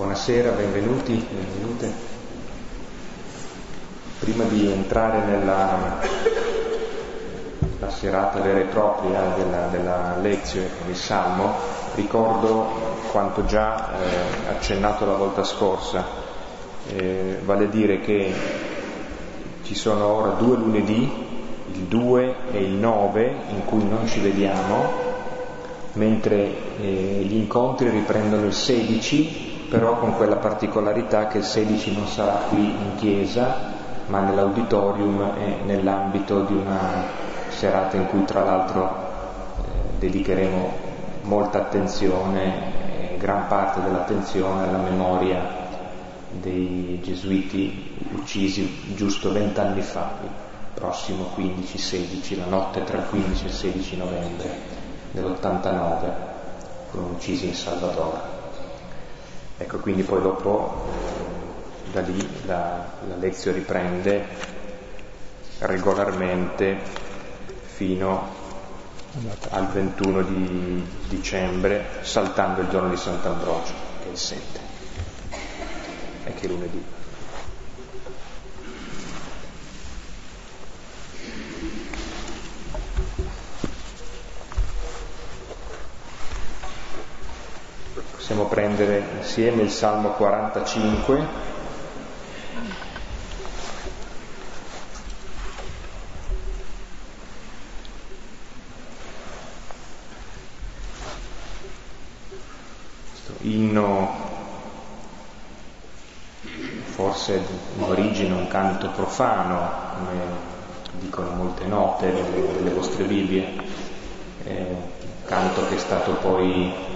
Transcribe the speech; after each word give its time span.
Buonasera, 0.00 0.52
benvenuti, 0.52 1.12
benvenute. 1.12 1.92
Prima 4.20 4.44
di 4.44 4.72
entrare 4.72 5.26
nella 5.26 6.00
serata 7.88 8.40
vera 8.40 8.60
e 8.60 8.64
propria 8.64 9.34
della, 9.36 9.66
della 9.66 10.16
lezione 10.16 10.68
con 10.78 10.88
il 10.88 10.96
Salmo, 10.96 11.52
ricordo 11.96 12.66
quanto 13.10 13.44
già 13.44 13.90
eh, 13.90 14.48
accennato 14.48 15.04
la 15.04 15.16
volta 15.16 15.44
scorsa, 15.44 16.02
eh, 16.88 17.38
vale 17.44 17.64
a 17.64 17.68
dire 17.68 18.00
che 18.00 18.32
ci 19.64 19.74
sono 19.74 20.06
ora 20.06 20.30
due 20.30 20.56
lunedì, 20.56 21.12
il 21.72 21.82
2 21.82 22.34
e 22.52 22.58
il 22.58 22.72
9, 22.72 23.34
in 23.50 23.66
cui 23.66 23.86
non 23.86 24.06
ci 24.06 24.20
vediamo, 24.20 25.08
mentre 25.92 26.78
eh, 26.80 27.22
gli 27.22 27.34
incontri 27.34 27.90
riprendono 27.90 28.46
il 28.46 28.54
16 28.54 29.49
però 29.70 29.96
con 29.98 30.16
quella 30.16 30.36
particolarità 30.36 31.28
che 31.28 31.38
il 31.38 31.44
16 31.44 31.94
non 31.94 32.08
sarà 32.08 32.32
qui 32.48 32.58
in 32.58 32.96
chiesa, 32.96 33.78
ma 34.06 34.18
nell'auditorium 34.18 35.34
e 35.38 35.58
nell'ambito 35.64 36.40
di 36.40 36.54
una 36.54 37.04
serata 37.48 37.96
in 37.96 38.08
cui 38.08 38.24
tra 38.24 38.42
l'altro 38.42 38.88
eh, 38.88 39.98
dedicheremo 40.00 40.72
molta 41.22 41.58
attenzione, 41.58 43.12
eh, 43.12 43.16
gran 43.16 43.46
parte 43.46 43.80
dell'attenzione 43.80 44.66
alla 44.66 44.78
memoria 44.78 45.58
dei 46.32 46.98
gesuiti 47.00 47.96
uccisi 48.12 48.94
giusto 48.96 49.30
vent'anni 49.30 49.82
fa, 49.82 50.10
il 50.22 50.30
prossimo 50.74 51.28
15-16, 51.36 52.38
la 52.38 52.46
notte 52.46 52.82
tra 52.82 52.98
il 52.98 53.04
15 53.08 53.44
e 53.44 53.46
il 53.46 53.54
16 53.54 53.96
novembre 53.96 54.50
dell'89, 55.12 56.12
furono 56.90 57.12
uccisi 57.12 57.46
in 57.46 57.54
Salvador. 57.54 58.38
Ecco, 59.62 59.76
quindi 59.76 60.04
poi 60.04 60.22
dopo 60.22 60.88
da 61.92 62.00
lì 62.00 62.26
la, 62.46 62.82
la 63.06 63.16
lezione 63.16 63.58
riprende 63.58 64.26
regolarmente 65.58 66.78
fino 67.66 68.38
al 69.50 69.68
21 69.68 70.22
di 70.22 70.86
dicembre, 71.08 71.84
saltando 72.00 72.62
il 72.62 72.68
giorno 72.70 72.88
di 72.88 72.96
Sant'Ambrogio, 72.96 73.74
che 74.02 74.08
è 74.08 74.10
il 74.12 74.16
7, 74.16 74.60
e 76.24 76.32
che 76.32 76.46
è 76.46 76.48
lunedì. 76.48 76.82
Possiamo 88.30 88.48
prendere 88.48 89.04
insieme 89.18 89.62
il 89.62 89.70
Salmo 89.72 90.10
45. 90.10 91.26
Questo 103.10 103.32
inno 103.40 104.14
forse 106.84 107.42
in 107.78 107.82
origine 107.82 108.32
un 108.34 108.46
canto 108.46 108.90
profano, 108.90 109.70
come 109.96 110.20
dicono 111.00 111.30
molte 111.30 111.64
note 111.64 112.12
delle, 112.12 112.70
vostre 112.70 113.02
Bibbie, 113.06 113.60
eh, 114.44 114.76
canto 115.24 115.66
che 115.66 115.74
è 115.74 115.78
stato 115.78 116.12
poi 116.12 116.89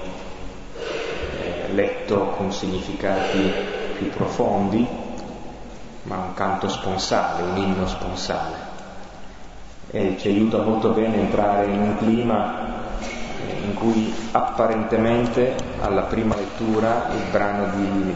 letto 1.72 2.34
con 2.36 2.52
significati 2.52 3.52
più 3.96 4.08
profondi, 4.10 4.86
ma 6.02 6.16
un 6.16 6.34
canto 6.34 6.68
sponsale, 6.68 7.42
un 7.42 7.56
inno 7.56 7.86
sponsale. 7.86 8.72
E 9.90 10.16
ci 10.18 10.28
aiuta 10.28 10.58
molto 10.58 10.90
bene 10.90 11.16
entrare 11.16 11.66
in 11.66 11.80
un 11.80 11.96
clima 11.96 12.66
eh, 13.00 13.64
in 13.64 13.74
cui 13.74 14.12
apparentemente 14.33 15.55
alla 15.80 16.02
prima 16.02 16.34
lettura 16.34 17.08
il 17.12 17.22
brano 17.30 17.77
di, 17.77 18.14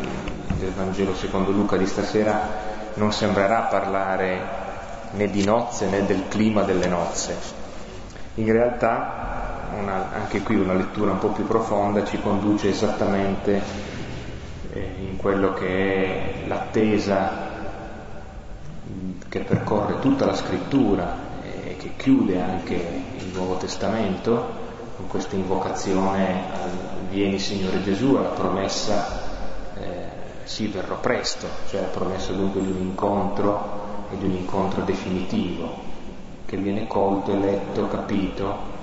del 0.58 0.72
Vangelo 0.72 1.14
secondo 1.14 1.52
Luca 1.52 1.76
di 1.76 1.86
stasera 1.86 2.66
non 2.94 3.12
sembrerà 3.12 3.60
parlare 3.62 4.66
né 5.12 5.30
di 5.30 5.44
nozze 5.44 5.88
né 5.88 6.04
del 6.04 6.24
clima 6.28 6.62
delle 6.62 6.88
nozze. 6.88 7.36
In 8.34 8.52
realtà 8.52 9.57
una, 9.76 10.12
anche 10.12 10.42
qui 10.42 10.56
una 10.56 10.74
lettura 10.74 11.12
un 11.12 11.18
po' 11.18 11.28
più 11.28 11.46
profonda 11.46 12.04
ci 12.04 12.20
conduce 12.20 12.68
esattamente 12.70 13.62
eh, 14.72 14.94
in 15.00 15.16
quello 15.16 15.52
che 15.54 16.44
è 16.44 16.46
l'attesa 16.46 17.46
che 19.28 19.40
percorre 19.40 19.98
tutta 20.00 20.24
la 20.24 20.34
scrittura 20.34 21.26
e 21.64 21.76
che 21.76 21.92
chiude 21.96 22.40
anche 22.40 22.74
il 23.18 23.26
Nuovo 23.32 23.56
Testamento 23.56 24.66
con 24.96 25.06
questa 25.08 25.36
invocazione 25.36 26.50
al 26.52 26.70
vieni 27.10 27.38
Signore 27.38 27.82
Gesù, 27.82 28.14
alla 28.14 28.28
promessa 28.28 29.06
eh, 29.74 30.06
sì 30.44 30.66
verrò 30.66 30.98
presto, 30.98 31.46
cioè 31.68 31.82
la 31.82 31.86
promessa 31.88 32.32
dunque 32.32 32.60
di 32.60 32.70
un 32.70 32.80
incontro 32.80 34.06
e 34.10 34.16
di 34.18 34.24
un 34.24 34.32
incontro 34.32 34.82
definitivo 34.82 35.86
che 36.46 36.56
viene 36.56 36.86
colto, 36.86 37.38
letto, 37.38 37.88
capito 37.88 38.76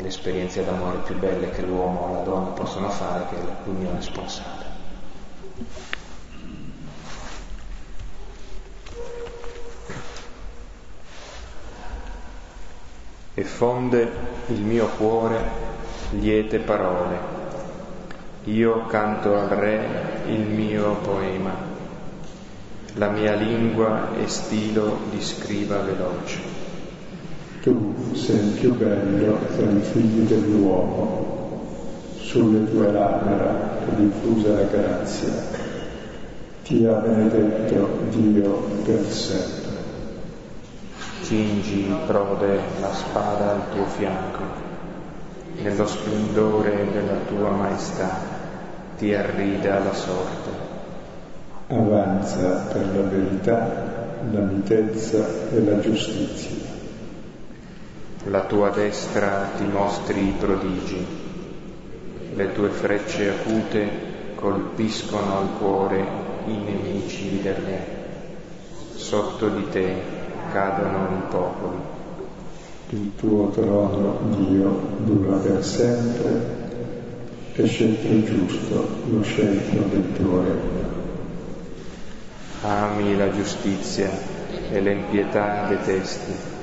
le 0.00 0.08
esperienze 0.08 0.64
d'amore 0.64 0.98
più 0.98 1.16
belle 1.18 1.50
che 1.50 1.62
l'uomo 1.62 2.00
o 2.00 2.12
la 2.14 2.22
donna 2.22 2.50
possono 2.50 2.88
fare, 2.90 3.26
che 3.28 3.36
è 3.36 3.44
l'unione 3.64 4.00
sponsale. 4.02 4.64
E 13.34 13.44
fonde 13.44 14.10
il 14.46 14.60
mio 14.60 14.86
cuore 14.96 15.38
liete 16.10 16.58
parole. 16.58 17.34
Io 18.44 18.86
canto 18.86 19.36
al 19.36 19.48
Re 19.48 20.22
il 20.26 20.40
mio 20.40 20.94
poema. 20.96 21.54
La 22.94 23.08
mia 23.08 23.34
lingua 23.34 24.14
è 24.16 24.26
stilo 24.26 25.00
di 25.10 25.22
scriva 25.22 25.80
veloce 25.80 26.45
tu 27.66 28.14
sei 28.14 28.36
il 28.36 28.52
più 28.60 28.76
bello 28.76 29.38
tra 29.56 29.68
i 29.68 29.80
figli 29.80 30.24
dell'uomo, 30.28 31.64
sulle 32.20 32.70
tue 32.70 32.92
labbra 32.92 33.80
è 33.84 33.92
diffusa 33.96 34.50
la 34.50 34.62
grazia. 34.62 35.32
Ti 36.62 36.86
ha 36.86 36.92
benedetto 36.92 37.88
Dio 38.10 38.52
per 38.84 39.04
sempre. 39.10 39.72
Cingi, 41.24 41.92
prode, 42.06 42.60
la 42.80 42.92
spada 42.92 43.50
al 43.50 43.62
tuo 43.74 43.84
fianco, 43.86 44.42
nello 45.60 45.86
splendore 45.88 46.86
della 46.92 47.18
tua 47.26 47.50
maestà 47.50 48.10
ti 48.96 49.12
arrida 49.12 49.80
la 49.80 49.92
sorte. 49.92 50.50
Avanza 51.66 52.68
per 52.72 52.86
la 52.94 53.02
verità, 53.02 53.68
la 54.30 54.40
mitezza 54.40 55.18
e 55.50 55.64
la 55.64 55.80
giustizia 55.80 56.65
la 58.28 58.40
tua 58.40 58.70
destra 58.70 59.50
ti 59.56 59.64
mostri 59.64 60.28
i 60.28 60.34
prodigi, 60.36 61.06
le 62.34 62.52
tue 62.52 62.70
frecce 62.70 63.28
acute 63.28 63.88
colpiscono 64.34 65.38
al 65.38 65.48
cuore 65.58 66.04
i 66.46 66.56
nemici 66.56 67.40
del 67.40 67.54
Re. 67.54 67.94
Sotto 68.94 69.48
di 69.48 69.68
te 69.70 69.94
cadono 70.52 71.08
i 71.16 71.30
popoli. 71.30 71.76
Il 72.90 73.12
tuo 73.16 73.48
trono, 73.50 74.18
Dio, 74.36 74.80
dura 74.98 75.36
per 75.36 75.64
sempre 75.64 76.54
e 77.54 77.64
scelto 77.64 78.24
giusto 78.24 78.88
lo 79.08 79.22
scelto 79.22 79.88
del 79.88 80.12
tuo 80.14 80.42
regno. 80.42 80.94
Ami 82.62 83.16
la 83.16 83.30
giustizia 83.30 84.10
e 84.70 84.80
l'impietà 84.80 85.66
detesti 85.68 86.54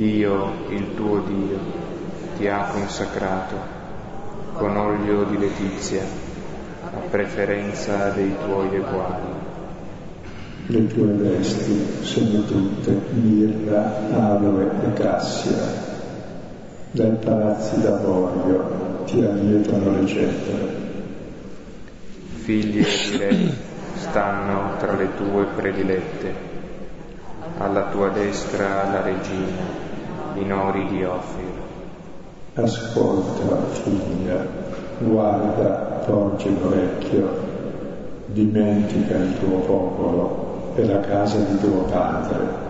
Dio, 0.00 0.52
il 0.70 0.94
tuo 0.94 1.18
Dio, 1.18 1.58
ti 2.38 2.48
ha 2.48 2.70
consacrato 2.72 3.54
con 4.54 4.74
olio 4.74 5.24
di 5.24 5.36
letizia 5.36 6.02
a 6.90 7.00
preferenza 7.10 8.08
dei 8.08 8.34
tuoi 8.42 8.74
eguali. 8.76 9.28
Le 10.68 10.86
tue 10.86 11.04
vesti 11.04 11.86
sono 12.00 12.44
tutte 12.44 12.98
mirra, 13.10 14.08
aloe 14.10 14.70
e 14.86 14.92
cassia. 14.94 15.58
Dai 16.92 17.16
palazzi 17.22 17.82
d'avorio 17.82 19.02
ti 19.04 19.22
allietano 19.22 20.00
le 20.00 20.06
cetre. 20.06 20.76
Figli 22.36 22.78
e 22.78 23.18
re 23.18 23.52
stanno 23.96 24.78
tra 24.78 24.94
le 24.94 25.14
tue 25.14 25.44
predilette, 25.54 26.34
alla 27.58 27.90
tua 27.90 28.08
destra 28.08 28.90
la 28.90 29.02
regina 29.02 29.89
minori 30.34 30.86
di 30.88 31.04
Ofir. 31.04 31.68
Ascolta, 32.54 33.56
figlia, 33.72 34.46
guarda 34.98 36.02
porgi 36.04 36.58
l'orecchio, 36.58 37.28
dimentica 38.26 39.16
il 39.16 39.38
tuo 39.38 39.58
popolo 39.58 40.72
e 40.74 40.84
la 40.84 41.00
casa 41.00 41.38
di 41.38 41.58
tuo 41.58 41.82
padre. 41.82 42.68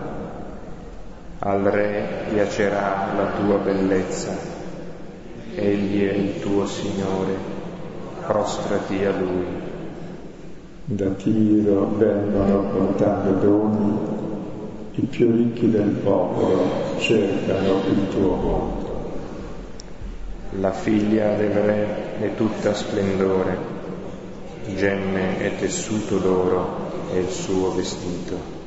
Al 1.39 1.61
Re 1.61 2.25
piacerà 2.31 3.07
la 3.17 3.31
tua 3.39 3.57
bellezza, 3.57 4.31
egli 5.55 6.07
è 6.07 6.13
il 6.13 6.39
tuo 6.39 6.67
Signore, 6.67 7.35
prostrati 8.25 9.03
a 9.03 9.11
Lui. 9.11 9.45
Da 10.85 11.09
Tiro 11.09 11.91
vengono 11.97 12.61
portando 12.69 13.31
doni, 13.39 13.97
i 14.93 15.01
più 15.01 15.31
ricchi 15.31 15.69
del 15.69 15.89
popolo 16.03 16.97
cercano 16.97 17.81
il 17.87 18.09
tuo 18.09 18.35
volto. 18.35 18.89
La 20.59 20.73
figlia 20.73 21.33
del 21.35 21.51
re 21.51 22.19
è 22.19 22.35
tutta 22.35 22.73
splendore, 22.73 23.57
gemme 24.75 25.39
e 25.39 25.55
tessuto 25.57 26.17
d'oro 26.17 26.91
è 27.13 27.15
il 27.15 27.29
suo 27.29 27.73
vestito. 27.73 28.59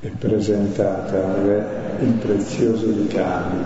È 0.00 0.08
presentata 0.08 1.24
al 1.24 1.40
re 1.40 1.66
il 2.00 2.12
prezioso 2.12 2.86
ricami, 2.86 3.64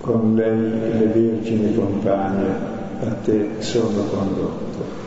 con 0.00 0.36
lei 0.36 0.70
le 0.98 1.06
vergini 1.06 1.74
compagne 1.74 2.70
a 3.00 3.10
te 3.24 3.50
sono 3.58 4.04
condotte. 4.04 5.00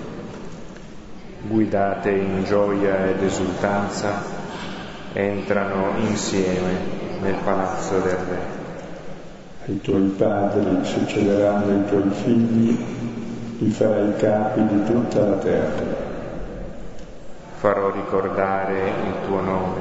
Guidate 1.47 2.09
in 2.09 2.43
gioia 2.43 3.05
ed 3.07 3.23
esultanza, 3.23 4.34
entrano 5.17 5.97
insieme 5.99 6.77
nel 7.21 7.35
palazzo 7.43 7.99
del 7.99 8.15
re 8.15 8.63
ai 9.67 9.81
tuoi 9.81 10.13
padri 10.15 10.77
succederanno 10.83 11.73
i 11.73 11.85
tuoi 11.87 12.09
figli, 12.11 12.77
li 13.57 13.69
farai 13.71 14.15
capi 14.17 14.67
di 14.67 14.83
tutta 14.83 15.25
la 15.25 15.35
terra. 15.37 16.03
Farò 17.55 17.89
ricordare 17.91 18.77
il 18.77 19.25
tuo 19.25 19.41
nome 19.41 19.79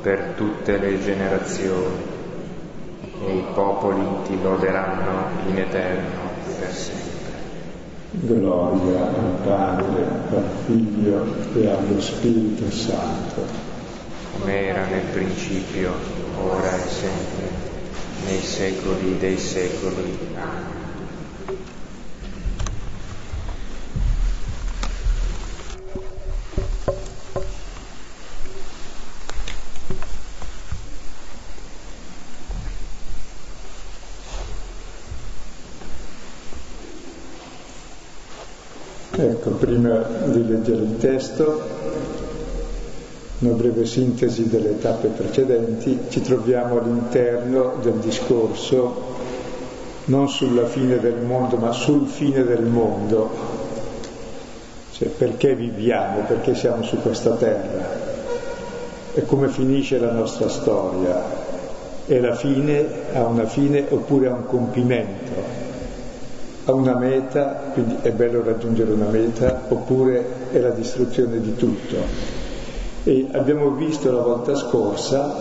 per 0.00 0.34
tutte 0.36 0.78
le 0.78 1.02
generazioni 1.02 2.14
e 3.24 3.34
i 3.34 3.44
popoli 3.52 4.06
ti 4.26 4.40
loderanno 4.40 5.28
in 5.48 5.58
eterno 5.58 6.30
per 6.60 6.72
sempre. 6.72 7.32
Gloria 8.10 9.08
al 9.08 9.38
Padre, 9.44 10.06
al 10.30 10.44
Figlio 10.66 11.26
e 11.52 11.68
allo 11.68 12.00
Spirito 12.00 12.70
Santo. 12.70 13.65
Come 14.38 14.66
era 14.66 14.84
nel 14.86 15.04
principio, 15.12 15.92
ora 16.36 16.76
e 16.76 16.88
sempre 16.88 17.48
nei 18.26 18.40
secoli 18.40 19.18
dei 19.18 19.38
secoli. 19.38 20.18
Amen. 20.34 20.76
Ecco, 39.18 39.50
prima 39.52 40.02
di 40.26 40.46
leggere 40.46 40.82
il 40.82 40.98
testo 40.98 41.85
una 43.38 43.52
breve 43.52 43.84
sintesi 43.84 44.48
delle 44.48 44.78
tappe 44.78 45.08
precedenti, 45.08 45.98
ci 46.08 46.22
troviamo 46.22 46.78
all'interno 46.78 47.74
del 47.82 47.94
discorso 47.94 49.14
non 50.06 50.28
sulla 50.28 50.66
fine 50.66 50.98
del 51.00 51.20
mondo, 51.22 51.56
ma 51.56 51.72
sul 51.72 52.06
fine 52.06 52.44
del 52.44 52.62
mondo, 52.62 53.28
cioè 54.92 55.08
perché 55.08 55.54
viviamo, 55.54 56.20
perché 56.20 56.54
siamo 56.54 56.82
su 56.82 57.00
questa 57.02 57.32
terra 57.32 58.14
e 59.12 59.24
come 59.24 59.48
finisce 59.48 59.98
la 59.98 60.12
nostra 60.12 60.48
storia. 60.48 61.44
E 62.08 62.20
la 62.20 62.36
fine 62.36 62.86
ha 63.14 63.24
una 63.24 63.46
fine 63.46 63.84
oppure 63.88 64.28
ha 64.28 64.32
un 64.32 64.46
compimento, 64.46 65.32
ha 66.66 66.72
una 66.72 66.94
meta, 66.94 67.70
quindi 67.72 67.96
è 68.02 68.12
bello 68.12 68.44
raggiungere 68.44 68.92
una 68.92 69.08
meta, 69.08 69.62
oppure 69.68 70.24
è 70.52 70.60
la 70.60 70.70
distruzione 70.70 71.40
di 71.40 71.56
tutto. 71.56 72.45
E 73.08 73.28
abbiamo 73.30 73.70
visto 73.70 74.10
la 74.10 74.20
volta 74.20 74.56
scorsa 74.56 75.32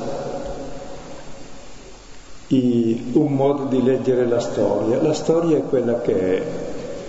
i, 2.49 3.09
un 3.13 3.33
modo 3.33 3.63
di 3.63 3.81
leggere 3.81 4.27
la 4.27 4.39
storia. 4.39 5.01
La 5.01 5.13
storia 5.13 5.57
è 5.57 5.63
quella 5.63 5.99
che 6.01 6.37
è 6.37 6.43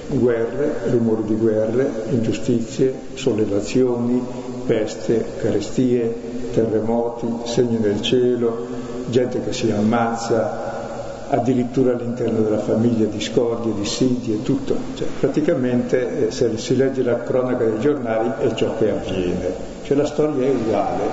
guerre, 0.08 0.76
rumori 0.86 1.24
di 1.24 1.34
guerre, 1.34 2.04
ingiustizie, 2.08 2.94
sollevazioni, 3.12 4.24
peste, 4.64 5.22
carestie, 5.42 6.14
terremoti, 6.54 7.26
segni 7.44 7.76
nel 7.76 8.00
cielo, 8.00 8.66
gente 9.10 9.42
che 9.42 9.52
si 9.52 9.70
ammazza, 9.70 11.28
addirittura 11.28 11.92
all'interno 11.92 12.40
della 12.40 12.60
famiglia 12.60 13.04
discordie, 13.04 13.74
e 13.82 14.42
tutto. 14.42 14.74
Cioè, 14.94 15.06
praticamente 15.20 16.28
eh, 16.28 16.30
se 16.30 16.56
si 16.56 16.76
legge 16.76 17.02
la 17.02 17.20
cronaca 17.22 17.62
dei 17.62 17.78
giornali 17.78 18.32
è 18.38 18.54
ciò 18.54 18.74
che 18.78 18.90
avviene. 18.90 19.65
Cioè 19.86 19.96
la 19.96 20.04
storia 20.04 20.48
è 20.48 20.50
uguale 20.50 21.04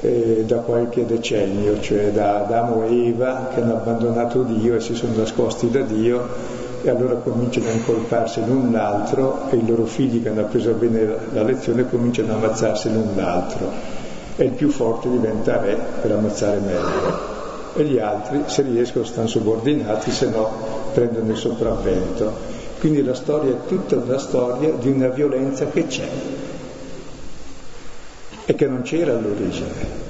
eh, 0.00 0.42
da 0.44 0.56
qualche 0.56 1.06
decennio, 1.06 1.78
cioè 1.80 2.10
da 2.10 2.38
Adamo 2.38 2.84
e 2.86 3.06
Eva 3.06 3.50
che 3.54 3.60
hanno 3.60 3.74
abbandonato 3.74 4.42
Dio 4.42 4.74
e 4.74 4.80
si 4.80 4.96
sono 4.96 5.12
nascosti 5.14 5.70
da 5.70 5.82
Dio 5.82 6.26
e 6.82 6.90
allora 6.90 7.14
cominciano 7.14 7.68
a 7.68 7.70
incolparsi 7.70 8.44
l'un 8.44 8.72
l'altro 8.72 9.48
e 9.50 9.58
i 9.58 9.64
loro 9.64 9.84
figli 9.84 10.20
che 10.24 10.30
hanno 10.30 10.40
appreso 10.40 10.72
bene 10.72 11.06
la 11.32 11.44
lezione 11.44 11.88
cominciano 11.88 12.32
a 12.32 12.34
ammazzarsi 12.34 12.92
l'un 12.92 13.12
l'altro 13.14 13.70
e 14.34 14.42
il 14.42 14.50
più 14.50 14.68
forte 14.68 15.08
diventa 15.08 15.60
re 15.60 15.78
per 16.02 16.10
ammazzare 16.10 16.58
meglio 16.58 17.34
e 17.76 17.84
gli 17.84 17.98
altri 18.00 18.42
se 18.46 18.62
riescono 18.62 19.04
stanno 19.04 19.28
subordinati 19.28 20.10
se 20.10 20.28
no 20.30 20.50
prendono 20.92 21.30
il 21.30 21.36
sopravvento. 21.36 22.54
Quindi 22.80 23.04
la 23.04 23.14
storia 23.14 23.52
è 23.52 23.68
tutta 23.68 23.94
una 23.98 24.18
storia 24.18 24.72
di 24.72 24.90
una 24.90 25.08
violenza 25.08 25.66
che 25.66 25.86
c'è 25.86 26.08
e 28.46 28.54
che 28.54 28.66
non 28.66 28.82
c'era 28.82 29.12
all'origine. 29.12 30.04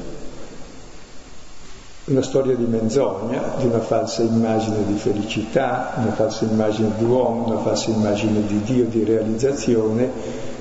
Una 2.04 2.22
storia 2.22 2.54
di 2.54 2.66
menzogna, 2.66 3.54
di 3.58 3.66
una 3.66 3.80
falsa 3.80 4.22
immagine 4.22 4.84
di 4.86 4.94
felicità, 4.94 5.94
una 5.96 6.12
falsa 6.12 6.44
immagine 6.44 6.92
di 6.98 7.04
uomo, 7.04 7.46
una 7.46 7.58
falsa 7.58 7.90
immagine 7.90 8.46
di 8.46 8.62
Dio, 8.62 8.84
di 8.84 9.02
realizzazione, 9.02 10.10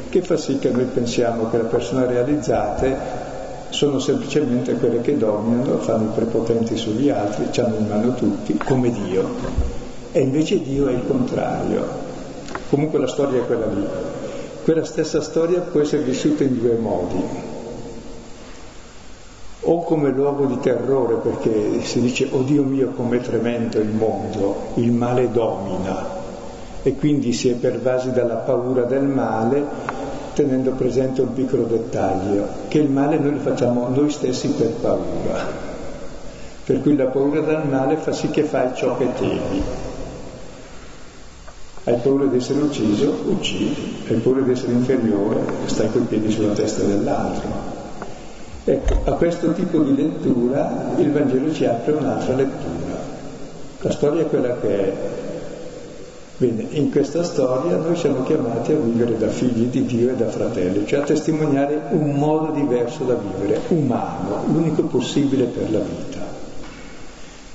che 0.10 0.22
fa 0.22 0.38
sì 0.38 0.58
che 0.58 0.70
noi 0.70 0.86
pensiamo 0.86 1.50
che 1.50 1.58
le 1.58 1.64
persone 1.66 2.08
realizzate 2.08 3.24
sono 3.70 4.00
semplicemente 4.00 4.74
quelle 4.76 5.02
che 5.02 5.18
dominano, 5.18 5.78
fanno 5.80 6.06
i 6.06 6.16
prepotenti 6.16 6.78
sugli 6.78 7.10
altri, 7.10 7.48
ci 7.52 7.60
hanno 7.60 7.76
in 7.76 7.88
mano 7.88 8.16
tutti, 8.16 8.58
come 8.58 8.90
Dio. 8.90 9.30
E 10.14 10.22
invece 10.22 10.64
Dio 10.64 10.88
è 10.88 10.94
il 10.94 11.06
contrario. 11.06 11.86
Comunque 12.70 13.00
la 13.00 13.08
storia 13.08 13.42
è 13.42 13.46
quella 13.46 13.68
lì. 13.68 13.86
Quella 14.64 14.86
stessa 14.86 15.22
storia 15.22 15.60
può 15.60 15.82
essere 15.82 16.04
vissuta 16.04 16.44
in 16.44 16.58
due 16.58 16.76
modi 16.78 17.45
o 19.68 19.84
come 19.84 20.12
luogo 20.12 20.46
di 20.46 20.60
terrore 20.60 21.16
perché 21.16 21.82
si 21.82 22.02
dice 22.02 22.28
oh 22.32 22.42
Dio 22.42 22.64
mio 22.64 22.90
com'è 22.90 23.20
tremendo 23.20 23.80
il 23.80 23.90
mondo, 23.90 24.72
il 24.76 24.92
male 24.92 25.32
domina 25.32 26.24
e 26.84 26.96
quindi 26.96 27.34
si 27.34 27.50
è 27.50 27.54
pervasi 27.54 28.12
dalla 28.12 28.36
paura 28.36 28.84
del 28.84 29.04
male 29.04 30.04
tenendo 30.36 30.72
presente 30.72 31.22
un 31.22 31.34
piccolo 31.34 31.64
dettaglio, 31.64 32.46
che 32.68 32.80
il 32.80 32.90
male 32.90 33.18
noi 33.18 33.32
lo 33.32 33.40
facciamo 33.40 33.88
noi 33.88 34.12
stessi 34.12 34.50
per 34.50 34.68
paura, 34.82 35.48
per 36.66 36.82
cui 36.82 36.96
la 36.96 37.06
paura 37.06 37.40
del 37.40 37.64
male 37.68 37.96
fa 37.96 38.12
sì 38.12 38.30
che 38.30 38.44
fai 38.44 38.76
ciò 38.76 38.98
che 38.98 39.08
temi. 39.18 39.64
Hai 41.86 41.96
paura 41.96 42.26
di 42.26 42.38
essere 42.38 42.60
ucciso? 42.62 43.16
Uccidi. 43.28 44.04
Hai 44.08 44.18
paura 44.18 44.42
di 44.42 44.52
essere 44.52 44.74
inferiore? 44.74 45.40
Stai 45.66 45.90
coi 45.92 46.02
piedi 46.02 46.30
sulla 46.32 46.54
testa 46.54 46.84
dell'altro. 46.84 47.75
Ecco, 48.68 48.96
a 49.04 49.12
questo 49.12 49.52
tipo 49.54 49.78
di 49.78 49.96
lettura 49.96 50.96
il 50.98 51.12
Vangelo 51.12 51.54
ci 51.54 51.66
apre 51.66 51.92
un'altra 51.94 52.34
lettura. 52.34 52.98
La 53.82 53.92
storia 53.92 54.24
è 54.24 54.28
quella 54.28 54.58
che 54.58 54.80
è. 54.80 54.94
Bene, 56.38 56.66
in 56.72 56.90
questa 56.90 57.24
storia 57.24 57.76
noi 57.78 57.96
siamo 57.96 58.24
chiamati 58.24 58.72
a 58.72 58.78
vivere 58.78 59.20
da 59.20 59.28
figli 59.28 59.68
di 59.68 59.86
Dio 59.86 60.10
e 60.10 60.16
da 60.16 60.30
fratelli, 60.30 60.88
cioè 60.88 61.02
a 61.02 61.04
testimoniare 61.04 61.80
un 61.92 62.16
modo 62.16 62.54
diverso 62.54 63.04
da 63.04 63.14
vivere, 63.14 63.62
umano, 63.68 64.44
l'unico 64.48 64.82
possibile 64.82 65.44
per 65.44 65.72
la 65.72 65.80
vita. 65.80 66.20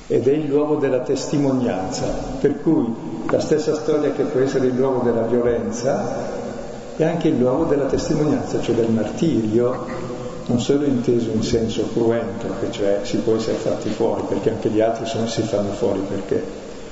Ed 0.06 0.28
è 0.28 0.32
il 0.32 0.46
luogo 0.46 0.76
della 0.76 1.00
testimonianza, 1.00 2.06
per 2.40 2.62
cui 2.62 2.86
la 3.28 3.40
stessa 3.40 3.74
storia 3.74 4.12
che 4.12 4.22
può 4.22 4.38
essere 4.38 4.68
il 4.68 4.76
luogo 4.76 5.00
della 5.02 5.22
violenza 5.22 6.38
è 6.96 7.04
anche 7.04 7.28
il 7.28 7.38
luogo 7.38 7.64
della 7.64 7.86
testimonianza, 7.86 8.60
cioè 8.60 8.76
del 8.76 8.90
martirio, 8.90 9.86
non 10.50 10.60
solo 10.60 10.84
inteso 10.84 11.30
in 11.30 11.44
senso 11.44 11.88
cruento, 11.92 12.48
che 12.60 12.72
cioè 12.72 13.00
si 13.04 13.18
può 13.18 13.36
essere 13.36 13.56
fatti 13.56 13.88
fuori, 13.88 14.22
perché 14.28 14.50
anche 14.50 14.68
gli 14.68 14.80
altri 14.80 15.06
sono, 15.06 15.28
si 15.28 15.42
fanno 15.42 15.70
fuori 15.70 16.00
perché 16.00 16.42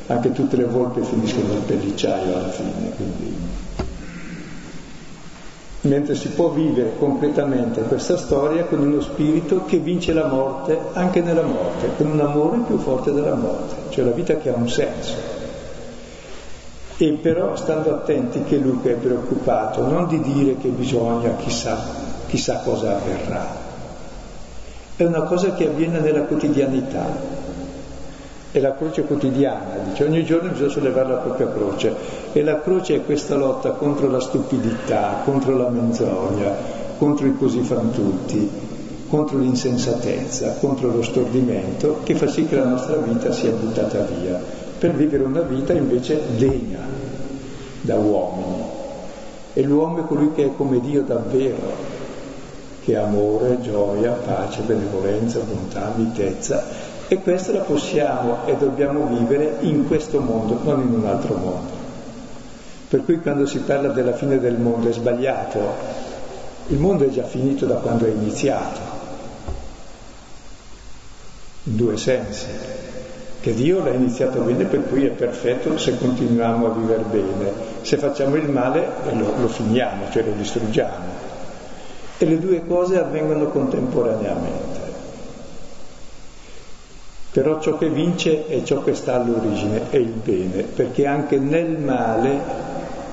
anche 0.07 0.31
tutte 0.33 0.57
le 0.57 0.65
volpe 0.65 1.03
finiscono 1.03 1.49
nel 1.49 1.63
pellicciaio 1.63 2.37
alla 2.37 2.49
fine, 2.49 2.93
quindi... 2.95 3.37
mentre 5.83 6.15
si 6.15 6.29
può 6.29 6.51
vivere 6.51 6.93
completamente 6.99 7.83
questa 7.83 8.17
storia 8.17 8.65
con 8.65 8.79
uno 8.79 9.01
spirito 9.01 9.65
che 9.67 9.79
vince 9.79 10.13
la 10.13 10.27
morte 10.27 10.79
anche 10.93 11.21
nella 11.21 11.43
morte, 11.43 11.91
con 11.97 12.13
un 12.13 12.21
amore 12.21 12.59
più 12.65 12.79
forte 12.79 13.13
della 13.13 13.35
morte, 13.35 13.75
cioè 13.91 14.05
la 14.05 14.13
vita 14.13 14.37
che 14.37 14.51
ha 14.51 14.55
un 14.55 14.69
senso. 14.69 15.37
E 16.97 17.13
però 17.21 17.57
stando 17.57 17.91
attenti 17.91 18.43
che 18.45 18.57
Luca 18.57 18.91
è 18.91 18.95
preoccupato 18.95 19.85
non 19.85 20.07
di 20.07 20.21
dire 20.21 20.57
che 20.57 20.69
bisogna 20.69 21.35
chissà, 21.37 21.98
chissà 22.29 22.61
cosa 22.65 22.97
avverrà, 22.97 23.47
è 24.97 25.05
una 25.05 25.23
cosa 25.23 25.55
che 25.55 25.67
avviene 25.67 26.01
nella 26.01 26.23
quotidianità, 26.23 27.07
è 28.51 28.61
la 28.61 28.75
croce 28.75 29.03
quotidiana, 29.03 29.77
dice 29.89 30.05
ogni 30.05 30.25
giorno 30.25 30.51
bisogna 30.51 30.71
sollevare 30.71 31.09
la 31.09 31.17
propria 31.17 31.49
croce. 31.49 31.95
E 32.33 32.43
la 32.43 32.61
croce 32.61 32.95
è 32.95 33.05
questa 33.05 33.37
lotta 33.37 33.73
contro 33.73 34.11
la 34.11 34.21
stupidità, 34.21 35.21
contro 35.25 35.57
la 35.57 35.69
menzogna, 35.69 36.53
contro 36.99 37.27
i 37.27 37.37
così 37.37 37.61
fan 37.61 37.91
tutti, 37.91 38.51
contro 39.09 39.39
l'insensatezza, 39.39 40.55
contro 40.61 40.91
lo 40.91 41.03
stordimento 41.03 42.01
che 42.05 42.15
fa 42.15 42.27
sì 42.27 42.47
che 42.47 42.57
la 42.57 42.67
nostra 42.67 42.97
vita 42.97 43.33
sia 43.33 43.51
buttata 43.51 44.01
via, 44.01 44.41
per 44.79 44.95
vivere 44.95 45.25
una 45.25 45.41
vita 45.41 45.73
invece 45.73 46.21
degna 46.37 46.81
da 47.83 47.97
uomini. 47.97 48.63
E 49.53 49.63
l'uomo 49.63 49.99
è 49.99 50.07
colui 50.07 50.33
che 50.33 50.47
è 50.47 50.51
come 50.57 50.81
Dio 50.81 51.03
davvero, 51.03 51.88
che 52.89 52.97
ha 52.97 53.03
amore, 53.03 53.61
gioia, 53.61 54.13
pace, 54.13 54.63
benevolenza, 54.63 55.41
bontà, 55.41 55.93
mitezza 55.95 56.65
e 57.07 57.21
questa 57.21 57.53
la 57.53 57.61
possiamo 57.61 58.47
e 58.47 58.57
dobbiamo 58.57 59.05
vivere 59.09 59.59
in 59.61 59.87
questo 59.87 60.21
mondo, 60.21 60.59
non 60.63 60.81
in 60.81 60.95
un 60.95 61.05
altro 61.05 61.35
mondo. 61.35 61.71
Per 62.89 63.05
cui 63.05 63.21
quando 63.21 63.45
si 63.45 63.59
parla 63.59 63.89
della 63.89 64.15
fine 64.15 64.41
del 64.41 64.57
mondo 64.59 64.89
è 64.89 64.93
sbagliato. 64.93 65.59
Il 66.69 66.79
mondo 66.79 67.05
è 67.05 67.11
già 67.11 67.25
finito 67.25 67.67
da 67.67 67.75
quando 67.75 68.07
è 68.07 68.09
iniziato, 68.09 68.81
in 71.65 71.77
due 71.77 71.99
sensi. 71.99 72.47
Che 73.39 73.55
Dio 73.55 73.85
l'ha 73.85 73.91
iniziato 73.91 74.41
bene, 74.41 74.65
per 74.65 74.89
cui 74.89 75.05
è 75.05 75.11
perfetto 75.11 75.77
se 75.77 75.99
continuiamo 75.99 76.67
a 76.67 76.71
vivere 76.71 77.03
bene. 77.03 77.53
Se 77.83 77.99
facciamo 77.99 78.37
il 78.37 78.49
male 78.49 78.87
lo, 79.13 79.35
lo 79.39 79.49
finiamo, 79.49 80.05
cioè 80.11 80.23
lo 80.23 80.33
distruggiamo. 80.33 81.18
E 82.19 82.25
le 82.27 82.39
due 82.39 82.67
cose 82.67 82.99
avvengono 82.99 83.47
contemporaneamente. 83.47 84.79
Però 87.31 87.61
ciò 87.61 87.79
che 87.79 87.89
vince 87.89 88.47
è 88.47 88.63
ciò 88.65 88.83
che 88.83 88.95
sta 88.95 89.15
all'origine, 89.15 89.91
è 89.91 89.97
il 89.97 90.09
bene, 90.09 90.63
perché 90.63 91.07
anche 91.07 91.39
nel 91.39 91.79
male, 91.79 92.41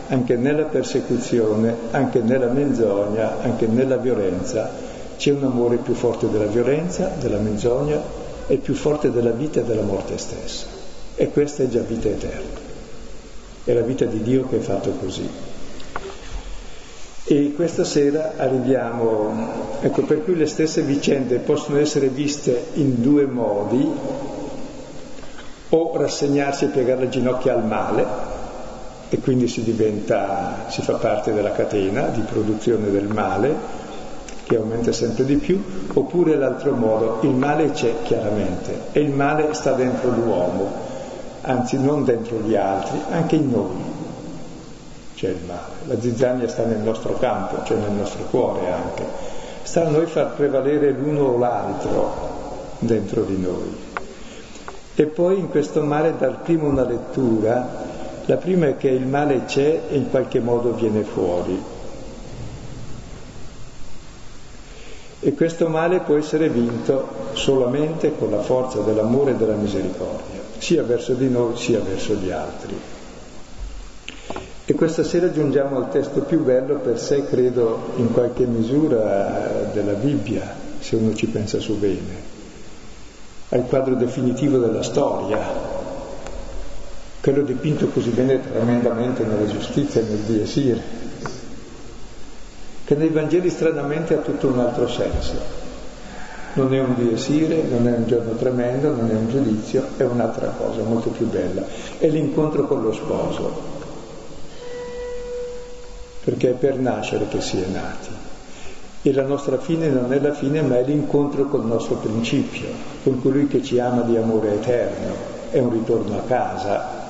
anche 0.08 0.36
nella 0.36 0.64
persecuzione, 0.64 1.76
anche 1.92 2.22
nella 2.22 2.48
menzogna, 2.48 3.42
anche 3.42 3.68
nella 3.68 3.98
violenza, 3.98 4.72
c'è 5.18 5.32
un 5.32 5.44
amore 5.44 5.78
più 5.78 5.94
forte 5.94 6.30
della 6.30 6.46
violenza, 6.46 7.12
della 7.20 7.38
menzogna 7.38 8.02
e 8.48 8.58
più 8.58 8.74
forte 8.74 9.12
della 9.12 9.32
vita 9.32 9.60
e 9.60 9.64
della 9.64 9.84
morte 9.84 10.18
stessa. 10.18 10.66
E 11.16 11.30
questa 11.30 11.64
è 11.64 11.68
già 11.68 11.82
vita 11.82 12.08
eterna. 12.08 12.64
È 13.64 13.74
la 13.74 13.82
vita 13.82 14.06
di 14.06 14.22
Dio 14.22 14.48
che 14.48 14.58
è 14.58 14.60
fatto 14.60 14.92
così. 14.92 15.30
E 17.28 17.54
questa 17.56 17.84
sera 17.84 18.34
arriviamo, 18.38 19.80
ecco, 19.82 20.04
per 20.04 20.24
cui 20.24 20.36
le 20.36 20.46
stesse 20.46 20.84
vicende 20.84 21.40
possono 21.40 21.80
essere 21.80 22.10
viste 22.10 22.68
in 22.74 23.02
due 23.02 23.26
modi, 23.26 23.84
o 25.70 25.92
rassegnarsi 25.98 26.66
e 26.66 26.68
piegare 26.68 27.02
le 27.02 27.10
ginocchia 27.10 27.56
al 27.56 27.66
male, 27.66 28.06
e 29.10 29.18
quindi 29.18 29.48
si 29.48 29.64
diventa, 29.64 30.66
si 30.68 30.84
fa 30.84 30.98
parte 30.98 31.34
della 31.34 31.52
catena 31.52 32.10
di 32.10 32.22
produzione 32.22 32.92
del 32.92 33.08
male, 33.08 33.56
che 34.44 34.58
aumenta 34.58 34.92
sempre 34.92 35.26
di 35.26 35.38
più, 35.38 35.60
oppure 35.94 36.36
l'altro 36.36 36.74
modo, 36.74 37.18
il 37.22 37.32
male 37.32 37.72
c'è 37.72 38.04
chiaramente, 38.04 38.82
e 38.92 39.00
il 39.00 39.10
male 39.10 39.52
sta 39.56 39.72
dentro 39.72 40.12
l'uomo, 40.12 40.72
anzi 41.42 41.80
non 41.82 42.06
dentro 42.06 42.40
gli 42.42 42.56
altri, 42.56 43.00
anche 43.10 43.36
in 43.36 43.50
noi 43.50 43.95
c'è 45.26 45.32
il 45.32 45.44
male. 45.48 45.74
La 45.88 46.00
zizzania 46.00 46.48
sta 46.48 46.66
nel 46.66 46.80
nostro 46.80 47.14
campo, 47.18 47.64
cioè 47.66 47.78
nel 47.78 47.92
nostro 47.92 48.24
cuore 48.26 48.72
anche. 48.72 49.04
Sta 49.64 49.88
a 49.88 49.90
noi 49.90 50.06
far 50.06 50.36
prevalere 50.36 50.92
l'uno 50.92 51.24
o 51.24 51.38
l'altro 51.38 52.34
dentro 52.80 53.24
di 53.24 53.38
noi. 53.38 53.84
E 54.94 55.06
poi 55.06 55.40
in 55.40 55.50
questo 55.50 55.82
male 55.82 56.16
dar 56.18 56.42
prima 56.42 56.68
una 56.68 56.86
lettura. 56.86 57.94
La 58.26 58.38
prima 58.38 58.68
è 58.68 58.78
che 58.78 58.90
il 58.90 59.06
male 59.06 59.46
c'è 59.46 59.82
e 59.90 59.96
in 59.96 60.10
qualche 60.10 60.40
modo 60.40 60.74
viene 60.74 61.02
fuori. 61.02 61.74
E 65.20 65.34
questo 65.34 65.68
male 65.70 66.00
può 66.02 66.18
essere 66.18 66.50
vinto 66.50 67.08
solamente 67.34 68.16
con 68.16 68.30
la 68.30 68.42
forza 68.42 68.82
dell'amore 68.82 69.32
e 69.32 69.36
della 69.36 69.56
misericordia, 69.56 70.40
sia 70.60 70.84
verso 70.84 71.14
di 71.14 71.30
noi 71.30 71.58
sia 71.58 71.80
verso 71.80 72.14
gli 72.14 72.30
altri. 72.30 72.95
E 74.68 74.74
questa 74.74 75.04
sera 75.04 75.32
giungiamo 75.32 75.78
al 75.78 75.92
testo 75.92 76.22
più 76.22 76.44
bello 76.44 76.78
per 76.78 77.00
sé, 77.00 77.26
credo, 77.26 77.92
in 77.98 78.12
qualche 78.12 78.46
misura 78.46 79.70
della 79.72 79.94
Bibbia, 79.94 80.56
se 80.80 80.96
uno 80.96 81.14
ci 81.14 81.28
pensa 81.28 81.60
su 81.60 81.78
bene, 81.78 82.34
al 83.50 83.68
quadro 83.68 83.94
definitivo 83.94 84.58
della 84.58 84.82
storia, 84.82 85.38
quello 87.22 87.44
dipinto 87.44 87.90
così 87.90 88.10
bene 88.10 88.42
tremendamente 88.42 89.24
nella 89.24 89.46
giustizia 89.46 90.02
e 90.02 90.06
nel 90.06 90.18
diesire, 90.22 90.82
che 92.86 92.96
nei 92.96 93.10
Vangeli 93.10 93.52
stranamente 93.52 94.16
ha 94.16 94.22
tutto 94.22 94.48
un 94.48 94.60
altro 94.60 94.88
senso. 94.88 95.34
Non 96.54 96.74
è 96.74 96.80
un 96.80 96.96
diesire, 96.96 97.62
non 97.70 97.88
è 97.88 97.96
un 97.96 98.08
giorno 98.08 98.32
tremendo, 98.32 98.96
non 98.96 99.12
è 99.12 99.14
un 99.14 99.30
giudizio, 99.30 99.86
è 99.98 100.04
un'altra 100.04 100.48
cosa 100.58 100.82
molto 100.82 101.10
più 101.10 101.28
bella. 101.30 101.64
È 102.00 102.08
l'incontro 102.08 102.66
con 102.66 102.82
lo 102.82 102.94
sposo, 102.94 103.75
perché 106.26 106.50
è 106.50 106.54
per 106.54 106.80
nascere 106.80 107.28
che 107.28 107.40
si 107.40 107.62
è 107.62 107.68
nati. 107.68 108.10
E 109.04 109.14
la 109.14 109.22
nostra 109.22 109.60
fine 109.60 109.88
non 109.90 110.12
è 110.12 110.20
la 110.20 110.34
fine, 110.34 110.64
ma 110.64 110.80
è 110.80 110.84
l'incontro 110.84 111.46
col 111.46 111.64
nostro 111.64 111.98
principio, 111.98 112.66
con 113.04 113.22
colui 113.22 113.48
che 113.48 113.62
ci 113.62 113.80
ama 113.80 114.02
di 114.02 114.18
amore 114.18 114.56
eterno, 114.56 115.14
è 115.52 115.60
un 115.60 115.72
ritorno 115.72 116.18
a 116.18 116.22
casa. 116.22 117.04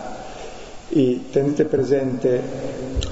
E 0.90 1.22
tenete 1.32 1.64
presente, 1.64 2.42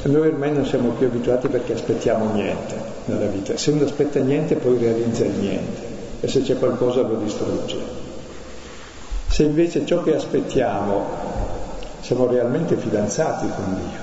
noi 0.04 0.28
ormai 0.28 0.52
non 0.52 0.66
siamo 0.66 0.90
più 0.90 1.08
abituati 1.08 1.48
perché 1.48 1.72
aspettiamo 1.72 2.34
niente 2.34 2.76
nella 3.06 3.28
vita. 3.28 3.56
Se 3.56 3.72
uno 3.72 3.86
aspetta 3.86 4.20
niente 4.20 4.56
poi 4.56 4.78
realizza 4.78 5.24
il 5.24 5.32
niente 5.32 5.82
e 6.20 6.28
se 6.28 6.42
c'è 6.42 6.58
qualcosa 6.58 7.02
lo 7.02 7.16
distrugge. 7.16 7.78
Se 9.30 9.44
invece 9.44 9.86
ciò 9.86 10.04
che 10.04 10.16
aspettiamo 10.16 11.06
siamo 12.02 12.28
realmente 12.28 12.76
fidanzati 12.76 13.48
con 13.56 13.76
Dio, 13.76 14.03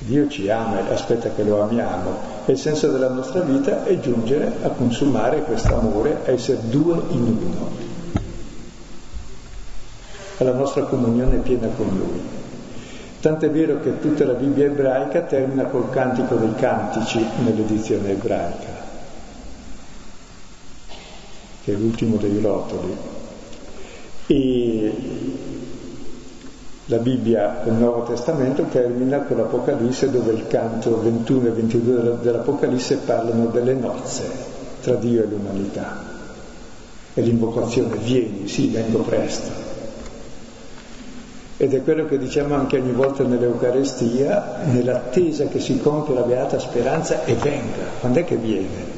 Dio 0.00 0.28
ci 0.28 0.48
ama 0.48 0.88
e 0.88 0.92
aspetta 0.92 1.30
che 1.30 1.42
lo 1.42 1.60
amiamo 1.60 2.36
e 2.46 2.52
il 2.52 2.58
senso 2.58 2.88
della 2.88 3.08
nostra 3.08 3.40
vita 3.40 3.84
è 3.84 3.98
giungere 3.98 4.52
a 4.62 4.68
consumare 4.68 5.42
questo 5.42 5.76
amore, 5.76 6.20
a 6.24 6.30
essere 6.30 6.60
due 6.68 7.02
in 7.08 7.22
uno, 7.22 7.70
alla 10.38 10.52
nostra 10.52 10.84
comunione 10.84 11.38
piena 11.38 11.66
con 11.76 11.88
Lui. 11.88 12.20
Tant'è 13.20 13.50
vero 13.50 13.80
che 13.80 13.98
tutta 13.98 14.24
la 14.24 14.34
Bibbia 14.34 14.66
ebraica 14.66 15.22
termina 15.22 15.64
col 15.64 15.90
cantico 15.90 16.36
dei 16.36 16.54
cantici 16.54 17.18
nell'edizione 17.42 18.12
ebraica, 18.12 18.86
che 21.64 21.72
è 21.72 21.76
l'ultimo 21.76 22.16
dei 22.16 22.40
rotoli. 22.40 22.96
E 24.28 24.92
la 26.90 26.96
Bibbia 26.96 27.60
del 27.64 27.74
Nuovo 27.74 28.04
Testamento 28.04 28.62
termina 28.62 29.18
con 29.18 29.36
l'Apocalisse 29.36 30.10
dove 30.10 30.32
il 30.32 30.46
canto 30.46 31.02
21 31.02 31.48
e 31.48 31.50
22 31.50 32.18
dell'Apocalisse 32.22 32.96
parlano 33.04 33.46
delle 33.46 33.74
nozze 33.74 34.24
tra 34.80 34.94
Dio 34.94 35.22
e 35.22 35.26
l'umanità. 35.26 36.02
E 37.12 37.20
l'invocazione 37.20 37.94
vieni, 37.98 38.48
sì, 38.48 38.68
vengo 38.68 39.00
presto. 39.00 39.66
Ed 41.58 41.74
è 41.74 41.82
quello 41.82 42.06
che 42.06 42.16
diciamo 42.16 42.54
anche 42.54 42.78
ogni 42.78 42.92
volta 42.92 43.22
nell'Eucarestia, 43.22 44.60
nell'attesa 44.64 45.46
che 45.46 45.60
si 45.60 45.78
compia 45.80 46.14
la 46.14 46.22
beata 46.22 46.58
speranza 46.58 47.24
e 47.24 47.34
venga. 47.34 47.82
Quando 48.00 48.20
è 48.20 48.24
che 48.24 48.36
viene? 48.36 48.96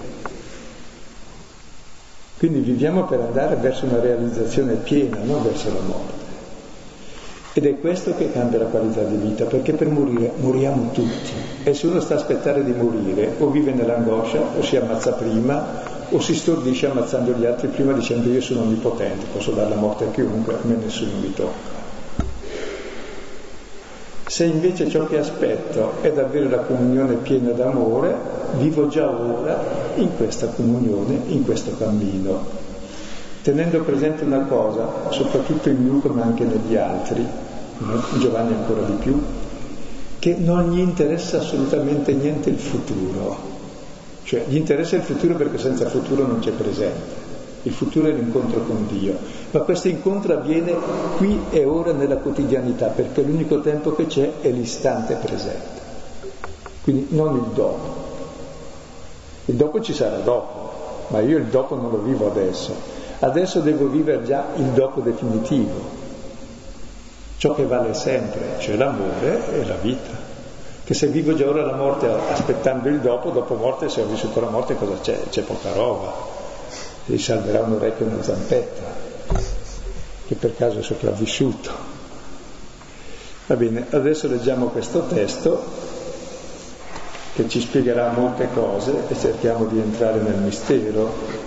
Quindi 2.38 2.60
viviamo 2.60 3.04
per 3.04 3.18
andare 3.18 3.56
verso 3.56 3.86
una 3.86 3.98
realizzazione 3.98 4.74
piena, 4.74 5.18
non 5.24 5.42
verso 5.42 5.72
la 5.72 5.80
morte. 5.80 6.19
Ed 7.52 7.66
è 7.66 7.80
questo 7.80 8.14
che 8.16 8.30
cambia 8.30 8.60
la 8.60 8.66
qualità 8.66 9.02
di 9.02 9.16
vita, 9.16 9.44
perché 9.44 9.72
per 9.72 9.88
morire 9.88 10.30
moriamo 10.36 10.90
tutti. 10.92 11.32
E 11.64 11.74
se 11.74 11.88
uno 11.88 12.00
sta 12.00 12.14
a 12.14 12.18
aspettare 12.18 12.62
di 12.62 12.72
morire, 12.72 13.34
o 13.38 13.48
vive 13.50 13.72
nell'angoscia, 13.72 14.40
o 14.56 14.62
si 14.62 14.76
ammazza 14.76 15.12
prima, 15.12 15.98
o 16.10 16.20
si 16.20 16.34
stordisce 16.34 16.86
ammazzando 16.86 17.32
gli 17.32 17.44
altri 17.44 17.68
prima 17.68 17.92
dicendo 17.92 18.28
io 18.28 18.40
sono 18.40 18.62
onnipotente, 18.62 19.26
posso 19.32 19.50
dare 19.50 19.68
la 19.68 19.76
morte 19.76 20.04
a 20.04 20.10
chiunque, 20.10 20.54
a 20.54 20.58
me 20.62 20.76
nessuno 20.76 21.12
mi 21.20 21.32
tocca. 21.34 21.78
Se 24.26 24.44
invece 24.44 24.88
ciò 24.88 25.06
che 25.06 25.18
aspetto 25.18 25.94
è 26.02 26.12
davvero 26.12 26.48
la 26.48 26.58
comunione 26.58 27.14
piena 27.16 27.50
d'amore, 27.50 28.14
vivo 28.58 28.86
già 28.86 29.10
ora 29.10 29.60
in 29.96 30.16
questa 30.16 30.46
comunione, 30.46 31.20
in 31.26 31.44
questo 31.44 31.76
cammino, 31.76 32.59
tenendo 33.42 33.80
presente 33.80 34.24
una 34.24 34.40
cosa, 34.40 35.10
soprattutto 35.10 35.68
in 35.68 35.86
Luca 35.86 36.08
ma 36.10 36.22
anche 36.22 36.44
negli 36.44 36.76
altri, 36.76 37.26
Giovanni 38.18 38.54
ancora 38.54 38.82
di 38.82 38.92
più, 38.94 39.20
che 40.18 40.36
non 40.38 40.70
gli 40.70 40.78
interessa 40.78 41.38
assolutamente 41.38 42.12
niente 42.12 42.50
il 42.50 42.58
futuro, 42.58 43.36
cioè 44.24 44.44
gli 44.46 44.56
interessa 44.56 44.96
il 44.96 45.02
futuro 45.02 45.34
perché 45.34 45.58
senza 45.58 45.88
futuro 45.88 46.26
non 46.26 46.40
c'è 46.40 46.50
presente. 46.50 47.28
Il 47.62 47.72
futuro 47.72 48.08
è 48.08 48.12
l'incontro 48.12 48.60
con 48.62 48.86
Dio, 48.88 49.14
ma 49.50 49.60
questo 49.60 49.88
incontro 49.88 50.32
avviene 50.32 50.74
qui 51.18 51.38
e 51.50 51.64
ora 51.66 51.92
nella 51.92 52.16
quotidianità, 52.16 52.86
perché 52.86 53.20
l'unico 53.20 53.60
tempo 53.60 53.94
che 53.94 54.06
c'è 54.06 54.32
è 54.40 54.50
l'istante 54.50 55.14
presente. 55.16 55.80
Quindi 56.82 57.08
non 57.10 57.36
il 57.36 57.54
dopo. 57.54 58.08
Il 59.44 59.56
dopo 59.56 59.80
ci 59.82 59.92
sarà 59.92 60.16
dopo, 60.18 61.06
ma 61.08 61.20
io 61.20 61.36
il 61.36 61.46
dopo 61.46 61.74
non 61.74 61.90
lo 61.90 61.98
vivo 61.98 62.30
adesso. 62.30 62.99
Adesso 63.20 63.60
devo 63.60 63.88
vivere 63.88 64.24
già 64.24 64.46
il 64.56 64.66
dopo 64.70 65.00
definitivo, 65.00 65.80
ciò 67.36 67.54
che 67.54 67.64
vale 67.64 67.94
sempre, 67.94 68.56
cioè 68.58 68.76
l'amore 68.76 69.60
e 69.60 69.66
la 69.66 69.76
vita. 69.76 70.28
Che 70.84 70.94
se 70.94 71.06
vivo 71.06 71.34
già 71.34 71.48
ora 71.48 71.64
la 71.64 71.76
morte 71.76 72.08
aspettando 72.08 72.88
il 72.88 72.98
dopo, 72.98 73.30
dopo 73.30 73.54
morte, 73.54 73.88
se 73.88 74.00
ho 74.02 74.06
vissuto 74.06 74.40
la 74.40 74.48
morte 74.48 74.74
cosa 74.74 74.98
c'è? 75.00 75.20
C'è 75.30 75.42
poca 75.42 75.72
roba 75.72 76.38
gli 77.10 77.18
salverà 77.18 77.60
un 77.62 77.72
orecchio 77.72 78.06
e 78.06 78.08
una 78.08 78.22
zampetta, 78.22 78.82
che 80.26 80.34
per 80.34 80.54
caso 80.56 80.78
è 80.78 80.82
sopravvissuto. 80.82 81.88
Va 83.46 83.56
bene, 83.56 83.86
adesso 83.90 84.28
leggiamo 84.28 84.66
questo 84.66 85.06
testo 85.06 85.88
che 87.34 87.48
ci 87.48 87.60
spiegherà 87.60 88.12
molte 88.12 88.48
cose 88.52 89.08
e 89.08 89.16
cerchiamo 89.18 89.64
di 89.66 89.78
entrare 89.78 90.20
nel 90.20 90.36
mistero. 90.36 91.39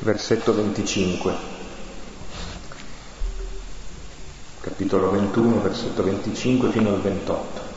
Versetto 0.00 0.54
25, 0.54 1.32
capitolo 4.60 5.10
21, 5.10 5.60
versetto 5.60 6.02
25 6.02 6.70
fino 6.70 6.90
al 6.90 7.00
28. 7.00 7.68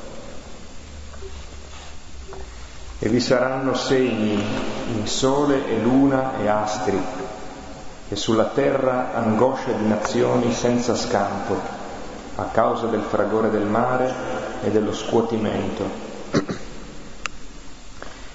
e 3.03 3.09
vi 3.09 3.19
saranno 3.19 3.73
segni 3.73 4.39
in 4.93 5.07
sole 5.07 5.67
e 5.67 5.81
luna 5.81 6.37
e 6.37 6.47
astri, 6.47 7.01
e 8.07 8.15
sulla 8.15 8.49
terra 8.49 9.15
angoscia 9.15 9.71
di 9.71 9.87
nazioni 9.87 10.53
senza 10.53 10.93
scampo, 10.93 11.59
a 12.35 12.43
causa 12.51 12.85
del 12.85 13.01
fragore 13.01 13.49
del 13.49 13.65
mare 13.65 14.13
e 14.61 14.69
dello 14.69 14.93
scuotimento, 14.93 15.83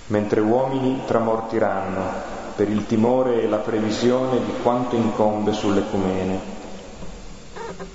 mentre 0.09 0.41
uomini 0.41 1.03
tramortiranno 1.07 2.35
per 2.57 2.69
il 2.71 2.87
timore 2.87 3.43
e 3.43 3.49
la 3.49 3.59
previsione 3.59 4.43
di 4.45 4.55
quanto 4.63 4.97
incombe 4.97 5.53
sull'ecumene, 5.53 6.41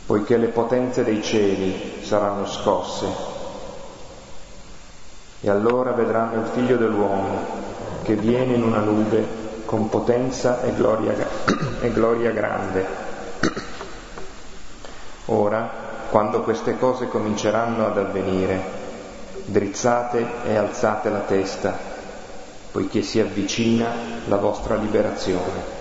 poiché 0.06 0.38
le 0.38 0.48
potenze 0.48 1.04
dei 1.04 1.24
cieli 1.24 2.04
saranno 2.04 2.46
scosse 2.46 3.32
e 5.42 5.50
allora 5.50 5.92
vedranno 5.92 6.42
il 6.42 6.48
figlio 6.54 6.78
dell'uomo 6.78 7.70
che 8.04 8.16
viene 8.16 8.54
in 8.54 8.62
una 8.62 8.80
nube 8.80 9.40
con 9.66 9.90
potenza 9.90 10.62
e 10.62 10.74
gloria, 10.76 11.16
e 11.82 11.92
gloria 11.92 12.32
grande. 12.32 12.86
Ora, 15.26 15.70
quando 16.12 16.42
queste 16.42 16.78
cose 16.78 17.08
cominceranno 17.08 17.88
ad 17.88 17.98
avvenire, 17.98 18.62
drizzate 19.46 20.26
e 20.46 20.56
alzate 20.56 21.10
la 21.10 21.20
testa, 21.20 21.91
poiché 22.72 23.02
si 23.02 23.20
avvicina 23.20 23.92
la 24.28 24.38
vostra 24.38 24.76
liberazione. 24.76 25.80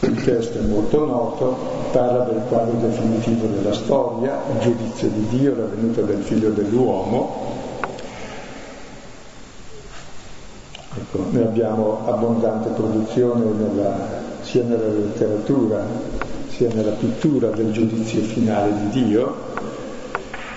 Il 0.00 0.22
testo 0.24 0.58
è 0.58 0.62
molto 0.62 1.04
noto, 1.06 1.56
parla 1.92 2.24
del 2.24 2.42
quadro 2.48 2.74
definitivo 2.78 3.46
della 3.46 3.72
storia, 3.72 4.40
il 4.52 4.60
giudizio 4.60 5.08
di 5.08 5.26
Dio, 5.28 5.56
la 5.56 5.64
venuta 5.64 6.02
del 6.02 6.22
figlio 6.22 6.50
dell'uomo. 6.50 7.60
Ecco, 10.94 11.26
noi 11.30 11.42
abbiamo 11.42 12.00
abbondante 12.06 12.70
produzione 12.70 13.44
nella, 13.44 14.08
sia 14.42 14.62
nella 14.64 14.88
letteratura 14.88 15.86
sia 16.48 16.68
nella 16.74 16.92
pittura 16.92 17.48
del 17.48 17.72
giudizio 17.72 18.20
finale 18.22 18.74
di 18.74 19.04
Dio 19.04 19.51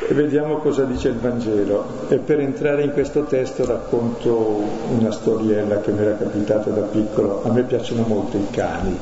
e 0.08 0.14
vediamo 0.14 0.58
cosa 0.58 0.84
dice 0.84 1.08
il 1.10 1.18
Vangelo. 1.18 1.86
E 2.10 2.18
per 2.18 2.40
entrare 2.40 2.84
in 2.84 2.92
questo 2.92 3.24
testo 3.24 3.66
racconto 3.66 4.62
una 4.98 5.12
storiella 5.12 5.80
che 5.80 5.92
mi 5.92 6.02
era 6.02 6.16
capitata 6.16 6.70
da 6.70 6.82
piccolo. 6.82 7.42
A 7.44 7.52
me 7.52 7.64
piacciono 7.64 8.04
molto 8.06 8.38
i 8.38 8.48
cani. 8.52 8.98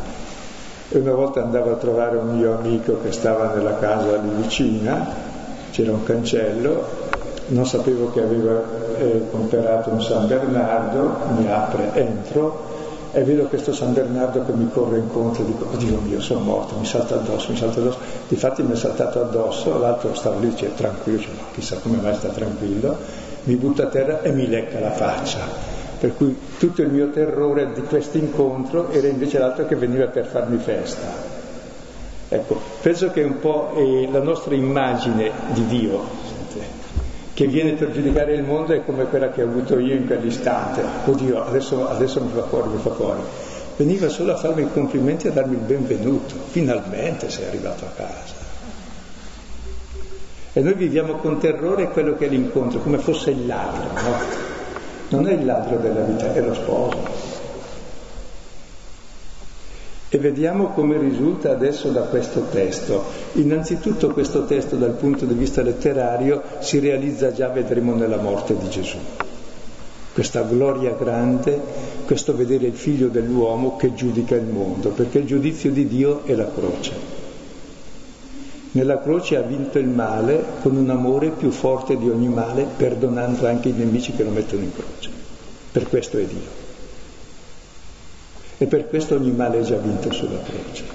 E 0.90 0.98
una 0.98 1.14
volta 1.14 1.44
andavo 1.44 1.72
a 1.72 1.76
trovare 1.76 2.18
un 2.18 2.38
mio 2.38 2.58
amico 2.58 3.00
che 3.02 3.12
stava 3.12 3.54
nella 3.54 3.78
casa 3.80 4.16
lì 4.18 4.30
vicina, 4.42 5.32
c'era 5.72 5.92
un 5.92 6.04
cancello, 6.04 6.86
non 7.48 7.66
sapevo 7.66 8.12
che 8.12 8.22
aveva 8.22 8.62
eh, 8.98 9.24
comperato 9.30 9.90
un 9.90 10.02
San 10.02 10.28
Bernardo, 10.28 11.16
mi 11.38 11.52
apre, 11.52 11.92
entro 11.96 12.63
e 13.14 13.24
vedo 13.24 13.46
questo 13.46 13.72
San 13.72 13.94
Bernardo 13.94 14.44
che 14.44 14.52
mi 14.52 14.70
corre 14.70 14.98
incontro 14.98 15.44
e 15.44 15.46
dico, 15.46 15.68
oddio 15.72 16.00
mio, 16.00 16.20
sono 16.20 16.40
morto, 16.40 16.76
mi 16.78 16.86
salta 16.86 17.16
addosso, 17.16 17.52
mi 17.52 17.58
salta 17.58 17.80
addosso. 17.80 18.00
Difatti 18.28 18.64
mi 18.64 18.74
è 18.74 18.76
saltato 18.76 19.22
addosso, 19.22 19.78
l'altro 19.78 20.14
stava 20.16 20.40
lì, 20.40 20.50
dice, 20.50 20.74
tranquillo, 20.74 21.20
cioè, 21.20 21.32
chissà 21.54 21.78
come 21.78 21.98
mai 21.98 22.16
sta 22.16 22.30
tranquillo, 22.30 22.98
mi 23.44 23.56
butta 23.56 23.84
a 23.84 23.88
terra 23.88 24.22
e 24.24 24.32
mi 24.32 24.48
lecca 24.48 24.80
la 24.80 24.92
faccia 24.92 25.82
per 26.04 26.18
cui 26.18 26.36
tutto 26.58 26.82
il 26.82 26.90
mio 26.90 27.12
terrore 27.12 27.72
di 27.72 27.80
questo 27.84 28.18
incontro 28.18 28.90
era 28.90 29.08
invece 29.08 29.40
l'altro 29.40 29.66
che 29.66 29.78
veniva 29.78 30.08
per 30.08 30.26
farmi 30.26 30.58
festa. 30.58 31.08
Ecco, 32.28 32.60
penso 32.82 33.10
che 33.12 33.24
un 33.24 33.40
po' 33.40 33.72
la 34.12 34.20
nostra 34.20 34.54
immagine 34.54 35.32
di 35.54 35.66
Dio, 35.68 36.04
che 37.34 37.48
viene 37.48 37.74
per 37.74 37.92
giudicare 37.92 38.34
il 38.34 38.44
mondo, 38.44 38.74
è 38.74 38.84
come 38.86 39.06
quella 39.06 39.32
che 39.32 39.42
ho 39.42 39.48
avuto 39.48 39.80
io 39.80 39.96
in 39.96 40.06
quell'istante. 40.06 40.84
Oddio, 41.06 41.44
adesso, 41.44 41.88
adesso 41.88 42.22
mi 42.22 42.32
fa 42.34 42.44
fuori, 42.44 42.70
mi 42.70 42.80
fa 42.80 42.92
fuori. 42.92 43.20
Veniva 43.76 44.08
solo 44.08 44.34
a 44.34 44.36
farmi 44.36 44.64
i 44.64 44.72
complimenti 44.72 45.26
e 45.26 45.30
a 45.32 45.34
darmi 45.34 45.56
il 45.56 45.62
benvenuto. 45.62 46.36
Finalmente 46.50 47.30
sei 47.30 47.48
arrivato 47.48 47.86
a 47.86 47.90
casa. 47.96 48.42
E 50.54 50.62
noi 50.62 50.74
viviamo 50.76 51.16
con 51.16 51.40
terrore 51.40 51.90
quello 51.90 52.16
che 52.16 52.28
è 52.28 52.30
l'incontro, 52.30 52.80
come 52.80 53.00
fosse 53.00 53.32
il 53.32 53.48
ladro, 53.48 53.90
no? 53.92 54.52
non 55.10 55.28
è 55.28 55.34
il 55.34 55.46
ladro 55.46 55.78
della 55.78 56.02
vita, 56.02 56.32
è 56.32 56.42
lo 56.42 56.54
sposo. 56.54 57.33
E 60.14 60.20
vediamo 60.20 60.68
come 60.68 61.00
risulta 61.00 61.50
adesso 61.50 61.90
da 61.90 62.02
questo 62.02 62.46
testo. 62.52 63.04
Innanzitutto 63.32 64.12
questo 64.12 64.46
testo 64.46 64.76
dal 64.76 64.92
punto 64.92 65.26
di 65.26 65.34
vista 65.34 65.64
letterario 65.64 66.40
si 66.60 66.78
realizza 66.78 67.34
già, 67.34 67.48
vedremo, 67.48 67.96
nella 67.96 68.18
morte 68.18 68.56
di 68.56 68.70
Gesù. 68.70 68.98
Questa 70.14 70.44
gloria 70.44 70.92
grande, 70.92 71.60
questo 72.06 72.36
vedere 72.36 72.68
il 72.68 72.76
figlio 72.76 73.08
dell'uomo 73.08 73.76
che 73.76 73.96
giudica 73.96 74.36
il 74.36 74.46
mondo, 74.46 74.90
perché 74.90 75.18
il 75.18 75.26
giudizio 75.26 75.72
di 75.72 75.88
Dio 75.88 76.24
è 76.26 76.36
la 76.36 76.52
croce. 76.54 76.92
Nella 78.74 79.02
croce 79.02 79.38
ha 79.38 79.42
vinto 79.42 79.80
il 79.80 79.88
male 79.88 80.46
con 80.62 80.76
un 80.76 80.92
amore 80.92 81.30
più 81.30 81.50
forte 81.50 81.98
di 81.98 82.08
ogni 82.08 82.30
male, 82.30 82.68
perdonando 82.78 83.48
anche 83.48 83.70
i 83.70 83.74
nemici 83.76 84.14
che 84.14 84.24
lo 84.24 84.30
mettono 84.30 84.62
in 84.62 84.74
croce. 84.76 85.10
Per 85.72 85.90
questo 85.90 86.20
è 86.20 86.24
Dio. 86.24 86.63
E 88.64 88.66
per 88.66 88.88
questo 88.88 89.16
ogni 89.16 89.32
male 89.32 89.60
è 89.60 89.62
già 89.64 89.76
vinto 89.76 90.10
sulla 90.14 90.40
croce. 90.42 90.86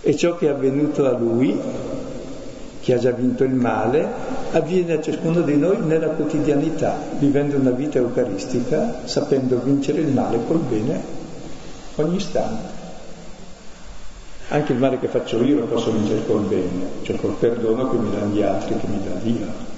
E 0.00 0.14
ciò 0.14 0.36
che 0.36 0.46
è 0.46 0.50
avvenuto 0.50 1.04
a 1.04 1.18
Lui, 1.18 1.58
che 2.78 2.94
ha 2.94 2.98
già 2.98 3.10
vinto 3.10 3.42
il 3.42 3.54
male, 3.54 4.06
avviene 4.52 4.92
a 4.92 5.00
ciascuno 5.00 5.40
di 5.40 5.56
noi 5.56 5.80
nella 5.80 6.06
quotidianità, 6.10 6.96
vivendo 7.18 7.56
una 7.56 7.72
vita 7.72 7.98
eucaristica, 7.98 9.00
sapendo 9.02 9.58
vincere 9.58 9.98
il 10.02 10.12
male 10.12 10.38
col 10.46 10.60
bene 10.60 11.02
ogni 11.96 12.18
istante. 12.18 12.76
Anche 14.50 14.72
il 14.74 14.78
male 14.78 15.00
che 15.00 15.08
faccio 15.08 15.42
io 15.42 15.58
lo 15.58 15.66
posso 15.66 15.90
vincere 15.90 16.24
col 16.24 16.42
bene, 16.42 16.86
cioè 17.02 17.16
col 17.16 17.34
perdono 17.34 17.90
che 17.90 17.96
mi 17.96 18.10
danno 18.12 18.32
gli 18.32 18.42
altri, 18.42 18.78
che 18.78 18.86
mi 18.86 19.00
dà 19.02 19.18
Dio. 19.20 19.77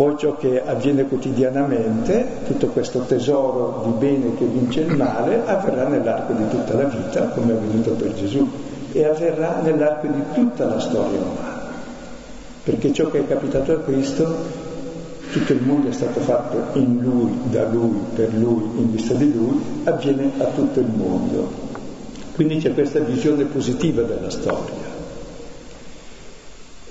Poi 0.00 0.16
ciò 0.16 0.34
che 0.38 0.64
avviene 0.64 1.04
quotidianamente, 1.04 2.26
tutto 2.46 2.68
questo 2.68 3.00
tesoro 3.00 3.82
di 3.84 3.90
bene 3.98 4.34
che 4.34 4.46
vince 4.46 4.80
il 4.80 4.96
male, 4.96 5.42
avverrà 5.44 5.88
nell'arco 5.88 6.32
di 6.32 6.48
tutta 6.48 6.72
la 6.72 6.84
vita, 6.84 7.26
come 7.26 7.52
è 7.52 7.56
avvenuto 7.56 7.90
per 7.90 8.14
Gesù, 8.14 8.48
e 8.92 9.04
avverrà 9.04 9.60
nell'arco 9.62 10.06
di 10.06 10.22
tutta 10.32 10.64
la 10.64 10.80
storia 10.80 11.18
umana. 11.18 11.68
perché 12.62 12.94
ciò 12.94 13.10
che 13.10 13.18
è 13.18 13.26
capitato 13.26 13.72
a 13.72 13.80
Cristo 13.80 14.36
tutto 15.32 15.52
il 15.52 15.60
mondo 15.60 15.90
è 15.90 15.92
stato 15.92 16.20
fatto 16.20 16.78
in 16.78 17.00
lui, 17.02 17.32
da 17.50 17.68
lui, 17.68 18.00
per 18.14 18.32
lui, 18.32 18.70
in 18.76 18.92
vista 18.92 19.12
di 19.12 19.30
lui, 19.30 19.60
avviene 19.84 20.30
a 20.38 20.44
tutto 20.46 20.80
il 20.80 20.88
mondo. 20.96 21.46
Quindi 22.34 22.56
c'è 22.56 22.72
questa 22.72 23.00
visione 23.00 23.44
positiva 23.44 24.00
della 24.00 24.30
storia. 24.30 24.89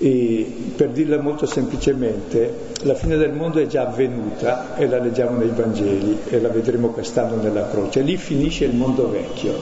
E 0.02 0.50
per 0.76 0.92
dirla 0.92 1.20
molto 1.20 1.44
semplicemente, 1.44 2.68
la 2.84 2.94
fine 2.94 3.18
del 3.18 3.32
mondo 3.32 3.58
è 3.58 3.66
già 3.66 3.82
avvenuta 3.82 4.74
e 4.74 4.88
la 4.88 4.98
leggiamo 4.98 5.36
nei 5.36 5.50
Vangeli 5.54 6.20
e 6.26 6.40
la 6.40 6.48
vedremo 6.48 6.88
quest'anno 6.88 7.36
nella 7.36 7.68
croce. 7.68 8.00
Lì 8.00 8.16
finisce 8.16 8.64
il 8.64 8.74
mondo 8.74 9.10
vecchio 9.10 9.52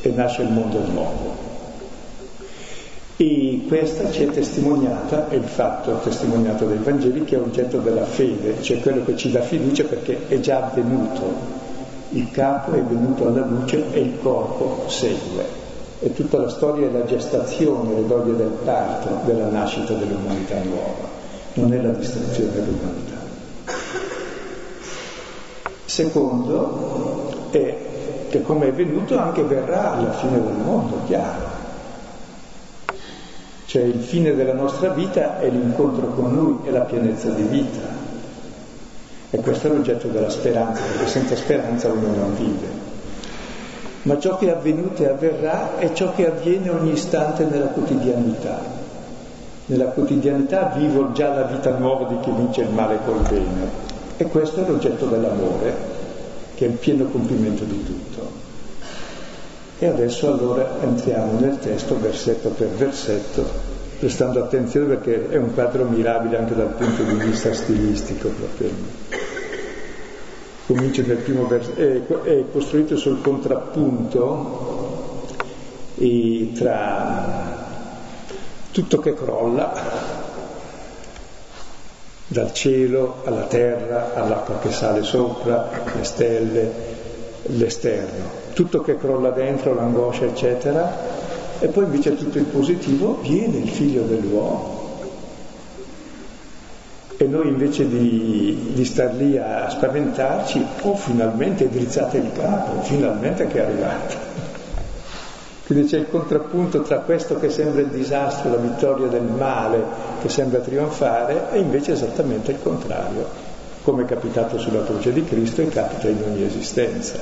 e 0.00 0.08
nasce 0.12 0.40
il 0.40 0.50
mondo 0.50 0.78
nuovo. 0.90 1.36
E 3.18 3.64
questa 3.68 4.10
ci 4.10 4.22
è 4.22 4.30
testimoniata, 4.30 5.28
è 5.28 5.34
il 5.34 5.44
fatto 5.44 6.00
testimoniato 6.02 6.64
dai 6.64 6.78
Vangeli 6.78 7.24
che 7.24 7.36
è 7.36 7.38
oggetto 7.38 7.80
della 7.80 8.06
fede, 8.06 8.62
cioè 8.62 8.80
quello 8.80 9.04
che 9.04 9.14
ci 9.14 9.30
dà 9.30 9.42
fiducia 9.42 9.84
perché 9.84 10.26
è 10.26 10.40
già 10.40 10.64
avvenuto. 10.64 11.22
Il 12.12 12.30
capo 12.30 12.72
è 12.72 12.80
venuto 12.80 13.26
alla 13.26 13.44
luce 13.44 13.92
e 13.92 14.00
il 14.00 14.14
corpo 14.22 14.88
segue. 14.88 15.63
E 16.04 16.12
tutta 16.12 16.36
la 16.36 16.50
storia 16.50 16.86
è 16.86 16.90
la 16.90 17.06
gestazione, 17.06 17.94
le 17.94 18.06
doglie 18.06 18.36
del 18.36 18.58
parto, 18.62 19.20
della 19.24 19.48
nascita 19.48 19.94
dell'umanità 19.94 20.62
nuova, 20.62 21.08
non 21.54 21.72
è 21.72 21.80
la 21.80 21.92
distruzione 21.92 22.52
dell'umanità. 22.52 23.16
Secondo 25.86 27.48
è 27.52 27.76
che 28.28 28.42
come 28.42 28.68
è 28.68 28.72
venuto 28.72 29.16
anche 29.16 29.44
verrà 29.44 29.92
alla 29.92 30.12
fine 30.12 30.42
del 30.42 30.56
mondo, 30.62 30.98
chiaro 31.06 31.54
cioè 33.74 33.82
il 33.82 34.02
fine 34.02 34.36
della 34.36 34.52
nostra 34.52 34.90
vita 34.90 35.40
è 35.40 35.50
l'incontro 35.50 36.06
con 36.10 36.32
Lui 36.32 36.58
e 36.62 36.70
la 36.70 36.82
pienezza 36.82 37.30
di 37.30 37.42
vita. 37.42 37.80
E 39.30 39.38
questo 39.38 39.66
è 39.66 39.70
l'oggetto 39.70 40.06
della 40.06 40.30
speranza, 40.30 40.80
perché 40.80 41.08
senza 41.08 41.34
speranza 41.34 41.88
uno 41.88 42.14
non 42.14 42.36
vive. 42.36 42.83
Ma 44.04 44.18
ciò 44.18 44.36
che 44.36 44.46
è 44.46 44.50
avvenuto 44.50 45.02
e 45.02 45.08
avverrà 45.08 45.78
è 45.78 45.92
ciò 45.94 46.12
che 46.12 46.26
avviene 46.26 46.68
ogni 46.68 46.92
istante 46.92 47.44
nella 47.44 47.68
quotidianità. 47.68 48.60
Nella 49.66 49.86
quotidianità 49.86 50.74
vivo 50.76 51.12
già 51.12 51.34
la 51.34 51.44
vita 51.44 51.70
nuova 51.78 52.08
di 52.08 52.20
chi 52.20 52.30
vince 52.30 52.60
il 52.60 52.68
male 52.68 52.98
col 53.06 53.20
bene. 53.20 53.92
E 54.18 54.24
questo 54.24 54.62
è 54.62 54.68
l'oggetto 54.68 55.06
dell'amore, 55.06 55.74
che 56.54 56.66
è 56.66 56.68
il 56.68 56.74
pieno 56.74 57.06
compimento 57.06 57.64
di 57.64 57.82
tutto. 57.82 58.30
E 59.78 59.86
adesso 59.86 60.28
allora 60.28 60.82
entriamo 60.82 61.40
nel 61.40 61.58
testo 61.58 61.98
versetto 61.98 62.50
per 62.50 62.68
versetto, 62.68 63.42
prestando 63.98 64.38
attenzione 64.38 64.96
perché 64.96 65.30
è 65.30 65.38
un 65.38 65.54
quadro 65.54 65.84
mirabile 65.84 66.36
anche 66.36 66.54
dal 66.54 66.74
punto 66.74 67.02
di 67.04 67.14
vista 67.14 67.54
stilistico 67.54 68.28
proprio. 68.28 69.23
Comincia 70.66 71.02
nel 71.02 71.18
primo 71.18 71.46
versetto, 71.46 72.24
è, 72.24 72.28
è, 72.28 72.44
costruito 72.50 72.96
sul 72.96 73.20
contrappunto 73.20 75.02
tra 76.54 77.62
tutto 78.70 78.98
che 78.98 79.14
crolla, 79.14 79.72
dal 82.26 82.52
cielo 82.52 83.22
alla 83.24 83.44
terra, 83.44 84.14
all'acqua 84.14 84.58
che 84.58 84.72
sale 84.72 85.02
sopra, 85.02 85.68
le 85.94 86.04
stelle, 86.04 86.72
l'esterno 87.42 88.42
tutto 88.54 88.80
che 88.80 88.96
crolla 88.96 89.30
dentro, 89.30 89.74
l'angoscia, 89.74 90.24
eccetera, 90.24 91.58
e 91.58 91.66
poi 91.66 91.84
invece 91.84 92.16
tutto 92.16 92.38
il 92.38 92.44
positivo 92.44 93.18
viene 93.20 93.58
il 93.58 93.68
figlio 93.68 94.04
dell'uomo. 94.04 94.73
E 97.24 97.26
noi 97.26 97.48
invece 97.48 97.88
di, 97.88 98.72
di 98.74 98.84
star 98.84 99.14
lì 99.14 99.38
a 99.38 99.70
spaventarci, 99.70 100.62
oh 100.82 100.94
finalmente 100.94 101.70
drizzate 101.70 102.18
il 102.18 102.30
capo, 102.34 102.82
finalmente 102.82 103.46
che 103.46 103.60
è 103.60 103.64
arrivato. 103.64 104.14
Quindi 105.64 105.86
c'è 105.86 106.00
il 106.00 106.10
contrappunto 106.10 106.82
tra 106.82 106.98
questo 106.98 107.38
che 107.38 107.48
sembra 107.48 107.80
il 107.80 107.88
disastro, 107.88 108.50
la 108.50 108.56
vittoria 108.58 109.06
del 109.06 109.22
male 109.22 109.82
che 110.20 110.28
sembra 110.28 110.58
trionfare, 110.58 111.50
e 111.52 111.60
invece 111.60 111.92
esattamente 111.92 112.50
il 112.50 112.58
contrario, 112.62 113.26
come 113.84 114.02
è 114.02 114.06
capitato 114.06 114.58
sulla 114.58 114.84
croce 114.84 115.10
di 115.10 115.24
Cristo 115.24 115.62
e 115.62 115.68
capita 115.70 116.08
in 116.08 116.22
ogni 116.26 116.44
esistenza. 116.44 117.18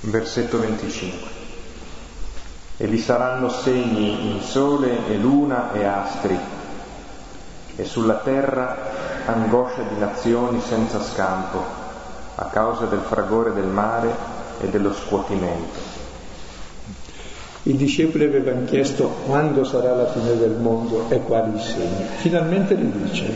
versetto 0.00 0.58
25. 0.58 1.35
E 2.78 2.86
vi 2.86 2.98
saranno 2.98 3.48
segni 3.48 4.32
in 4.32 4.42
sole 4.42 5.08
e 5.08 5.16
luna 5.16 5.72
e 5.72 5.84
astri, 5.84 6.38
e 7.76 7.84
sulla 7.84 8.16
terra 8.16 8.76
angoscia 9.24 9.82
di 9.82 9.98
nazioni 9.98 10.60
senza 10.60 11.02
scampo, 11.02 11.64
a 12.34 12.44
causa 12.46 12.84
del 12.84 13.00
fragore 13.00 13.54
del 13.54 13.66
mare 13.66 14.14
e 14.60 14.68
dello 14.68 14.92
scuotimento. 14.92 15.94
I 17.62 17.76
discepoli 17.76 18.24
avevano 18.24 18.64
chiesto 18.64 19.08
quando 19.26 19.64
sarà 19.64 19.94
la 19.94 20.06
fine 20.06 20.36
del 20.36 20.52
mondo 20.52 21.06
e 21.08 21.18
quali 21.20 21.58
segni. 21.58 22.04
Finalmente 22.18 22.74
li 22.74 22.92
dice. 22.92 23.32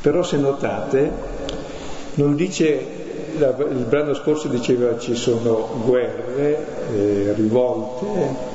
Però 0.00 0.22
se 0.22 0.36
notate, 0.38 1.12
non 2.14 2.34
dice 2.34 2.95
il 3.36 3.84
brano 3.88 4.14
scorso 4.14 4.48
diceva 4.48 4.98
ci 4.98 5.14
sono 5.14 5.68
guerre, 5.84 6.66
eh, 6.94 7.32
rivolte, 7.34 8.54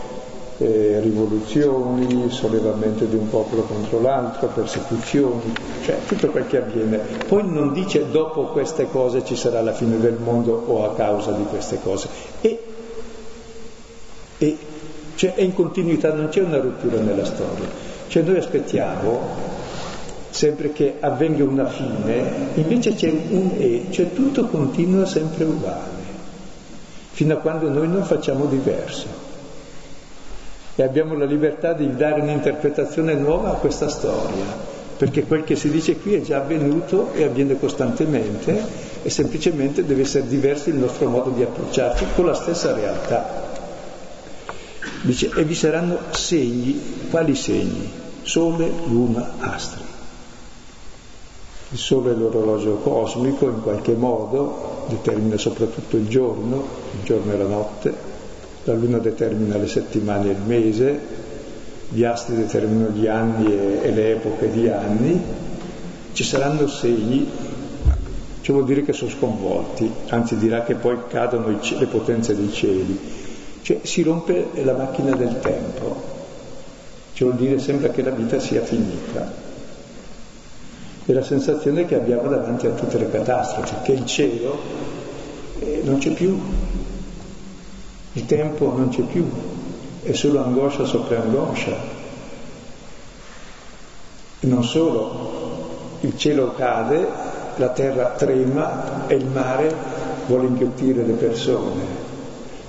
eh, 0.58 1.00
rivoluzioni, 1.02 2.30
sollevamento 2.30 3.06
di 3.06 3.16
un 3.16 3.30
popolo 3.30 3.64
contro 3.64 4.02
l'altro, 4.02 4.48
persecuzioni, 4.48 5.54
cioè 5.84 5.98
tutto 6.08 6.30
quel 6.30 6.48
che 6.48 6.58
avviene. 6.58 6.98
Poi 7.28 7.44
non 7.48 7.74
dice 7.74 8.10
dopo 8.10 8.46
queste 8.46 8.88
cose 8.90 9.24
ci 9.24 9.36
sarà 9.36 9.62
la 9.62 9.74
fine 9.74 10.00
del 10.00 10.18
mondo 10.24 10.64
o 10.68 10.86
a 10.86 10.94
causa 10.94 11.32
di 11.32 11.44
queste 11.44 11.80
cose. 11.82 12.08
E, 12.42 12.64
e 14.38 14.58
cioè 15.16 15.36
è 15.36 15.42
in 15.42 15.54
continuità, 15.54 16.14
non 16.14 16.30
c'è 16.30 16.42
una 16.42 16.60
rottura 16.60 17.00
nella 17.00 17.26
storia. 17.26 17.90
Cioè 18.08 18.24
noi 18.24 18.38
aspettiamo 18.38 19.61
sempre 20.32 20.72
che 20.72 20.96
avvenga 21.00 21.44
una 21.44 21.68
fine, 21.68 22.50
invece 22.56 22.96
c'è 22.96 23.10
un 23.10 23.52
e, 23.58 23.86
cioè 23.92 24.12
tutto 24.14 24.48
continua 24.48 25.06
sempre 25.06 25.44
uguale, 25.44 26.00
fino 27.12 27.34
a 27.34 27.38
quando 27.38 27.70
noi 27.70 27.88
non 27.88 28.04
facciamo 28.04 28.46
diverso. 28.46 29.30
E 30.74 30.84
abbiamo 30.84 31.16
la 31.16 31.26
libertà 31.26 31.74
di 31.74 31.96
dare 31.96 32.22
un'interpretazione 32.22 33.14
nuova 33.14 33.52
a 33.52 33.56
questa 33.56 33.90
storia, 33.90 34.46
perché 34.98 35.26
quel 35.26 35.44
che 35.44 35.56
si 35.56 35.70
dice 35.70 35.98
qui 35.98 36.14
è 36.14 36.22
già 36.22 36.38
avvenuto 36.38 37.12
e 37.14 37.24
avviene 37.24 37.60
costantemente 37.60 38.64
e 39.04 39.10
semplicemente 39.10 39.86
deve 39.86 40.04
essere 40.04 40.28
diverso 40.28 40.70
il 40.70 40.76
nostro 40.76 41.10
modo 41.10 41.32
di 41.32 41.44
approcciarci 41.44 42.06
con 42.16 42.26
la 42.26 42.34
stessa 42.34 42.74
realtà. 42.74 43.50
Dice, 45.02 45.32
e 45.36 45.44
vi 45.44 45.56
saranno 45.56 45.98
segni, 46.12 46.80
quali 47.10 47.36
segni? 47.36 47.92
Sole, 48.22 48.72
luna, 48.88 49.32
astri. 49.40 49.81
Il 51.74 51.78
Sole 51.78 52.12
è 52.12 52.16
l'orologio 52.16 52.76
cosmico, 52.84 53.48
in 53.48 53.62
qualche 53.62 53.94
modo 53.94 54.84
determina 54.90 55.38
soprattutto 55.38 55.96
il 55.96 56.06
giorno, 56.10 56.66
il 57.00 57.06
giorno 57.06 57.32
e 57.32 57.38
la 57.38 57.48
notte, 57.48 57.94
la 58.66 58.74
Luna 58.74 58.98
determina 58.98 59.56
le 59.56 59.68
settimane 59.68 60.28
e 60.28 60.32
il 60.34 60.42
mese, 60.46 61.00
gli 61.88 62.04
astri 62.04 62.36
determinano 62.36 62.94
gli 62.94 63.08
anni 63.08 63.54
e, 63.54 63.80
e 63.84 63.92
le 63.92 64.12
epoche 64.12 64.52
di 64.52 64.68
anni, 64.68 65.22
ci 66.12 66.26
saranno 66.26 66.68
segni, 66.68 67.26
ciò 68.42 68.52
vuol 68.52 68.66
dire 68.66 68.84
che 68.84 68.92
sono 68.92 69.10
sconvolti, 69.10 69.90
anzi 70.10 70.36
dirà 70.36 70.64
che 70.64 70.76
poi 70.76 70.98
cadono 71.08 71.52
i, 71.52 71.78
le 71.78 71.86
potenze 71.86 72.36
dei 72.36 72.52
cieli, 72.52 73.00
cioè 73.62 73.80
si 73.84 74.04
rompe 74.04 74.48
la 74.56 74.74
macchina 74.74 75.16
del 75.16 75.40
tempo, 75.40 75.96
ciò 77.14 77.28
vuol 77.28 77.38
dire 77.38 77.60
sembra 77.60 77.92
che 77.92 78.04
la 78.04 78.12
vita 78.12 78.42
sia 78.42 78.62
finita 78.62 79.51
è 81.06 81.12
la 81.14 81.24
sensazione 81.24 81.86
che 81.86 81.96
abbiamo 81.96 82.30
davanti 82.30 82.68
a 82.68 82.72
tutte 82.72 82.98
le 82.98 83.10
catastrofi, 83.10 83.76
che 83.84 83.92
il 83.94 84.06
cielo 84.06 84.58
eh, 85.60 85.82
non 85.84 85.98
c'è 85.98 86.12
più, 86.12 86.40
il 88.14 88.26
tempo 88.26 88.74
non 88.76 88.90
c'è 88.90 89.02
più, 89.02 89.28
è 90.04 90.12
solo 90.12 90.44
angoscia 90.44 90.86
sopra 90.86 91.22
angoscia. 91.22 92.00
E 94.40 94.48
non 94.48 94.64
solo, 94.64 95.98
il 96.02 96.18
cielo 96.18 96.54
cade, 96.54 97.08
la 97.56 97.70
terra 97.70 98.14
trema 98.18 99.08
e 99.08 99.16
il 99.16 99.26
mare 99.26 99.74
vuole 100.28 100.48
inghiottire 100.48 101.04
le 101.04 101.14
persone. 101.14 102.10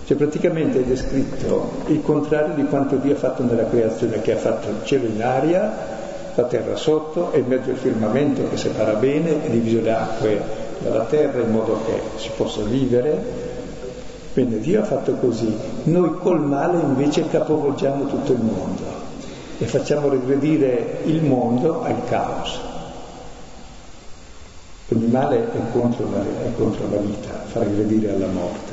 Cioè 0.05 0.17
praticamente 0.17 0.81
è 0.81 0.85
descritto 0.85 1.71
il 1.87 2.03
contrario 2.03 2.55
di 2.55 2.65
quanto 2.65 2.97
Dio 2.97 3.13
ha 3.15 3.19
fatto 3.19 3.43
nella 3.43 3.67
creazione, 3.67 4.21
che 4.21 4.33
ha 4.33 4.37
fatto 4.37 4.69
il 4.69 4.81
cielo 4.85 5.07
in 5.07 5.23
aria, 5.23 5.92
la 6.35 6.45
terra 6.45 6.77
sotto 6.77 7.33
e 7.33 7.39
in 7.39 7.47
mezzo 7.47 7.71
al 7.71 7.77
firmamento 7.77 8.49
che 8.49 8.57
separa 8.57 8.95
bene 8.95 9.45
e 9.45 9.51
divise 9.51 9.81
le 9.81 9.93
acque 9.93 10.41
dalla 10.79 11.05
terra 11.05 11.41
in 11.41 11.51
modo 11.51 11.81
che 11.85 12.01
si 12.17 12.31
possa 12.37 12.63
vivere 12.63 13.51
Bene, 14.35 14.61
Dio 14.61 14.81
ha 14.81 14.85
fatto 14.85 15.13
così, 15.17 15.55
noi 15.85 16.17
col 16.19 16.41
male 16.41 16.81
invece 16.81 17.29
capovolgiamo 17.29 18.07
tutto 18.07 18.33
il 18.33 18.41
mondo 18.41 18.83
e 19.59 19.67
facciamo 19.67 20.09
regredire 20.09 21.01
il 21.05 21.23
mondo 21.23 21.83
al 21.83 22.03
caos. 22.07 22.59
Quindi 24.89 25.05
il 25.05 25.13
male 25.13 25.37
è 25.53 25.59
contro 25.73 26.09
la, 26.11 26.23
è 26.23 26.51
contro 26.57 26.89
la 26.91 26.97
vita, 26.97 27.29
fa 27.45 27.59
regredire 27.59 28.15
alla 28.15 28.29
morte. 28.29 28.73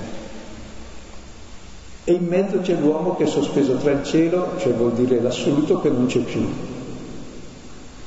E 2.06 2.13
in 2.13 2.26
mezzo 2.26 2.62
c'è 2.62 2.76
l'uomo 2.76 3.17
che 3.17 3.26
è 3.26 3.28
sospeso 3.28 3.76
tra 3.76 3.91
il 3.91 4.04
cielo, 4.06 4.54
cioè 4.60 4.72
vuol 4.72 4.93
dire 4.93 5.19
l'assoluto 5.19 5.82
che 5.82 5.89
non 5.89 6.06
c'è 6.06 6.19
più, 6.19 6.48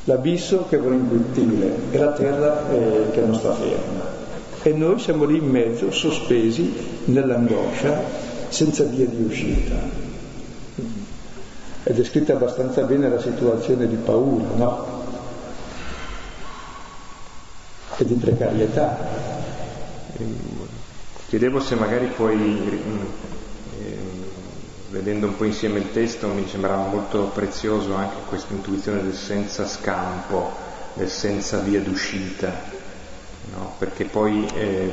l'abisso 0.04 0.66
che 0.68 0.78
vuole 0.78 0.96
inguttire 0.96 1.74
e 1.90 1.98
la 1.98 2.12
terra 2.12 2.68
eh, 2.70 3.10
che 3.12 3.20
non 3.20 3.34
sta 3.34 3.54
ferma. 3.54 4.20
E 4.62 4.72
noi 4.72 4.98
siamo 4.98 5.24
lì 5.24 5.38
in 5.38 5.48
mezzo, 5.48 5.90
sospesi 5.90 6.72
nell'angoscia, 7.06 8.00
senza 8.48 8.84
via 8.84 9.06
di 9.06 9.22
uscita. 9.22 9.74
È 11.84 11.92
descritta 11.92 12.34
abbastanza 12.34 12.82
bene 12.82 13.08
la 13.08 13.20
situazione 13.20 13.88
di 13.88 13.96
paura, 13.96 14.46
no? 14.54 15.00
E 17.96 18.04
di 18.04 18.14
precarietà. 18.14 18.98
Chiedevo 21.28 21.60
se 21.60 21.74
magari 21.74 22.06
poi, 22.06 22.36
eh, 22.36 23.31
vedendo 24.92 25.26
un 25.26 25.36
po' 25.36 25.44
insieme 25.44 25.78
il 25.78 25.90
testo, 25.90 26.28
mi 26.28 26.46
sembrava 26.46 26.84
molto 26.86 27.24
prezioso 27.34 27.94
anche 27.94 28.16
questa 28.28 28.52
intuizione 28.52 29.02
del 29.02 29.14
senza 29.14 29.66
scampo, 29.66 30.52
del 30.92 31.08
senza 31.08 31.58
via 31.60 31.80
d'uscita 31.80 32.80
no? 33.50 33.74
perché 33.78 34.04
poi 34.04 34.46
eh, 34.54 34.92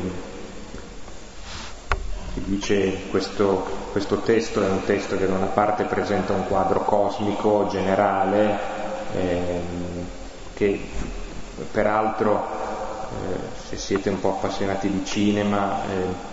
dice 2.33 3.09
questo, 3.09 3.65
questo 3.91 4.19
testo 4.19 4.63
è 4.65 4.69
un 4.69 4.83
testo 4.85 5.17
che 5.17 5.27
da 5.27 5.35
una 5.35 5.47
parte 5.47 5.83
presenta 5.83 6.33
un 6.33 6.47
quadro 6.47 6.83
cosmico 6.83 7.67
generale 7.69 8.59
eh, 9.15 9.61
che 10.53 10.79
peraltro 11.71 12.47
eh, 13.11 13.39
se 13.67 13.77
siete 13.77 14.09
un 14.09 14.19
po' 14.19 14.29
appassionati 14.29 14.89
di 14.89 15.05
cinema 15.05 15.83
eh, 15.85 16.27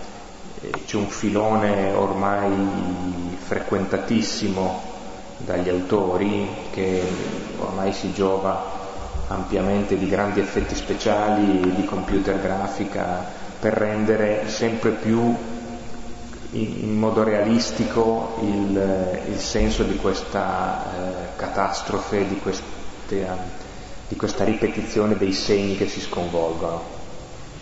c'è 0.86 0.96
un 0.96 1.08
filone 1.08 1.92
ormai 1.92 3.35
frequentatissimo 3.46 4.82
dagli 5.38 5.68
autori 5.68 6.48
che 6.72 7.02
ormai 7.58 7.92
si 7.92 8.12
giova 8.12 8.74
ampiamente 9.28 9.96
di 9.96 10.08
grandi 10.08 10.40
effetti 10.40 10.74
speciali, 10.74 11.74
di 11.74 11.84
computer 11.84 12.40
grafica, 12.40 13.24
per 13.58 13.72
rendere 13.72 14.48
sempre 14.48 14.90
più 14.90 15.34
in, 16.52 16.98
modo 16.98 17.22
realistico 17.22 18.36
il, 18.40 19.20
il 19.28 19.38
senso 19.38 19.84
di 19.84 19.96
questa 19.96 20.82
eh, 20.82 21.36
catastrofe, 21.36 22.26
di, 22.26 22.38
queste, 22.38 22.64
di, 24.08 24.16
questa 24.16 24.44
ripetizione 24.44 25.16
dei 25.16 25.32
segni 25.32 25.76
che 25.76 25.88
si 25.88 26.00
sconvolgono, 26.00 26.82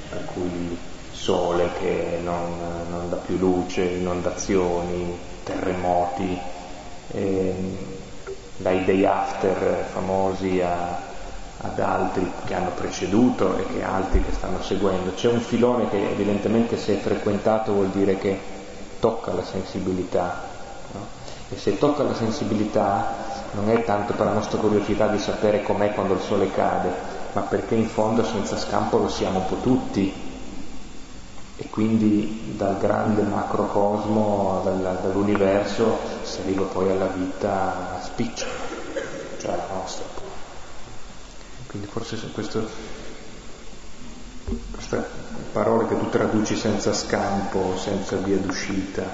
per 0.08 0.24
cui 0.32 0.76
sole 1.10 1.70
che 1.78 2.20
non, 2.22 2.58
non 2.90 3.08
dà 3.08 3.16
più 3.16 3.36
luce, 3.36 3.82
inondazioni, 3.82 5.32
terremoti, 5.44 6.38
eh, 7.12 7.54
dai 8.56 8.84
day 8.84 9.04
after 9.04 9.86
famosi 9.92 10.60
a 10.60 11.12
ad 11.64 11.78
altri 11.78 12.30
che 12.44 12.54
hanno 12.54 12.70
preceduto 12.70 13.56
e 13.56 13.66
che 13.66 13.82
altri 13.82 14.22
che 14.22 14.32
stanno 14.32 14.62
seguendo. 14.62 15.14
C'è 15.14 15.28
un 15.28 15.40
filone 15.40 15.88
che 15.88 16.10
evidentemente 16.10 16.76
se 16.76 16.98
è 16.98 17.00
frequentato 17.00 17.72
vuol 17.72 17.88
dire 17.88 18.18
che 18.18 18.38
tocca 19.00 19.32
la 19.32 19.42
sensibilità. 19.42 20.42
No? 20.92 21.06
E 21.48 21.56
se 21.56 21.78
tocca 21.78 22.02
la 22.02 22.14
sensibilità 22.14 23.32
non 23.52 23.70
è 23.70 23.82
tanto 23.84 24.12
per 24.12 24.26
la 24.26 24.32
nostra 24.32 24.58
curiosità 24.58 25.06
di 25.06 25.18
sapere 25.18 25.62
com'è 25.62 25.92
quando 25.94 26.14
il 26.14 26.20
sole 26.20 26.50
cade, 26.50 26.92
ma 27.32 27.42
perché 27.42 27.74
in 27.74 27.88
fondo 27.88 28.24
senza 28.24 28.58
scampo 28.58 28.98
lo 28.98 29.08
siamo 29.08 29.38
un 29.38 29.46
po' 29.46 29.60
tutti. 29.60 30.23
E 31.56 31.68
quindi 31.70 32.54
dal 32.56 32.78
grande 32.78 33.22
macrocosmo, 33.22 34.60
dal, 34.64 34.98
dall'universo, 35.02 35.98
si 36.22 36.40
arriva 36.40 36.64
poi 36.64 36.90
alla 36.90 37.06
vita 37.06 38.00
spicciola, 38.02 38.52
cioè 39.38 39.52
alla 39.52 39.68
nostra. 39.72 40.04
Quindi 41.68 41.86
forse 41.88 42.16
questo, 42.32 42.68
queste 44.72 45.04
parole 45.52 45.86
che 45.86 45.98
tu 45.98 46.08
traduci 46.08 46.56
senza 46.56 46.92
scampo, 46.92 47.76
senza 47.76 48.16
via 48.16 48.36
d'uscita. 48.36 49.04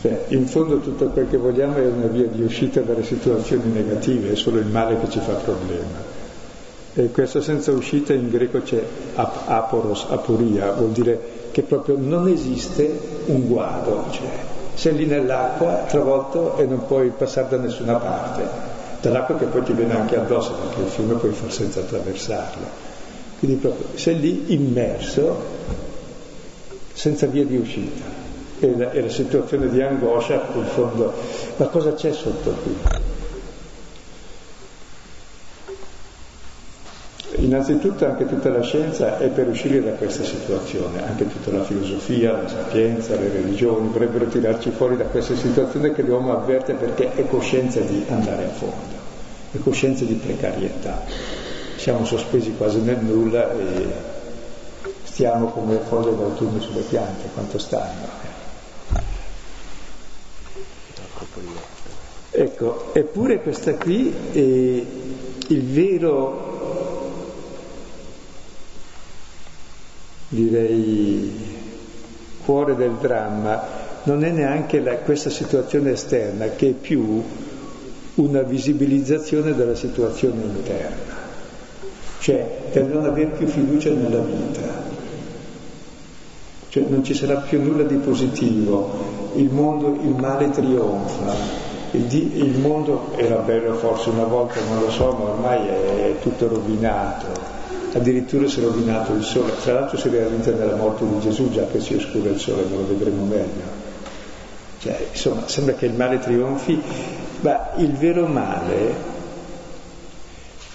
Cioè, 0.00 0.26
in 0.28 0.46
fondo 0.46 0.78
tutto 0.78 1.08
quel 1.08 1.28
che 1.28 1.38
vogliamo 1.38 1.76
è 1.76 1.86
una 1.86 2.06
via 2.06 2.26
di 2.26 2.42
uscita 2.42 2.80
dalle 2.82 3.02
situazioni 3.02 3.72
negative, 3.72 4.32
è 4.32 4.36
solo 4.36 4.58
il 4.58 4.66
male 4.66 5.00
che 5.00 5.10
ci 5.10 5.18
fa 5.20 5.32
problema. 5.32 6.07
E 6.98 7.12
questo 7.12 7.40
senza 7.40 7.70
uscita 7.70 8.12
in 8.12 8.28
greco 8.28 8.60
c'è 8.60 8.82
ap- 9.14 9.48
aporos, 9.48 10.06
aporia, 10.08 10.72
vuol 10.72 10.90
dire 10.90 11.20
che 11.52 11.62
proprio 11.62 11.96
non 11.96 12.26
esiste 12.26 12.98
un 13.26 13.46
guado, 13.46 14.06
cioè 14.10 14.26
sei 14.74 14.96
lì 14.96 15.06
nell'acqua 15.06 15.84
travolto 15.86 16.56
e 16.56 16.64
non 16.64 16.86
puoi 16.86 17.10
passare 17.10 17.50
da 17.50 17.56
nessuna 17.58 17.94
parte 17.94 18.42
dall'acqua 19.00 19.36
che 19.36 19.44
poi 19.44 19.62
ti 19.62 19.74
viene 19.74 19.94
anche 19.94 20.16
addosso 20.16 20.54
perché 20.54 20.80
il 20.80 20.88
fiume 20.88 21.14
puoi 21.14 21.30
far 21.30 21.52
senza 21.52 21.78
attraversarlo. 21.78 22.66
Quindi 23.38 23.58
proprio 23.58 23.86
sei 23.96 24.18
lì 24.18 24.44
immerso 24.48 25.36
senza 26.94 27.26
via 27.26 27.44
di 27.44 27.58
uscita. 27.58 28.02
E 28.58 28.76
la, 28.76 28.90
e 28.90 29.02
la 29.02 29.08
situazione 29.08 29.68
di 29.68 29.80
angoscia, 29.80 30.48
in 30.52 30.64
fondo, 30.64 31.12
ma 31.58 31.66
cosa 31.66 31.92
c'è 31.94 32.12
sotto 32.12 32.50
qui? 32.60 33.07
Innanzitutto 37.40 38.04
anche 38.04 38.26
tutta 38.26 38.48
la 38.50 38.62
scienza 38.62 39.18
è 39.18 39.28
per 39.28 39.46
uscire 39.46 39.80
da 39.80 39.92
questa 39.92 40.24
situazione, 40.24 41.06
anche 41.06 41.28
tutta 41.28 41.52
la 41.56 41.62
filosofia, 41.62 42.32
la 42.32 42.48
sapienza, 42.48 43.14
le 43.14 43.30
religioni 43.30 43.88
vorrebbero 43.88 44.26
tirarci 44.26 44.70
fuori 44.70 44.96
da 44.96 45.04
questa 45.04 45.36
situazione 45.36 45.92
che 45.92 46.02
l'uomo 46.02 46.32
avverte 46.32 46.74
perché 46.74 47.14
è 47.14 47.28
coscienza 47.28 47.78
di 47.78 48.04
andare 48.08 48.44
a 48.44 48.48
fondo, 48.48 48.96
è 49.52 49.58
coscienza 49.58 50.04
di 50.04 50.14
precarietà. 50.14 51.04
Siamo 51.76 52.04
sospesi 52.04 52.54
quasi 52.56 52.80
nel 52.80 52.98
nulla 52.98 53.52
e 53.52 53.86
stiamo 55.04 55.46
come 55.50 55.78
foglie 55.86 56.16
d'autunno 56.16 56.60
sulle 56.60 56.82
piante, 56.82 57.28
quanto 57.32 57.58
stanno. 57.58 58.26
Ecco, 62.32 62.92
eppure 62.92 63.40
questa 63.42 63.74
qui 63.74 64.12
è 64.32 64.38
il 64.38 65.62
vero 65.62 66.57
direi, 70.28 71.30
cuore 72.44 72.76
del 72.76 72.92
dramma 73.00 73.86
non 74.04 74.24
è 74.24 74.30
neanche 74.30 74.80
la, 74.80 74.96
questa 74.96 75.30
situazione 75.30 75.92
esterna, 75.92 76.46
che 76.50 76.70
è 76.70 76.72
più 76.72 77.22
una 78.14 78.42
visibilizzazione 78.42 79.54
della 79.54 79.74
situazione 79.74 80.42
interna, 80.42 81.14
cioè 82.20 82.46
per 82.72 82.84
non 82.84 83.04
avere 83.04 83.30
più 83.30 83.46
fiducia 83.46 83.90
nella 83.90 84.20
vita. 84.20 84.86
Cioè 86.70 86.84
non 86.88 87.02
ci 87.02 87.14
sarà 87.14 87.36
più 87.36 87.62
nulla 87.62 87.84
di 87.84 87.96
positivo, 87.96 89.30
il 89.36 89.50
mondo, 89.50 89.98
il 90.02 90.14
male 90.14 90.50
trionfa, 90.50 91.34
il, 91.92 92.12
il 92.12 92.58
mondo 92.58 93.12
era 93.16 93.36
bello 93.36 93.74
forse 93.74 94.10
una 94.10 94.24
volta, 94.24 94.60
non 94.68 94.80
lo 94.80 94.90
so, 94.90 95.12
ma 95.12 95.30
ormai 95.30 95.66
è 95.66 96.14
tutto 96.20 96.48
rovinato, 96.48 97.57
addirittura 97.92 98.46
si 98.46 98.60
è 98.60 98.62
rovinato 98.62 99.12
il 99.12 99.22
sole, 99.22 99.52
tra 99.62 99.74
l'altro 99.74 99.96
si 99.96 100.08
realizza 100.08 100.50
nella 100.52 100.76
morte 100.76 101.06
di 101.06 101.20
Gesù 101.20 101.50
già 101.50 101.66
che 101.66 101.80
si 101.80 101.94
oscura 101.94 102.30
il 102.30 102.38
sole, 102.38 102.64
ma 102.64 102.76
lo 102.76 102.86
vedremo 102.86 103.24
meglio. 103.24 103.86
Cioè, 104.80 105.08
insomma, 105.10 105.48
sembra 105.48 105.74
che 105.74 105.86
il 105.86 105.94
male 105.94 106.18
trionfi, 106.18 106.80
ma 107.40 107.70
il 107.76 107.92
vero 107.92 108.26
male 108.26 109.16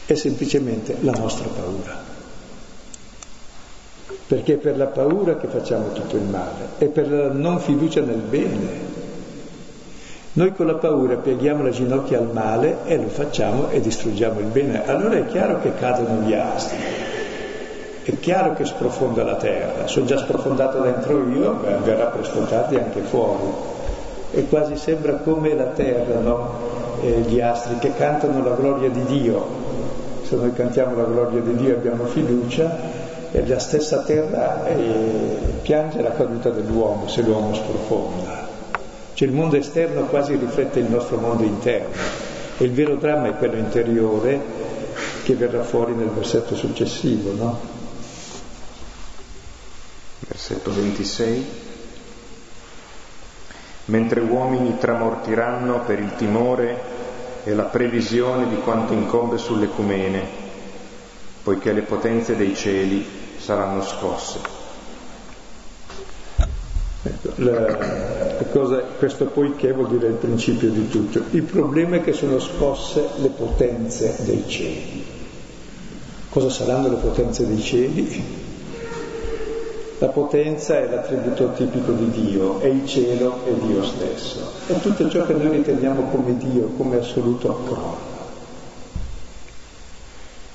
è 0.06 0.14
semplicemente 0.16 0.98
la 1.02 1.14
nostra 1.14 1.48
paura. 1.48 2.02
Perché 4.26 4.54
è 4.54 4.58
per 4.58 4.78
la 4.78 4.88
paura 4.88 5.38
che 5.38 5.48
facciamo 5.48 5.92
tutto 5.94 6.16
il 6.16 6.24
male, 6.24 6.70
è 6.78 6.86
per 6.86 7.10
la 7.10 7.32
non 7.32 7.60
fiducia 7.60 8.02
nel 8.02 8.18
bene. 8.18 8.92
Noi 10.36 10.54
con 10.54 10.66
la 10.66 10.74
paura 10.74 11.16
pieghiamo 11.18 11.62
le 11.62 11.70
ginocchia 11.70 12.18
al 12.18 12.32
male 12.32 12.80
e 12.86 12.98
lo 12.98 13.08
facciamo 13.08 13.70
e 13.70 13.80
distruggiamo 13.80 14.40
il 14.40 14.48
bene. 14.48 14.86
Allora 14.88 15.16
è 15.16 15.28
chiaro 15.28 15.60
che 15.62 15.76
cadono 15.76 16.22
gli 16.22 16.34
astri. 16.34 16.78
È 18.04 18.20
chiaro 18.20 18.54
che 18.54 18.66
sprofonda 18.66 19.24
la 19.24 19.36
terra. 19.36 19.88
Sono 19.88 20.06
già 20.06 20.18
sprofondato 20.18 20.82
dentro 20.82 21.26
io, 21.30 21.58
verrà 21.84 22.08
presto 22.08 22.42
tardi 22.42 22.76
anche 22.76 23.00
fuori. 23.00 23.46
E 24.32 24.46
quasi 24.50 24.76
sembra 24.76 25.14
come 25.14 25.56
la 25.56 25.68
terra, 25.68 26.20
no? 26.20 26.50
E 27.02 27.22
gli 27.22 27.40
astri 27.40 27.78
che 27.80 27.94
cantano 27.96 28.44
la 28.44 28.56
gloria 28.56 28.90
di 28.90 29.04
Dio. 29.06 29.46
Se 30.24 30.36
noi 30.36 30.52
cantiamo 30.52 30.98
la 30.98 31.04
gloria 31.04 31.40
di 31.40 31.56
Dio 31.56 31.76
abbiamo 31.76 32.04
fiducia 32.06 32.78
e 33.32 33.48
la 33.48 33.60
stessa 33.60 34.00
terra 34.00 34.66
è 34.66 34.76
piange 35.62 36.02
la 36.02 36.12
caduta 36.12 36.50
dell'uomo 36.50 37.08
se 37.08 37.22
l'uomo 37.22 37.54
sprofonda. 37.54 38.48
Cioè 39.14 39.28
il 39.28 39.34
mondo 39.34 39.56
esterno 39.56 40.08
quasi 40.08 40.36
riflette 40.36 40.80
il 40.80 40.90
nostro 40.90 41.18
mondo 41.18 41.44
interno 41.44 41.96
e 42.58 42.64
il 42.66 42.72
vero 42.72 42.96
dramma 42.96 43.28
è 43.28 43.38
quello 43.38 43.56
interiore 43.56 44.42
che 45.24 45.36
verrà 45.36 45.64
fuori 45.64 45.94
nel 45.94 46.10
versetto 46.10 46.56
successivo, 46.56 47.32
no? 47.32 47.73
Versetto 50.34 50.74
26. 50.74 51.46
Mentre 53.86 54.20
uomini 54.22 54.80
tramortiranno 54.80 55.82
per 55.82 56.00
il 56.00 56.16
timore 56.16 56.82
e 57.44 57.54
la 57.54 57.66
previsione 57.66 58.50
di 58.50 58.56
quanto 58.56 58.94
incombe 58.94 59.38
sull'ecumene, 59.38 60.26
poiché 61.44 61.72
le 61.72 61.82
potenze 61.84 62.36
dei 62.36 62.56
cieli 62.56 63.06
saranno 63.38 63.84
scosse. 63.84 64.40
Ecco, 67.04 67.34
la, 67.36 68.44
cosa, 68.52 68.78
questo 68.98 69.26
poiché 69.26 69.72
vuol 69.72 69.90
dire 69.90 70.08
il 70.08 70.14
principio 70.16 70.72
di 70.72 70.90
tutto. 70.90 71.22
Il 71.30 71.44
problema 71.44 71.98
è 71.98 72.02
che 72.02 72.14
sono 72.14 72.40
scosse 72.40 73.08
le 73.18 73.30
potenze 73.30 74.16
dei 74.24 74.46
cieli. 74.48 75.06
Cosa 76.30 76.50
saranno 76.50 76.90
le 76.90 76.96
potenze 76.96 77.46
dei 77.46 77.62
cieli? 77.62 78.43
La 80.00 80.08
potenza 80.08 80.78
è 80.80 80.90
l'attributo 80.90 81.52
tipico 81.54 81.92
di 81.92 82.10
Dio, 82.10 82.60
è 82.60 82.66
il 82.66 82.86
cielo 82.86 83.46
e 83.46 83.54
Dio 83.66 83.84
stesso. 83.84 84.40
E 84.68 84.80
tutto 84.82 85.10
ciò 85.10 85.26
che 85.26 85.34
noi 85.34 85.50
riteniamo 85.50 86.10
come 86.12 86.36
Dio, 86.38 86.68
come 86.76 86.98
assoluto, 86.98 87.62
crolla. 87.66 88.12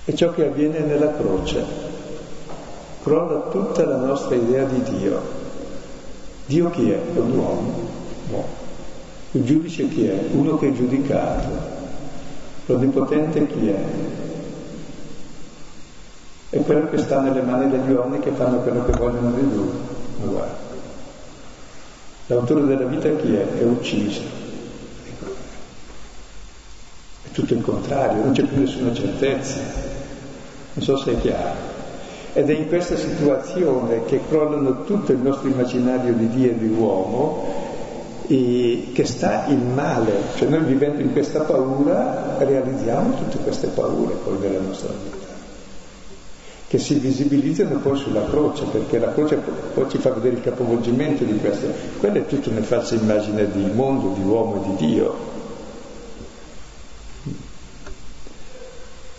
E 0.04 0.14
ciò 0.14 0.32
che 0.32 0.46
avviene 0.46 0.80
nella 0.80 1.12
croce. 1.12 1.64
Crolla 3.02 3.48
tutta 3.50 3.84
la 3.86 3.96
nostra 3.96 4.34
idea 4.34 4.64
di 4.64 4.82
Dio. 4.82 5.20
Dio 6.46 6.70
chi 6.70 6.90
è? 6.90 6.98
È 7.14 7.18
un 7.18 7.38
uomo. 7.38 7.72
No. 8.30 8.44
Il 9.32 9.44
giudice 9.44 9.88
chi 9.88 10.06
è? 10.06 10.18
Uno 10.32 10.58
che 10.58 10.68
è 10.68 10.72
giudicato. 10.72 11.48
L'onnipotente 12.66 13.46
chi 13.46 13.68
è? 13.68 13.84
È 16.50 16.62
quello 16.62 16.88
che 16.88 16.96
sta 16.96 17.20
nelle 17.20 17.42
mani 17.42 17.70
degli 17.70 17.90
uomini 17.92 18.20
che 18.22 18.30
fanno 18.30 18.60
quello 18.60 18.82
che 18.86 18.92
vogliono 18.92 19.32
di 19.32 19.42
lui. 19.42 19.68
Guarda, 20.24 20.56
l'autore 22.26 22.64
della 22.64 22.86
vita 22.86 23.10
chi 23.16 23.34
è? 23.34 23.46
È 23.58 23.64
ucciso. 23.64 24.22
È 27.22 27.30
tutto 27.32 27.52
il 27.52 27.60
contrario, 27.60 28.24
non 28.24 28.32
c'è 28.32 28.44
più 28.44 28.60
nessuna 28.60 28.94
certezza. 28.94 29.58
Non 30.72 30.84
so 30.84 30.96
se 30.96 31.12
è 31.12 31.20
chiaro. 31.20 31.76
Ed 32.32 32.48
è 32.48 32.54
in 32.54 32.68
questa 32.68 32.96
situazione 32.96 34.04
che 34.04 34.20
crollano 34.26 34.84
tutto 34.84 35.12
il 35.12 35.18
nostro 35.18 35.48
immaginario 35.48 36.14
di 36.14 36.28
Dio 36.30 36.50
e 36.50 36.58
di 36.58 36.68
uomo 36.68 37.66
e 38.26 38.90
che 38.94 39.04
sta 39.04 39.46
il 39.48 39.58
male, 39.58 40.12
cioè 40.36 40.48
noi 40.48 40.60
vivendo 40.60 41.02
in 41.02 41.12
questa 41.12 41.40
paura 41.40 42.36
realizziamo 42.38 43.14
tutte 43.16 43.38
queste 43.38 43.68
paure 43.68 44.14
poi 44.14 44.38
della 44.38 44.60
nostra 44.60 44.92
vita 44.92 45.27
che 46.68 46.78
si 46.78 46.94
visibilizzano 46.98 47.78
poi 47.78 47.96
sulla 47.96 48.24
croce, 48.24 48.64
perché 48.64 48.98
la 48.98 49.12
croce 49.12 49.36
poi 49.72 49.88
ci 49.88 49.96
fa 49.96 50.10
vedere 50.10 50.36
il 50.36 50.42
capovolgimento 50.42 51.24
di 51.24 51.38
questo. 51.38 51.66
Quella 51.98 52.18
è 52.18 52.26
tutta 52.26 52.50
una 52.50 52.60
falsa 52.60 52.94
immagine 52.94 53.50
di 53.50 53.64
mondo, 53.72 54.12
di 54.12 54.22
uomo 54.22 54.56
e 54.56 54.68
di 54.68 54.86
Dio. 54.86 55.36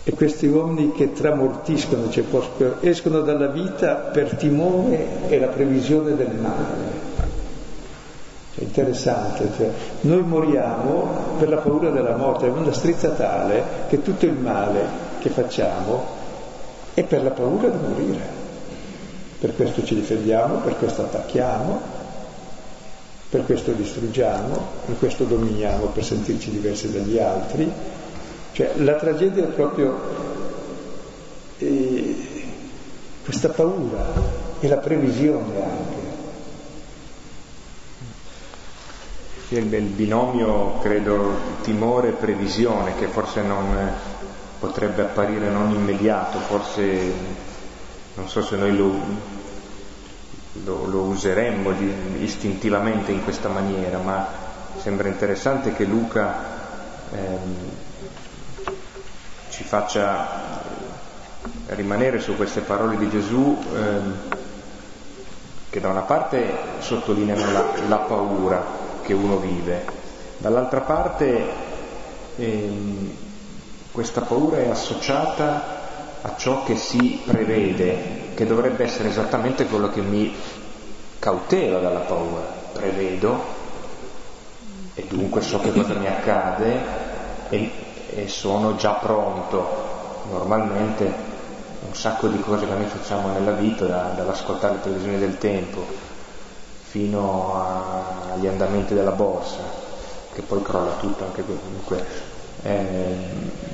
E 0.04 0.12
questi 0.12 0.46
uomini 0.46 0.92
che 0.92 1.12
tramortiscono, 1.12 2.08
cioè 2.08 2.24
escono 2.80 3.20
dalla 3.22 3.48
vita 3.48 3.94
per 3.94 4.36
timore 4.36 5.28
e 5.28 5.40
la 5.40 5.48
previsione 5.48 6.14
del 6.14 6.32
male. 6.40 7.08
Cioè, 8.54 8.62
interessante, 8.62 9.48
cioè, 9.56 9.70
noi 10.02 10.22
moriamo 10.22 11.36
per 11.36 11.48
la 11.48 11.56
paura 11.56 11.90
della 11.90 12.14
morte, 12.14 12.46
è 12.46 12.50
una 12.50 12.72
strizza 12.72 13.10
tale 13.10 13.62
che 13.88 14.02
tutto 14.02 14.24
il 14.24 14.34
male 14.34 15.08
che 15.18 15.30
facciamo 15.30 16.19
e 16.94 17.02
per 17.02 17.22
la 17.22 17.30
paura 17.30 17.68
di 17.68 17.78
morire. 17.86 18.38
Per 19.38 19.54
questo 19.54 19.84
ci 19.84 19.94
difendiamo, 19.94 20.56
per 20.56 20.76
questo 20.76 21.02
attacchiamo, 21.02 21.80
per 23.30 23.44
questo 23.44 23.72
distruggiamo, 23.72 24.58
per 24.86 24.98
questo 24.98 25.24
dominiamo 25.24 25.86
per 25.86 26.04
sentirci 26.04 26.50
diversi 26.50 26.90
dagli 26.90 27.18
altri. 27.18 27.70
Cioè 28.52 28.72
la 28.78 28.96
tragedia 28.96 29.44
è 29.44 29.46
proprio 29.46 29.98
eh, 31.58 32.16
questa 33.24 33.50
paura 33.50 34.12
e 34.58 34.68
la 34.68 34.78
previsione 34.78 35.62
anche. 35.62 35.98
Il, 39.52 39.64
binomio, 39.64 40.78
credo, 40.78 41.32
timore 41.62 42.08
e 42.08 42.12
previsione, 42.12 42.94
che 42.96 43.06
forse 43.06 43.42
non 43.42 43.90
potrebbe 44.60 45.02
apparire 45.02 45.48
non 45.48 45.70
immediato, 45.70 46.38
forse 46.38 47.12
non 48.14 48.28
so 48.28 48.42
se 48.42 48.56
noi 48.56 48.76
lo, 48.76 48.92
lo, 50.64 50.84
lo 50.84 51.00
useremmo 51.04 51.72
di, 51.72 52.22
istintivamente 52.22 53.10
in 53.10 53.24
questa 53.24 53.48
maniera, 53.48 53.98
ma 53.98 54.26
sembra 54.76 55.08
interessante 55.08 55.72
che 55.72 55.84
Luca 55.84 56.34
ehm, 57.10 57.54
ci 59.48 59.64
faccia 59.64 60.68
rimanere 61.68 62.20
su 62.20 62.36
queste 62.36 62.60
parole 62.60 62.98
di 62.98 63.08
Gesù 63.08 63.58
ehm, 63.74 64.14
che 65.70 65.80
da 65.80 65.88
una 65.88 66.02
parte 66.02 66.52
sottolineano 66.80 67.50
la, 67.52 67.64
la, 67.88 67.98
paura 67.98 68.62
che 69.02 69.14
uno 69.14 69.36
vive, 69.36 69.84
dall'altra 70.36 70.80
parte 70.80 71.46
ehm, 72.36 73.28
questa 73.92 74.20
paura 74.20 74.58
è 74.58 74.68
associata 74.68 75.78
a 76.22 76.36
ciò 76.36 76.62
che 76.64 76.76
si 76.76 77.22
prevede, 77.24 78.32
che 78.34 78.46
dovrebbe 78.46 78.84
essere 78.84 79.08
esattamente 79.08 79.66
quello 79.66 79.90
che 79.90 80.00
mi 80.00 80.34
cautela 81.18 81.78
dalla 81.78 82.00
paura. 82.00 82.58
Prevedo 82.72 83.58
e 84.94 85.06
dunque 85.08 85.40
so 85.40 85.60
che 85.60 85.72
cosa 85.72 85.94
mi 85.94 86.06
accade 86.06 86.80
e, 87.48 87.70
e 88.10 88.28
sono 88.28 88.76
già 88.76 88.92
pronto. 88.94 89.88
Normalmente 90.30 91.28
un 91.86 91.94
sacco 91.94 92.28
di 92.28 92.38
cose 92.40 92.66
che 92.66 92.74
noi 92.74 92.86
facciamo 92.86 93.32
nella 93.32 93.52
vita, 93.52 93.86
da, 93.86 94.12
dall'ascoltare 94.14 94.74
le 94.74 94.80
televisioni 94.82 95.18
del 95.18 95.38
tempo 95.38 95.84
fino 96.82 97.54
a, 97.56 98.32
agli 98.34 98.46
andamenti 98.46 98.94
della 98.94 99.12
borsa, 99.12 99.62
che 100.32 100.42
poi 100.42 100.62
crolla 100.62 100.92
tutto 100.92 101.24
anche 101.24 101.44
comunque. 101.44 102.04
Eh, 102.62 103.69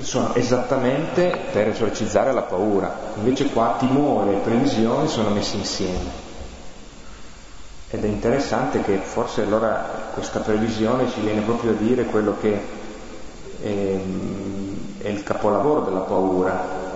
sono 0.00 0.34
esattamente 0.34 1.38
per 1.52 1.68
esorcizzare 1.68 2.32
la 2.32 2.42
paura, 2.42 2.94
invece 3.16 3.46
qua 3.46 3.76
timore 3.78 4.34
e 4.34 4.38
previsione 4.38 5.08
sono 5.08 5.30
messi 5.30 5.56
insieme. 5.56 6.26
Ed 7.90 8.04
è 8.04 8.06
interessante 8.06 8.82
che 8.82 8.98
forse 8.98 9.42
allora 9.42 10.10
questa 10.12 10.40
previsione 10.40 11.10
ci 11.10 11.20
viene 11.20 11.40
proprio 11.40 11.70
a 11.70 11.74
dire 11.74 12.04
quello 12.04 12.36
che 12.40 12.60
è, 13.62 13.98
è 15.02 15.08
il 15.08 15.22
capolavoro 15.22 15.80
della 15.80 16.00
paura, 16.00 16.86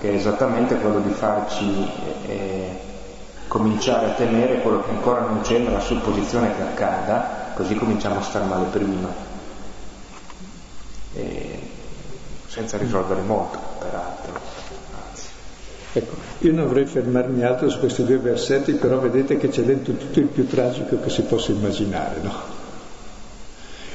che 0.00 0.10
è 0.10 0.14
esattamente 0.14 0.76
quello 0.76 1.00
di 1.00 1.12
farci 1.12 1.88
eh, 2.26 2.78
cominciare 3.46 4.06
a 4.06 4.14
temere 4.14 4.60
quello 4.60 4.82
che 4.82 4.90
ancora 4.90 5.20
non 5.20 5.40
c'è 5.42 5.58
nella 5.58 5.80
supposizione 5.80 6.54
che 6.56 6.62
accada, 6.62 7.52
così 7.54 7.74
cominciamo 7.76 8.18
a 8.18 8.22
star 8.22 8.44
male 8.44 8.66
prima 8.66 9.28
e 11.14 11.58
senza 12.50 12.76
risolvere 12.76 13.20
molto, 13.22 13.58
peraltro. 13.78 14.32
Ecco, 15.92 16.14
io 16.38 16.52
non 16.52 16.66
vorrei 16.66 16.86
fermarmi 16.86 17.44
altro 17.44 17.68
su 17.68 17.78
questi 17.78 18.04
due 18.04 18.18
versetti, 18.18 18.72
però 18.72 18.98
vedete 18.98 19.36
che 19.36 19.48
c'è 19.48 19.62
dentro 19.62 19.92
tutto 19.94 20.18
il 20.18 20.26
più 20.26 20.48
tragico 20.48 21.00
che 21.00 21.10
si 21.10 21.22
possa 21.22 21.52
immaginare, 21.52 22.16
no? 22.22 22.58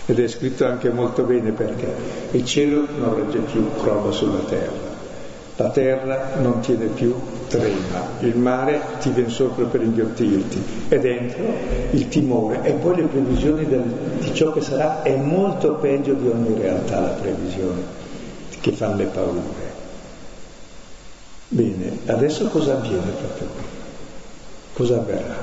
Ed 0.06 0.20
è 0.20 0.28
scritto 0.28 0.66
anche 0.66 0.90
molto 0.90 1.24
bene 1.24 1.52
perché 1.52 1.94
il 2.32 2.46
cielo 2.46 2.86
non 2.98 3.16
regge 3.16 3.40
più, 3.40 3.76
crolla 3.82 4.12
sulla 4.12 4.40
terra. 4.40 4.94
La 5.58 5.70
terra 5.70 6.36
non 6.40 6.60
tiene 6.60 6.86
più, 6.88 7.14
trema, 7.48 8.08
il 8.20 8.38
mare 8.38 8.80
ti 9.00 9.10
viene 9.10 9.30
sopra 9.30 9.66
per 9.66 9.82
inghiottirti 9.82 10.64
e 10.90 11.00
dentro 11.00 11.44
il 11.92 12.08
timore 12.10 12.62
e 12.64 12.74
poi 12.74 12.98
le 12.98 13.04
previsioni 13.04 13.66
del, 13.66 13.84
di 14.20 14.34
ciò 14.34 14.52
che 14.52 14.62
sarà 14.62 15.02
è 15.02 15.16
molto 15.16 15.76
peggio 15.76 16.14
di 16.14 16.28
ogni 16.28 16.60
realtà 16.60 17.00
la 17.00 17.08
previsione 17.08 18.05
che 18.66 18.72
fanno 18.72 18.96
le 18.96 19.06
paure. 19.06 19.74
Bene, 21.50 22.00
adesso 22.08 22.48
cosa 22.48 22.78
avviene 22.78 23.12
proprio 23.12 23.48
qui? 23.48 23.64
Cosa 24.74 24.96
avverrà? 24.96 25.36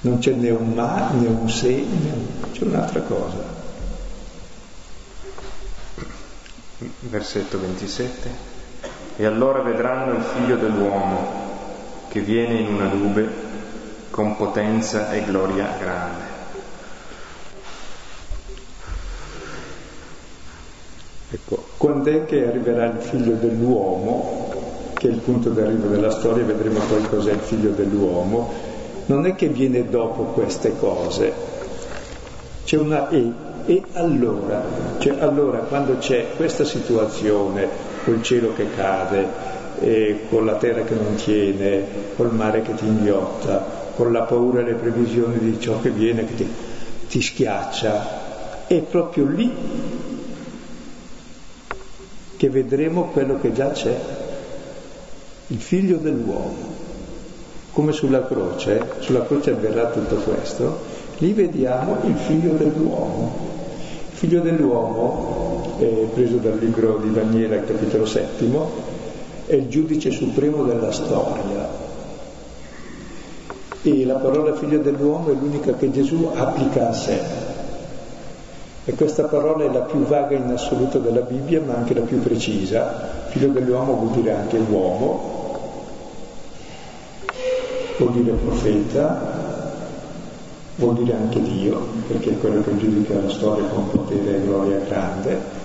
Non 0.00 0.18
c'è 0.18 0.32
né 0.32 0.48
un 0.48 0.72
ma 0.72 1.10
né 1.10 1.26
un 1.26 1.50
se, 1.50 1.68
né 1.68 2.10
un... 2.10 2.50
c'è 2.52 2.64
un'altra 2.64 3.02
cosa. 3.02 3.60
versetto 7.00 7.60
27, 7.60 8.30
e 9.16 9.24
allora 9.26 9.60
vedranno 9.60 10.14
il 10.14 10.22
figlio 10.22 10.56
dell'uomo 10.56 12.06
che 12.08 12.20
viene 12.20 12.54
in 12.54 12.72
una 12.74 12.86
nube 12.86 13.30
con 14.10 14.36
potenza 14.36 15.12
e 15.12 15.22
gloria 15.22 15.76
grande. 15.78 16.31
Ecco, 21.34 21.64
quando 21.78 22.10
è 22.10 22.26
che 22.26 22.46
arriverà 22.46 22.84
il 22.84 22.98
figlio 22.98 23.32
dell'uomo, 23.32 24.50
che 24.98 25.08
è 25.08 25.10
il 25.10 25.20
punto 25.20 25.48
d'arrivo 25.48 25.88
della 25.88 26.10
storia, 26.10 26.44
vedremo 26.44 26.80
poi 26.80 27.08
cos'è 27.08 27.32
il 27.32 27.40
figlio 27.40 27.70
dell'uomo, 27.70 28.52
non 29.06 29.24
è 29.24 29.34
che 29.34 29.48
viene 29.48 29.88
dopo 29.88 30.24
queste 30.24 30.76
cose, 30.76 31.32
c'è 32.64 32.76
una 32.76 33.08
E, 33.08 33.32
e 33.64 33.82
allora, 33.94 34.62
cioè 34.98 35.20
allora 35.20 35.60
quando 35.60 35.96
c'è 35.96 36.26
questa 36.36 36.64
situazione, 36.64 37.66
col 38.04 38.22
cielo 38.22 38.52
che 38.52 38.66
cade, 38.74 39.26
con 40.28 40.44
la 40.44 40.56
terra 40.56 40.82
che 40.82 40.94
non 40.94 41.14
tiene, 41.14 41.82
col 42.14 42.34
mare 42.34 42.60
che 42.60 42.74
ti 42.74 42.84
inghiotta, 42.84 43.64
con 43.96 44.12
la 44.12 44.22
paura 44.22 44.60
e 44.60 44.64
le 44.64 44.74
previsioni 44.74 45.38
di 45.38 45.58
ciò 45.58 45.80
che 45.80 45.88
viene, 45.88 46.26
che 46.26 46.34
ti, 46.34 46.46
ti 47.08 47.22
schiaccia, 47.22 48.66
è 48.66 48.80
proprio 48.80 49.24
lì 49.24 49.50
che 52.42 52.50
vedremo 52.50 53.04
quello 53.12 53.38
che 53.40 53.52
già 53.52 53.70
c'è, 53.70 53.96
il 55.46 55.60
figlio 55.60 55.98
dell'uomo. 55.98 56.70
Come 57.70 57.92
sulla 57.92 58.26
croce, 58.26 58.84
sulla 58.98 59.24
croce 59.24 59.52
avverrà 59.52 59.90
tutto 59.90 60.16
questo, 60.16 60.80
lì 61.18 61.32
vediamo 61.34 61.98
il 62.04 62.16
figlio 62.16 62.54
dell'uomo. 62.54 63.32
Il 64.10 64.16
figlio 64.16 64.40
dell'uomo, 64.40 65.76
è 65.78 65.84
preso 66.12 66.38
dal 66.38 66.58
libro 66.58 66.96
di 66.96 67.12
Daniele, 67.12 67.64
capitolo 67.64 68.06
settimo, 68.06 68.72
è 69.46 69.54
il 69.54 69.68
giudice 69.68 70.10
supremo 70.10 70.64
della 70.64 70.90
storia. 70.90 71.68
E 73.82 74.04
la 74.04 74.14
parola 74.14 74.56
figlio 74.56 74.78
dell'uomo 74.78 75.30
è 75.30 75.34
l'unica 75.34 75.74
che 75.74 75.92
Gesù 75.92 76.28
applica 76.34 76.88
a 76.88 76.92
sé, 76.92 77.20
e 78.84 78.94
questa 78.94 79.24
parola 79.24 79.64
è 79.64 79.72
la 79.72 79.80
più 79.80 80.00
vaga 80.00 80.34
in 80.34 80.50
assoluto 80.50 80.98
della 80.98 81.20
Bibbia, 81.20 81.60
ma 81.60 81.74
anche 81.74 81.94
la 81.94 82.00
più 82.00 82.20
precisa. 82.20 83.26
Figlio 83.28 83.48
dell'uomo 83.48 83.94
vuol 83.94 84.10
dire 84.10 84.34
anche 84.34 84.56
uomo, 84.58 85.60
vuol 87.98 88.12
dire 88.12 88.32
profeta, 88.32 89.20
vuol 90.76 90.94
dire 90.96 91.14
anche 91.14 91.40
Dio, 91.40 91.78
perché 92.08 92.30
è 92.30 92.38
quello 92.38 92.60
che 92.62 92.76
giudica 92.76 93.14
la 93.20 93.30
storia 93.30 93.68
con 93.68 93.88
potere 93.88 94.36
e 94.36 94.42
gloria 94.42 94.78
grande. 94.78 95.60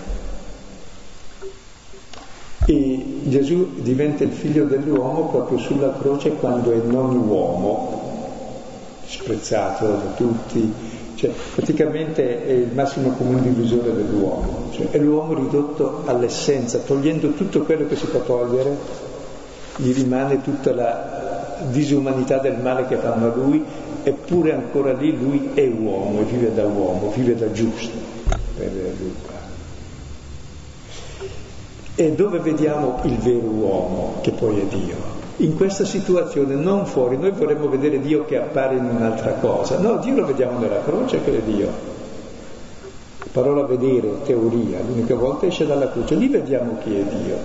E 2.67 3.21
Gesù 3.23 3.81
diventa 3.81 4.25
il 4.25 4.31
figlio 4.31 4.65
dell'uomo 4.65 5.29
proprio 5.29 5.57
sulla 5.57 5.93
croce 5.97 6.33
quando 6.33 6.71
è 6.71 6.85
non 6.85 7.15
uomo, 7.15 8.25
sprezzato 9.07 9.87
da 9.87 10.11
tutti, 10.15 10.73
cioè, 11.17 11.31
praticamente 11.55 12.45
è 12.45 12.51
il 12.51 12.69
massimo 12.73 13.09
comune 13.09 13.41
divisore 13.41 13.91
dell'uomo, 13.91 14.69
cioè, 14.71 14.91
è 14.91 14.99
l'uomo 14.99 15.33
ridotto 15.33 16.03
all'essenza, 16.05 16.77
togliendo 16.77 17.31
tutto 17.31 17.63
quello 17.63 17.87
che 17.87 17.95
si 17.95 18.05
può 18.05 18.21
togliere, 18.21 18.77
gli 19.77 19.93
rimane 19.93 20.41
tutta 20.43 20.73
la 20.75 21.57
disumanità 21.71 22.37
del 22.37 22.59
male 22.59 22.85
che 22.85 22.97
fanno 22.97 23.31
a 23.31 23.35
lui, 23.35 23.63
eppure 24.03 24.53
ancora 24.53 24.93
lì 24.93 25.17
lui 25.17 25.49
è 25.55 25.67
uomo, 25.67 26.21
vive 26.21 26.53
da 26.53 26.65
uomo, 26.65 27.11
vive 27.15 27.35
da 27.35 27.51
giusto. 27.51 27.97
E 31.95 32.11
dove 32.11 32.39
vediamo 32.39 32.99
il 33.05 33.17
vero 33.17 33.47
uomo, 33.47 34.19
che 34.21 34.29
poi 34.29 34.59
è 34.59 34.65
Dio? 34.65 35.16
In 35.37 35.55
questa 35.55 35.85
situazione, 35.85 36.55
non 36.55 36.85
fuori. 36.85 37.17
Noi 37.17 37.31
vorremmo 37.31 37.67
vedere 37.67 37.99
Dio 37.99 38.25
che 38.25 38.37
appare 38.37 38.75
in 38.75 38.85
un'altra 38.85 39.33
cosa. 39.33 39.77
No, 39.77 39.97
Dio 39.97 40.15
lo 40.15 40.25
vediamo 40.25 40.57
nella 40.59 40.81
croce 40.83 41.23
che 41.23 41.37
è 41.37 41.41
Dio. 41.41 41.95
Parola 43.31 43.63
vedere, 43.63 44.23
teoria, 44.23 44.79
l'unica 44.79 45.13
volta 45.13 45.45
esce 45.45 45.67
dalla 45.67 45.91
croce, 45.91 46.15
lì 46.15 46.27
vediamo 46.27 46.77
chi 46.81 46.97
è 46.97 47.03
Dio. 47.03 47.37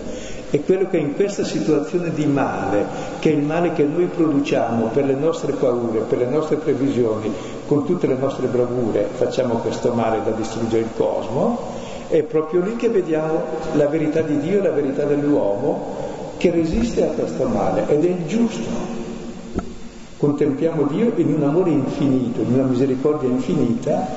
È 0.48 0.62
quello 0.62 0.88
che 0.88 0.96
in 0.96 1.14
questa 1.14 1.44
situazione 1.44 2.12
di 2.14 2.24
male, 2.24 2.84
che 3.18 3.30
è 3.30 3.34
il 3.34 3.42
male 3.42 3.72
che 3.72 3.84
noi 3.84 4.06
produciamo 4.06 4.86
per 4.86 5.04
le 5.04 5.14
nostre 5.14 5.52
paure, 5.52 6.00
per 6.00 6.18
le 6.18 6.26
nostre 6.26 6.56
previsioni, 6.56 7.30
con 7.66 7.84
tutte 7.84 8.06
le 8.06 8.16
nostre 8.16 8.46
bravure, 8.46 9.08
facciamo 9.12 9.56
questo 9.56 9.92
male 9.92 10.20
da 10.24 10.30
distruggere 10.30 10.82
il 10.82 10.90
cosmo, 10.96 11.58
è 12.08 12.22
proprio 12.22 12.62
lì 12.62 12.76
che 12.76 12.88
vediamo 12.88 13.42
la 13.74 13.86
verità 13.86 14.20
di 14.20 14.38
Dio 14.38 14.58
e 14.58 14.62
la 14.62 14.70
verità 14.70 15.04
dell'uomo 15.04 16.01
che 16.42 16.50
resiste 16.50 17.04
a 17.04 17.10
questo 17.12 17.46
male 17.46 17.86
ed 17.86 18.04
è 18.04 18.26
giusto. 18.26 18.68
Contempliamo 20.16 20.88
Dio 20.88 21.12
in 21.14 21.34
un 21.34 21.44
amore 21.44 21.70
infinito, 21.70 22.40
in 22.40 22.54
una 22.54 22.64
misericordia 22.64 23.28
infinita 23.28 24.08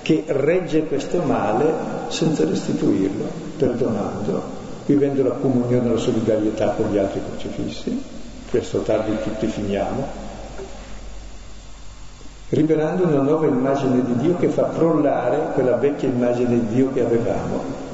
che 0.00 0.22
regge 0.28 0.84
questo 0.84 1.22
male 1.22 1.72
senza 2.06 2.44
restituirlo, 2.44 3.24
perdonando, 3.56 4.42
vivendo 4.86 5.24
la 5.24 5.32
comunione 5.32 5.88
e 5.88 5.90
la 5.90 5.98
solidarietà 5.98 6.68
con 6.68 6.88
gli 6.92 6.98
altri 6.98 7.20
crocifissi, 7.28 8.00
presto 8.48 8.78
o 8.78 8.80
tardi 8.82 9.16
tutti 9.24 9.48
finiamo, 9.48 10.06
rivelando 12.50 13.08
una 13.08 13.22
nuova 13.22 13.46
immagine 13.46 14.04
di 14.04 14.16
Dio 14.18 14.36
che 14.36 14.50
fa 14.50 14.68
crollare 14.68 15.50
quella 15.54 15.74
vecchia 15.74 16.08
immagine 16.08 16.60
di 16.60 16.66
Dio 16.76 16.92
che 16.92 17.04
avevamo 17.04 17.85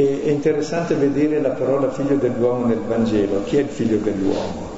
e 0.00 0.22
è 0.24 0.30
interessante 0.30 0.94
vedere 0.94 1.42
la 1.42 1.50
parola 1.50 1.90
figlio 1.90 2.16
dell'uomo 2.16 2.64
nel 2.64 2.78
Vangelo. 2.78 3.44
Chi 3.44 3.58
è 3.58 3.60
il 3.60 3.68
figlio 3.68 3.98
dell'uomo? 3.98 4.68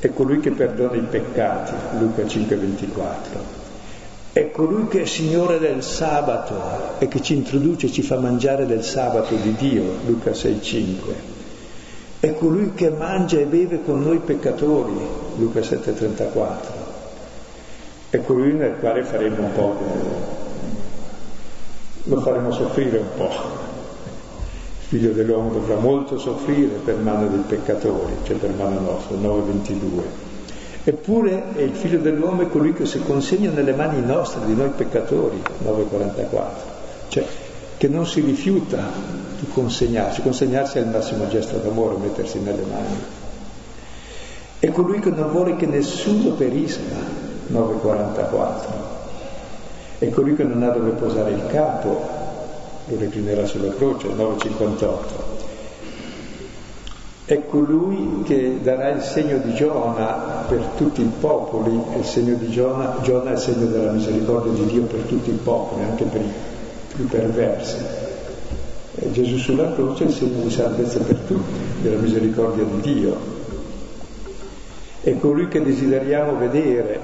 È 0.00 0.12
colui 0.12 0.40
che 0.40 0.50
perdona 0.50 0.96
i 0.96 1.06
peccati, 1.08 1.72
Luca 2.00 2.24
5:24. 2.24 3.54
È 4.32 4.50
colui 4.50 4.88
che 4.88 5.02
è 5.02 5.04
Signore 5.04 5.60
del 5.60 5.80
sabato 5.80 6.98
e 6.98 7.06
che 7.06 7.22
ci 7.22 7.34
introduce, 7.34 7.88
ci 7.92 8.02
fa 8.02 8.18
mangiare 8.18 8.66
del 8.66 8.82
sabato 8.82 9.36
di 9.36 9.54
Dio, 9.54 9.84
Luca 10.06 10.34
6:5. 10.34 11.14
È 12.18 12.34
colui 12.34 12.72
che 12.74 12.90
mangia 12.90 13.38
e 13.38 13.44
beve 13.44 13.84
con 13.84 14.02
noi 14.02 14.18
peccatori, 14.18 14.98
Luca 15.36 15.60
7:34. 15.62 16.84
È 18.10 18.20
colui 18.22 18.54
nel 18.54 18.74
quale 18.80 19.04
faremo 19.04 19.36
un 19.40 19.52
po', 19.52 19.76
lo 22.02 22.20
faremo 22.22 22.50
soffrire 22.50 22.98
un 22.98 23.08
po' 23.16 23.65
figlio 24.88 25.10
dell'uomo 25.10 25.50
dovrà 25.50 25.76
molto 25.76 26.16
soffrire 26.18 26.76
per 26.84 26.96
mano 26.96 27.26
dei 27.28 27.42
peccatori, 27.46 28.12
cioè 28.22 28.36
per 28.36 28.52
mano 28.52 28.80
nostra, 28.80 29.16
9.22. 29.16 30.02
Eppure 30.84 31.42
il 31.56 31.72
figlio 31.72 31.98
dell'uomo 31.98 32.42
è 32.42 32.48
colui 32.48 32.72
che 32.72 32.86
si 32.86 33.00
consegna 33.00 33.50
nelle 33.50 33.74
mani 33.74 34.00
nostre, 34.00 34.46
di 34.46 34.54
noi 34.54 34.68
peccatori, 34.68 35.42
9.44. 35.64 36.44
Cioè 37.08 37.26
che 37.76 37.88
non 37.88 38.06
si 38.06 38.20
rifiuta 38.20 38.78
di 39.38 39.46
consegnarsi, 39.52 40.22
consegnarsi 40.22 40.78
è 40.78 40.80
il 40.80 40.86
massimo 40.86 41.28
gesto 41.28 41.56
d'amore, 41.58 41.96
mettersi 41.96 42.38
nelle 42.38 42.62
mani. 42.62 42.96
È 44.58 44.68
colui 44.70 45.00
che 45.00 45.10
non 45.10 45.30
vuole 45.30 45.56
che 45.56 45.66
nessuno 45.66 46.30
perisca, 46.30 46.94
9.44. 47.52 48.54
È 49.98 50.08
colui 50.10 50.34
che 50.34 50.44
non 50.44 50.62
ha 50.62 50.70
dove 50.70 50.90
posare 50.90 51.32
il 51.32 51.46
capo, 51.48 52.15
lo 52.86 52.96
reclinerà 52.98 53.46
sulla 53.46 53.74
croce, 53.74 54.08
958. 54.08 55.34
È 57.24 57.44
colui 57.46 58.22
che 58.24 58.60
darà 58.62 58.90
il 58.90 59.02
segno 59.02 59.38
di 59.38 59.52
Giona 59.54 60.44
per 60.48 60.60
tutti 60.76 61.00
i 61.00 61.10
popoli, 61.18 61.80
il 61.98 62.04
segno 62.04 62.36
di 62.36 62.48
Giona, 62.50 62.98
Giona 63.02 63.30
è 63.30 63.32
il 63.32 63.38
segno 63.38 63.66
della 63.66 63.90
misericordia 63.90 64.52
di 64.52 64.64
Dio 64.66 64.82
per 64.82 65.00
tutti 65.00 65.30
i 65.30 65.38
popoli, 65.42 65.82
anche 65.82 66.04
per 66.04 66.20
i 66.20 66.32
più 66.94 67.06
perversi. 67.08 67.76
E 68.94 69.10
Gesù 69.10 69.38
sulla 69.38 69.72
croce 69.74 70.04
è 70.04 70.06
il 70.06 70.14
segno 70.14 70.42
di 70.44 70.50
salvezza 70.50 71.00
per 71.00 71.16
tutti, 71.26 71.58
della 71.82 71.98
misericordia 71.98 72.62
di 72.62 72.80
Dio. 72.80 73.34
È 75.00 75.18
colui 75.18 75.48
che 75.48 75.62
desideriamo 75.62 76.36
vedere, 76.38 77.00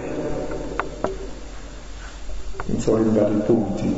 non 2.85 3.01
in 3.01 3.13
vari 3.13 3.43
punti, 3.45 3.95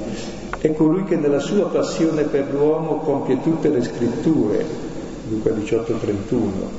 è 0.65 0.73
colui 0.73 1.05
che 1.05 1.17
nella 1.17 1.41
sua 1.41 1.67
passione 1.67 2.23
per 2.23 2.51
l'uomo 2.51 3.01
compie 3.01 3.39
tutte 3.43 3.69
le 3.69 3.83
scritture, 3.83 4.65
Luca 5.29 5.51
18:31. 5.51 6.71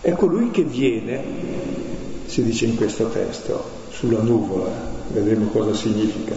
È 0.00 0.10
colui 0.14 0.50
che 0.50 0.64
viene, 0.64 1.22
si 2.26 2.42
dice 2.42 2.64
in 2.64 2.74
questo 2.74 3.10
testo, 3.10 3.62
sulla 3.90 4.22
nuvola, 4.22 4.72
vedremo 5.12 5.46
cosa 5.50 5.72
significa. 5.72 6.34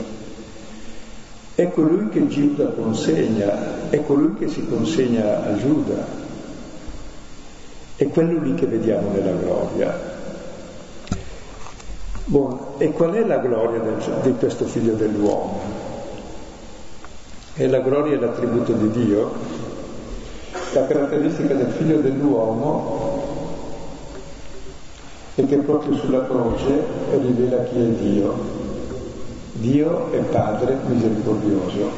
È 1.55 1.71
colui 1.71 2.09
che 2.09 2.27
Giuda 2.27 2.67
consegna, 2.67 3.89
è 3.89 4.03
colui 4.05 4.35
che 4.35 4.49
si 4.49 4.63
consegna 4.67 5.43
a 5.43 5.57
Giuda, 5.57 6.05
è 7.95 8.07
quello 8.09 8.39
lì 8.43 8.53
che 8.53 8.67
vediamo 8.67 9.09
nella 9.09 9.31
gloria, 9.31 10.06
Buono. 12.29 12.73
E 12.77 12.91
qual 12.91 13.13
è 13.13 13.25
la 13.25 13.37
gloria 13.37 13.79
del, 13.79 14.03
di 14.21 14.33
questo 14.33 14.65
figlio 14.65 14.95
dell'uomo? 14.95 15.61
E 17.53 17.67
la 17.69 17.79
gloria 17.79 18.17
è 18.17 18.19
l'attributo 18.19 18.73
di 18.73 18.91
Dio? 18.91 19.31
La 20.73 20.85
caratteristica 20.85 21.53
del 21.53 21.71
figlio 21.71 21.99
dell'uomo 21.99 23.23
è 25.35 25.45
che 25.45 25.55
proprio 25.55 25.95
sulla 25.95 26.25
croce 26.25 26.83
rivela 27.17 27.63
chi 27.63 27.79
è 27.79 27.85
Dio. 27.85 28.35
Dio 29.53 30.11
è 30.11 30.17
Padre 30.17 30.79
misericordioso, 30.85 31.89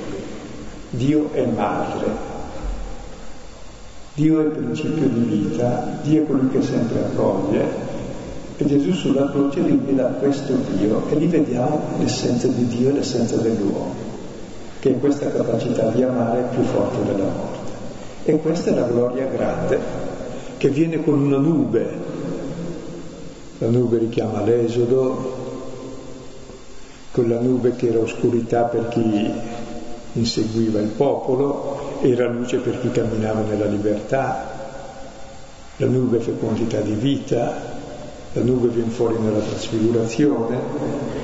Dio 0.92 1.32
è 1.32 1.44
Madre, 1.48 2.06
Dio 4.14 4.42
è 4.42 4.44
il 4.44 4.52
principio 4.52 5.08
di 5.08 5.20
vita, 5.22 5.98
Dio 6.04 6.22
è 6.22 6.28
colui 6.28 6.50
che 6.52 6.62
sempre 6.62 7.00
accoglie 7.00 7.89
e 8.62 8.66
Gesù 8.66 8.92
sulla 8.92 9.32
croce 9.32 9.62
rivela 9.62 10.04
questo 10.20 10.54
Dio 10.76 11.08
e 11.10 11.16
lì 11.16 11.28
vediamo 11.28 11.80
l'essenza 11.98 12.48
di 12.48 12.68
Dio 12.68 12.90
e 12.90 12.92
l'essenza 12.92 13.38
dell'uomo, 13.38 13.94
che 14.80 14.90
è 14.92 15.00
questa 15.00 15.32
capacità 15.32 15.88
di 15.92 16.04
amare 16.04 16.50
più 16.54 16.62
forte 16.64 17.10
della 17.10 17.24
morte. 17.24 17.72
E 18.26 18.38
questa 18.42 18.72
è 18.72 18.74
la 18.74 18.86
gloria 18.86 19.28
grande 19.28 19.80
che 20.58 20.68
viene 20.68 21.02
con 21.02 21.22
una 21.22 21.38
nube. 21.38 21.90
La 23.60 23.70
nube 23.70 23.98
richiama 23.98 24.44
l'esodo, 24.44 25.38
quella 27.12 27.40
nube 27.40 27.78
che 27.78 27.88
era 27.88 28.00
oscurità 28.00 28.64
per 28.64 28.90
chi 28.90 29.32
inseguiva 30.14 30.82
il 30.82 30.90
popolo, 30.90 32.02
era 32.02 32.28
luce 32.28 32.58
per 32.58 32.82
chi 32.82 32.92
camminava 32.92 33.40
nella 33.40 33.68
libertà, 33.68 34.50
la 35.78 35.86
nube 35.86 36.20
fecondità 36.20 36.82
di 36.82 36.94
vita, 36.94 37.79
la 38.34 38.42
nube 38.42 38.68
viene 38.68 38.92
fuori 38.92 39.16
nella 39.20 39.40
trasfigurazione. 39.40 41.18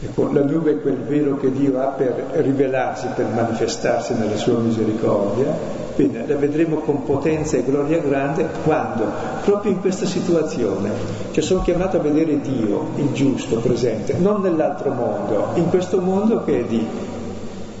Ecco, 0.00 0.30
la 0.32 0.44
nube 0.44 0.72
è 0.72 0.80
quel 0.80 0.98
velo 0.98 1.36
che 1.38 1.50
Dio 1.50 1.80
ha 1.80 1.86
per 1.86 2.30
rivelarsi, 2.34 3.08
per 3.16 3.26
manifestarsi 3.26 4.14
nella 4.14 4.36
sua 4.36 4.58
misericordia. 4.58 5.52
Bene, 5.96 6.24
la 6.24 6.36
vedremo 6.36 6.76
con 6.76 7.02
potenza 7.02 7.56
e 7.56 7.64
gloria 7.64 7.98
grande 7.98 8.48
quando? 8.62 9.06
Proprio 9.42 9.72
in 9.72 9.80
questa 9.80 10.06
situazione, 10.06 10.90
che 11.32 11.42
sono 11.42 11.62
chiamato 11.62 11.96
a 11.96 12.00
vedere 12.00 12.40
Dio, 12.40 12.90
il 12.94 13.12
giusto, 13.12 13.56
presente, 13.56 14.14
non 14.14 14.40
nell'altro 14.40 14.92
mondo, 14.92 15.48
in 15.54 15.68
questo 15.68 16.00
mondo 16.00 16.44
che 16.44 16.60
è 16.60 16.62
di 16.62 16.86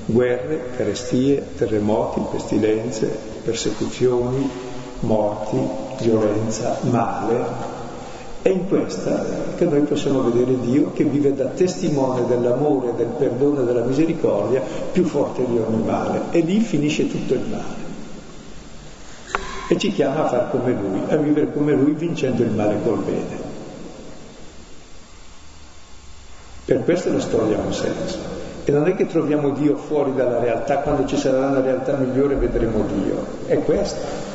guerre, 0.06 0.70
carestie, 0.76 1.40
terremoti, 1.56 2.20
pestilenze, 2.32 3.16
persecuzioni, 3.44 4.50
morti, 5.00 5.56
violenza, 6.00 6.78
male. 6.90 7.67
È 8.48 8.50
in 8.50 8.66
questa 8.66 9.26
che 9.58 9.66
noi 9.66 9.82
possiamo 9.82 10.22
vedere 10.22 10.58
Dio 10.60 10.90
che 10.94 11.04
vive 11.04 11.34
da 11.34 11.44
testimone 11.48 12.24
dell'amore, 12.26 12.94
del 12.96 13.08
perdono 13.08 13.60
e 13.60 13.64
della 13.66 13.84
misericordia 13.84 14.62
più 14.90 15.04
forte 15.04 15.44
di 15.44 15.58
ogni 15.58 15.82
male. 15.82 16.22
E 16.30 16.40
lì 16.40 16.58
finisce 16.60 17.10
tutto 17.10 17.34
il 17.34 17.42
male. 17.50 17.86
E 19.68 19.76
ci 19.76 19.92
chiama 19.92 20.24
a 20.24 20.28
fare 20.28 20.46
come 20.50 20.72
Lui, 20.72 21.00
a 21.10 21.16
vivere 21.16 21.52
come 21.52 21.74
Lui 21.74 21.92
vincendo 21.92 22.42
il 22.42 22.50
male 22.52 22.78
col 22.82 23.00
bene. 23.00 23.36
Per 26.64 26.84
questo 26.84 27.12
la 27.12 27.20
storia 27.20 27.58
ha 27.58 27.66
un 27.66 27.72
senso. 27.74 28.16
E 28.64 28.72
non 28.72 28.86
è 28.86 28.94
che 28.94 29.06
troviamo 29.06 29.50
Dio 29.50 29.76
fuori 29.76 30.14
dalla 30.14 30.38
realtà, 30.38 30.78
quando 30.78 31.04
ci 31.04 31.18
sarà 31.18 31.48
una 31.48 31.60
realtà 31.60 31.96
migliore 31.96 32.34
vedremo 32.36 32.82
Dio. 32.94 33.26
È 33.44 33.58
questa. 33.58 34.27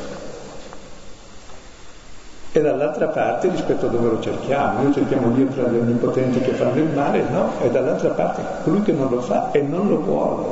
E 2.56 2.60
dall'altra 2.60 3.08
parte 3.08 3.48
rispetto 3.48 3.86
a 3.86 3.88
dove 3.88 4.10
lo 4.10 4.20
cerchiamo, 4.20 4.82
noi 4.82 4.92
cerchiamo 4.92 5.28
Dio 5.30 5.46
tra 5.46 5.66
gli 5.66 5.76
onnipotenti 5.76 6.38
che 6.38 6.52
fanno 6.52 6.76
il 6.76 6.88
male, 6.94 7.24
no, 7.28 7.60
e 7.60 7.68
dall'altra 7.68 8.10
parte 8.10 8.42
colui 8.62 8.82
che 8.82 8.92
non 8.92 9.10
lo 9.10 9.20
fa 9.22 9.50
e 9.50 9.60
non 9.60 9.88
lo 9.88 9.98
vuole. 9.98 10.46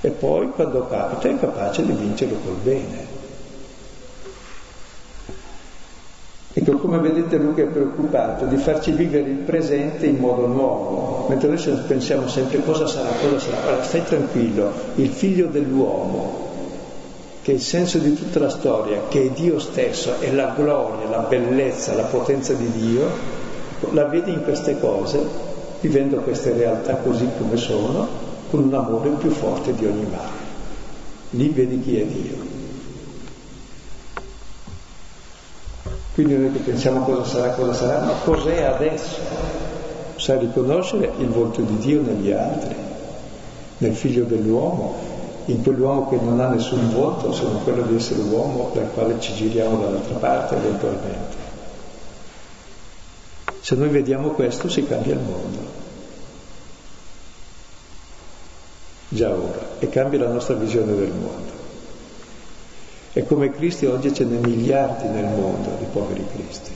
E 0.00 0.10
poi 0.10 0.48
quando 0.50 0.86
capita 0.86 1.28
è 1.28 1.40
capace 1.40 1.84
di 1.84 1.90
vincerlo 1.90 2.36
col 2.44 2.54
bene. 2.62 3.06
Ecco, 6.52 6.76
come 6.76 6.98
vedete 7.00 7.36
Luca 7.36 7.62
è 7.62 7.66
preoccupato 7.66 8.44
di 8.44 8.58
farci 8.58 8.92
vivere 8.92 9.28
il 9.28 9.38
presente 9.38 10.06
in 10.06 10.18
modo 10.18 10.46
nuovo, 10.46 11.26
mentre 11.28 11.48
noi 11.48 11.82
pensiamo 11.88 12.28
sempre 12.28 12.62
cosa 12.62 12.86
sarà, 12.86 13.08
cosa 13.20 13.40
sarà. 13.40 13.60
Allora, 13.66 13.82
stai 13.82 14.04
tranquillo, 14.04 14.70
il 14.94 15.10
figlio 15.10 15.48
dell'uomo, 15.48 16.46
che 17.48 17.54
il 17.54 17.62
senso 17.62 17.96
di 17.96 18.12
tutta 18.12 18.40
la 18.40 18.50
storia, 18.50 19.04
che 19.08 19.24
è 19.24 19.30
Dio 19.30 19.58
stesso, 19.58 20.20
è 20.20 20.30
la 20.32 20.52
gloria, 20.54 21.08
la 21.08 21.20
bellezza, 21.20 21.94
la 21.94 22.02
potenza 22.02 22.52
di 22.52 22.70
Dio, 22.72 23.08
la 23.92 24.04
vedi 24.04 24.32
in 24.32 24.42
queste 24.42 24.78
cose, 24.78 25.18
vivendo 25.80 26.18
queste 26.18 26.52
realtà 26.52 26.96
così 26.96 27.26
come 27.38 27.56
sono, 27.56 28.06
con 28.50 28.64
un 28.64 28.74
amore 28.74 29.08
più 29.12 29.30
forte 29.30 29.72
di 29.72 29.86
ogni 29.86 30.06
male. 30.10 30.36
Lì 31.30 31.48
vedi 31.48 31.80
chi 31.80 31.98
è 31.98 32.04
Dio. 32.04 32.36
Quindi 36.12 36.36
noi 36.36 36.52
che 36.52 36.58
pensiamo 36.58 37.00
cosa 37.00 37.24
sarà, 37.24 37.52
cosa 37.52 37.72
sarà, 37.72 38.04
ma 38.04 38.12
cos'è 38.24 38.60
adesso? 38.64 39.20
Sa 40.16 40.36
riconoscere 40.36 41.12
il 41.16 41.28
volto 41.28 41.62
di 41.62 41.78
Dio 41.78 42.02
negli 42.02 42.30
altri, 42.30 42.74
nel 43.78 43.94
figlio 43.94 44.24
dell'uomo, 44.24 45.07
in 45.48 45.62
quell'uomo 45.62 46.08
che 46.10 46.16
non 46.16 46.40
ha 46.40 46.48
nessun 46.48 46.92
volto 46.92 47.32
se 47.32 47.42
non 47.44 47.62
quello 47.62 47.82
di 47.82 47.96
essere 47.96 48.20
uomo 48.20 48.70
dal 48.74 48.90
quale 48.92 49.18
ci 49.18 49.32
giriamo 49.32 49.78
dall'altra 49.78 50.16
parte 50.16 50.56
eventualmente. 50.56 51.36
Se 53.60 53.74
noi 53.74 53.88
vediamo 53.88 54.28
questo 54.30 54.68
si 54.68 54.86
cambia 54.86 55.14
il 55.14 55.20
mondo. 55.20 55.76
Già 59.08 59.30
ora, 59.30 59.66
e 59.78 59.88
cambia 59.88 60.18
la 60.18 60.32
nostra 60.32 60.54
visione 60.54 60.94
del 60.94 61.12
mondo. 61.12 61.52
E 63.14 63.24
come 63.24 63.50
Cristi 63.50 63.86
oggi 63.86 64.12
ce 64.12 64.24
ne 64.24 64.36
miliardi 64.36 65.08
nel 65.08 65.24
mondo 65.24 65.70
di 65.78 65.86
poveri 65.90 66.26
Cristi. 66.30 66.72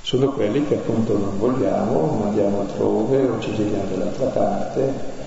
Sono 0.00 0.30
quelli 0.30 0.64
che 0.64 0.74
appunto 0.74 1.18
non 1.18 1.38
vogliamo, 1.38 1.98
o 1.98 2.24
andiamo 2.24 2.60
altrove 2.60 3.26
o 3.26 3.40
ci 3.40 3.52
giriamo 3.52 3.90
dall'altra 3.90 4.26
parte, 4.26 5.23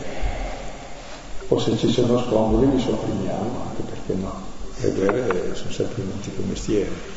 o 1.49 1.59
se 1.59 1.77
ci 1.77 1.89
sono 1.91 2.19
scomodi 2.19 2.69
li 2.69 2.79
sopprimiamo, 2.79 3.61
anche 3.69 3.81
perché 3.83 4.13
no, 4.13 4.41
le 4.79 4.91
guerre 4.91 5.55
sono 5.55 5.71
sempre 5.71 6.01
un 6.01 6.11
antico 6.13 6.41
mestiere. 6.47 7.15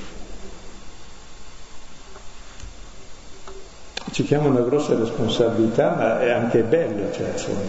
Ci 4.12 4.24
chiama 4.24 4.48
una 4.48 4.60
grossa 4.60 4.94
responsabilità, 4.96 5.94
ma 5.94 6.20
è 6.20 6.30
anche 6.30 6.62
bello, 6.62 7.12
cioè, 7.12 7.30
insomma, 7.32 7.60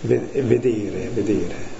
vedere, 0.00 1.08
vedere. 1.12 1.72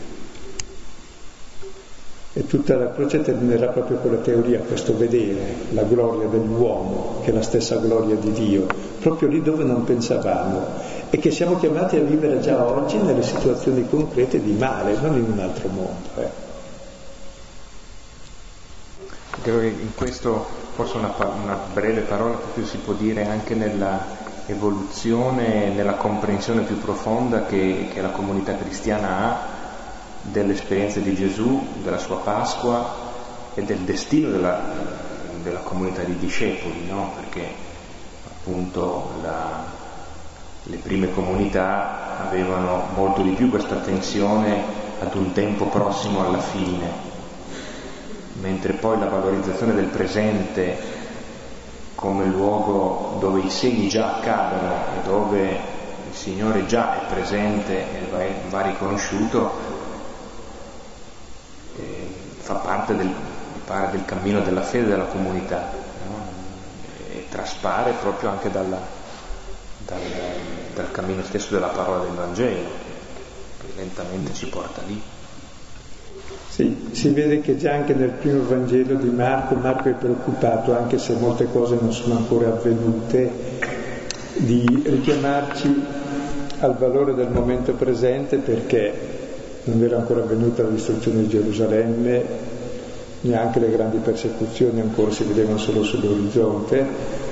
E 2.37 2.47
tutta 2.47 2.77
la 2.77 2.91
croce 2.91 3.23
terminerà 3.23 3.69
proprio 3.69 3.99
con 3.99 4.11
la 4.11 4.19
teoria, 4.19 4.59
questo 4.59 4.97
vedere 4.97 5.55
la 5.71 5.85
gloria 5.85 6.27
dell'uomo, 6.27 7.21
che 7.23 7.31
è 7.31 7.33
la 7.33 7.43
stessa 7.43 7.77
gloria 7.77 8.17
di 8.17 8.33
Dio, 8.33 8.67
proprio 9.01 9.29
lì 9.29 9.41
dove 9.41 9.63
non 9.63 9.85
pensavamo 9.85 10.94
e 11.15 11.19
che 11.19 11.31
siamo 11.31 11.57
chiamati 11.61 11.97
a 11.97 12.01
vivere 12.01 12.41
già 12.41 12.67
oggi 12.67 12.97
nelle 12.97 13.23
situazioni 13.23 13.89
concrete 13.89 14.43
di 14.43 14.51
male, 14.51 14.97
non 15.01 15.17
in 15.17 15.31
un 15.31 15.39
altro 15.39 15.69
mondo. 15.69 16.09
Eh. 16.17 16.29
Credo 19.41 19.61
che 19.61 19.67
in 19.67 19.95
questo 19.95 20.45
forse 20.75 20.97
una, 20.97 21.15
una 21.41 21.57
breve 21.73 22.01
parola 22.01 22.35
proprio 22.35 22.67
si 22.67 22.79
può 22.79 22.95
dire 22.95 23.29
anche 23.29 23.55
nella 23.55 24.05
evoluzione, 24.47 25.69
nella 25.69 25.95
comprensione 25.95 26.63
più 26.63 26.81
profonda 26.81 27.47
che, 27.47 27.91
che 27.93 28.01
la 28.01 28.11
comunità 28.11 28.57
cristiana 28.57 29.09
ha 29.09 29.47
dell'esperienza 30.21 30.99
di 30.99 31.15
Gesù, 31.15 31.65
della 31.85 31.99
sua 31.99 32.17
Pasqua 32.17 32.93
e 33.55 33.63
del 33.63 33.79
destino 33.79 34.31
della, 34.31 34.61
della 35.45 35.61
comunità 35.61 36.03
di 36.03 36.19
discepoli, 36.19 36.87
no? 36.89 37.13
perché 37.15 37.47
appunto 38.27 39.11
la, 39.23 39.74
le 40.65 40.77
prime 40.79 41.13
comunità 41.13 42.27
avevano 42.27 42.89
molto 42.95 43.21
di 43.21 43.31
più 43.31 43.51
questa 43.51 43.75
attenzione 43.75 44.63
ad 45.01 45.15
un 45.15 45.33
tempo 45.33 45.67
prossimo 45.67 46.27
alla 46.27 46.41
fine, 46.41 46.89
mentre 48.41 48.73
poi 48.73 48.99
la 48.99 49.09
valorizzazione 49.09 49.75
del 49.75 49.87
presente 49.87 50.93
come 51.95 52.25
luogo 52.27 53.17
dove 53.21 53.41
i 53.41 53.51
segni 53.51 53.89
già 53.89 54.17
accadono 54.17 54.73
e 54.73 55.07
dove 55.07 55.49
il 56.11 56.15
Signore 56.15 56.65
già 56.67 57.03
è 57.03 57.13
presente 57.13 57.77
e 57.77 58.09
va, 58.49 58.63
riconosciuto, 58.63 59.53
fa 62.39 62.55
parte 62.55 62.97
del, 62.97 63.13
del 63.91 64.05
cammino 64.05 64.41
della 64.41 64.63
fede 64.63 64.89
della 64.89 65.05
comunità 65.05 65.71
no? 66.09 66.17
e 67.11 67.27
traspare 67.29 67.93
proprio 68.01 68.31
anche 68.31 68.51
dalla, 68.51 68.79
dal, 69.87 69.99
dal 70.75 70.91
cammino 70.91 71.23
stesso 71.23 71.55
della 71.55 71.69
parola 71.69 72.05
del 72.05 72.15
Vangelo, 72.15 72.69
che 73.61 73.67
lentamente 73.77 74.33
ci 74.35 74.47
porta 74.47 74.83
lì. 74.87 75.01
Sì, 76.49 76.89
si 76.93 77.09
vede 77.09 77.41
che 77.41 77.57
già 77.57 77.73
anche 77.73 77.95
nel 77.95 78.11
primo 78.11 78.45
Vangelo 78.45 78.95
di 78.95 79.09
Marco, 79.09 79.55
Marco 79.55 79.89
è 79.89 79.95
preoccupato, 79.95 80.77
anche 80.77 80.99
se 80.99 81.15
molte 81.15 81.49
cose 81.51 81.77
non 81.81 81.93
sono 81.93 82.17
ancora 82.17 82.49
avvenute, 82.49 83.31
di 84.35 84.83
richiamarci 84.85 85.83
al 86.61 86.77
valore 86.77 87.15
del 87.15 87.29
momento 87.29 87.73
presente 87.73 88.37
perché 88.37 88.93
non 89.65 89.83
era 89.83 89.97
ancora 89.97 90.23
venuta 90.23 90.63
la 90.63 90.69
distruzione 90.69 91.23
di 91.23 91.29
Gerusalemme, 91.29 92.25
neanche 93.23 93.59
le 93.59 93.71
grandi 93.71 93.99
persecuzioni 93.99 94.81
ancora 94.81 95.11
si 95.11 95.25
vedevano 95.25 95.59
solo 95.59 95.83
sull'orizzonte. 95.83 97.24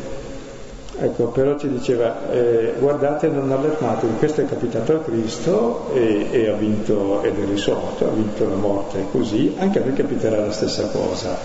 Ecco, 1.02 1.24
però 1.24 1.58
ci 1.58 1.68
diceva, 1.68 2.30
eh, 2.30 2.74
guardate, 2.78 3.26
non 3.26 3.50
allarmatevi, 3.50 4.18
questo 4.18 4.42
è 4.42 4.46
capitato 4.46 4.92
a 4.92 4.98
Cristo 4.98 5.90
e, 5.92 6.28
e 6.30 6.48
ha 6.48 6.54
vinto 6.54 7.22
ed 7.22 7.40
è 7.40 7.44
risorto, 7.44 8.06
ha 8.06 8.10
vinto 8.10 8.48
la 8.48 8.54
morte 8.54 9.06
così, 9.10 9.52
anche 9.58 9.80
a 9.80 9.84
noi 9.84 9.94
capiterà 9.94 10.38
la 10.38 10.52
stessa 10.52 10.86
cosa. 10.90 11.36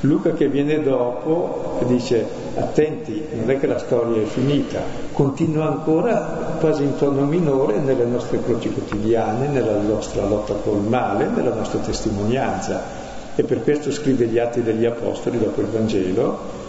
Luca 0.00 0.32
che 0.32 0.48
viene 0.48 0.82
dopo 0.82 1.80
dice 1.86 2.26
attenti, 2.56 3.22
non 3.34 3.50
è 3.50 3.60
che 3.60 3.66
la 3.66 3.76
storia 3.76 4.22
è 4.22 4.24
finita, 4.24 4.80
continua 5.12 5.66
ancora 5.66 6.56
quasi 6.58 6.84
in 6.84 6.96
tono 6.96 7.26
minore 7.26 7.80
nelle 7.80 8.06
nostre 8.06 8.42
croci 8.42 8.70
quotidiane, 8.70 9.48
nella 9.48 9.76
nostra 9.76 10.24
lotta 10.24 10.54
col 10.54 10.80
male, 10.80 11.26
nella 11.26 11.52
nostra 11.52 11.78
testimonianza 11.80 13.02
e 13.34 13.42
per 13.42 13.62
questo 13.62 13.92
scrive 13.92 14.24
gli 14.26 14.38
atti 14.38 14.62
degli 14.62 14.86
Apostoli 14.86 15.38
dopo 15.38 15.60
il 15.60 15.66
Vangelo 15.66 16.62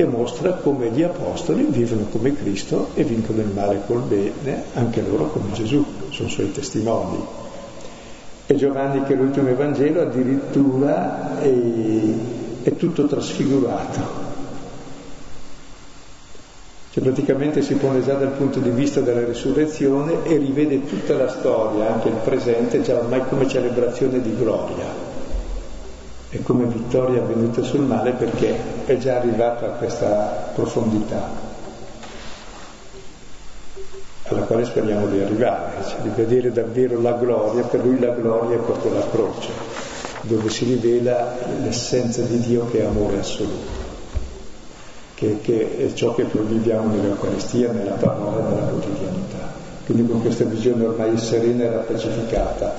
che 0.00 0.06
mostra 0.06 0.52
come 0.52 0.88
gli 0.88 1.02
Apostoli 1.02 1.66
vivono 1.68 2.06
come 2.10 2.34
Cristo 2.34 2.88
e 2.94 3.04
vincono 3.04 3.42
il 3.42 3.48
male 3.48 3.82
col 3.86 4.00
bene, 4.00 4.62
anche 4.72 5.02
loro 5.02 5.26
come 5.26 5.52
Gesù, 5.52 5.84
sono 6.08 6.26
suoi 6.30 6.50
testimoni. 6.52 7.18
E 8.46 8.54
Giovanni 8.56 9.02
che 9.02 9.12
è 9.12 9.16
l'ultimo 9.16 9.50
Evangelo 9.50 10.00
addirittura 10.00 11.38
è 11.40 11.52
è 12.62 12.76
tutto 12.76 13.06
trasfigurato. 13.06 14.28
Cioè 16.92 17.02
praticamente 17.02 17.60
si 17.60 17.74
pone 17.74 18.02
già 18.02 18.14
dal 18.14 18.32
punto 18.32 18.58
di 18.58 18.70
vista 18.70 19.00
della 19.00 19.24
risurrezione 19.24 20.24
e 20.24 20.38
rivede 20.38 20.86
tutta 20.86 21.14
la 21.14 21.28
storia, 21.28 21.92
anche 21.92 22.08
il 22.08 22.18
presente, 22.24 22.80
già 22.80 22.98
ormai 22.98 23.20
come 23.28 23.46
celebrazione 23.46 24.22
di 24.22 24.34
gloria 24.34 25.09
e 26.30 26.42
come 26.42 26.64
vittoria 26.64 27.22
avvenuta 27.22 27.62
sul 27.62 27.80
male 27.80 28.12
perché 28.12 28.56
è 28.86 28.96
già 28.96 29.16
arrivato 29.16 29.64
a 29.64 29.70
questa 29.70 30.50
profondità 30.54 31.48
alla 34.28 34.42
quale 34.42 34.64
speriamo 34.64 35.06
di 35.06 35.20
arrivare, 35.20 35.82
cioè 35.88 36.00
di 36.02 36.10
vedere 36.14 36.52
davvero 36.52 37.00
la 37.00 37.12
gloria, 37.14 37.64
per 37.64 37.84
lui 37.84 37.98
la 37.98 38.10
gloria 38.10 38.56
è 38.56 38.60
proprio 38.60 38.94
la 38.94 39.08
croce 39.10 39.48
dove 40.22 40.50
si 40.50 40.64
rivela 40.66 41.34
l'essenza 41.62 42.22
di 42.22 42.38
Dio 42.40 42.66
che 42.70 42.82
è 42.82 42.84
amore 42.84 43.20
assoluto, 43.20 43.88
che, 45.14 45.38
che 45.40 45.78
è 45.78 45.92
ciò 45.94 46.14
che 46.14 46.24
poi 46.24 46.44
viviamo 46.44 46.94
nell'Eucaristia, 46.94 47.72
nella 47.72 47.94
parola, 47.94 48.48
nella 48.48 48.66
quotidianità. 48.66 49.58
Quindi 49.86 50.08
con 50.08 50.20
questa 50.20 50.44
visione 50.44 50.84
ormai 50.84 51.16
serena 51.18 51.64
e 51.64 51.92
pacificata. 51.92 52.76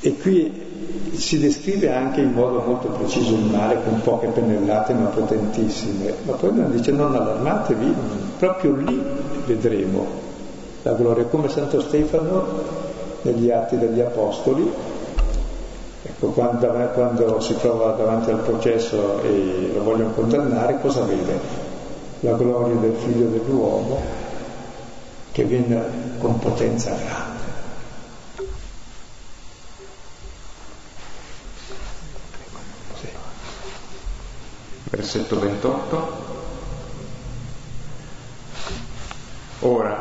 E 0.00 0.16
qui 0.18 0.71
si 1.12 1.38
descrive 1.38 1.92
anche 1.92 2.20
in 2.20 2.32
modo 2.32 2.60
molto 2.60 2.88
preciso 2.88 3.34
il 3.34 3.44
male, 3.44 3.78
con 3.84 4.00
poche 4.00 4.28
pennellate 4.28 4.92
ma 4.94 5.06
potentissime, 5.06 6.14
ma 6.24 6.32
poi 6.32 6.54
non 6.54 6.70
dice 6.70 6.90
non 6.92 7.14
allarmatevi, 7.14 7.94
proprio 8.38 8.74
lì 8.76 9.02
vedremo 9.46 10.06
la 10.82 10.92
gloria, 10.92 11.24
come 11.24 11.48
Santo 11.48 11.80
Stefano 11.80 12.80
negli 13.22 13.50
atti 13.50 13.78
degli 13.78 14.00
Apostoli, 14.00 14.70
Ecco, 16.04 16.28
quando, 16.30 16.66
quando 16.94 17.38
si 17.40 17.56
trova 17.58 17.92
davanti 17.92 18.30
al 18.30 18.40
processo 18.40 19.22
e 19.22 19.70
lo 19.72 19.84
vogliono 19.84 20.10
condannare, 20.10 20.80
cosa 20.80 21.02
vede? 21.02 21.38
La 22.20 22.32
gloria 22.32 22.74
del 22.74 22.94
figlio 22.94 23.26
dell'uomo 23.26 24.00
che 25.30 25.44
viene 25.44 25.80
con 26.18 26.38
potenza 26.38 26.90
grande. 26.90 27.40
Sì. 33.00 33.08
Versetto 34.92 35.40
28. 35.40 36.30
Ora, 39.60 39.94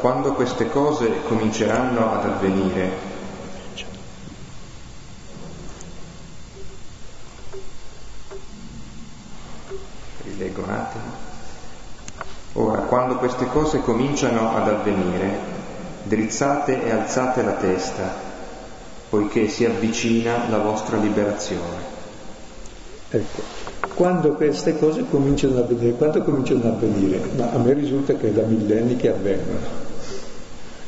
quando 0.00 0.32
queste 0.32 0.68
cose 0.68 1.22
cominceranno 1.28 2.12
ad 2.12 2.24
avvenire, 2.24 3.10
Leggo 10.36 10.62
un 10.62 10.70
attimo. 10.70 11.04
Ora, 12.54 12.80
quando 12.80 13.18
queste 13.18 13.46
cose 13.46 13.80
cominciano 13.80 14.56
ad 14.56 14.68
avvenire, 14.68 15.38
drizzate 16.02 16.82
e 16.82 16.90
alzate 16.90 17.42
la 17.42 17.52
testa, 17.52 18.12
poiché 19.08 19.46
si 19.46 19.64
avvicina 19.64 20.48
la 20.48 20.58
vostra 20.58 20.96
liberazione. 20.96 21.90
Ecco, 23.08 23.61
quando 23.94 24.32
queste 24.32 24.78
cose 24.78 25.04
cominciano 25.10 25.58
ad 25.58 25.64
avvenire, 25.64 25.92
quando 25.92 26.22
cominciano 26.22 26.60
ad 26.60 26.66
avvenire? 26.66 27.20
Ma 27.36 27.50
a 27.50 27.58
me 27.58 27.72
risulta 27.72 28.14
che 28.14 28.28
è 28.28 28.32
da 28.32 28.42
millenni 28.42 28.96
che 28.96 29.10
avvengono. 29.10 29.90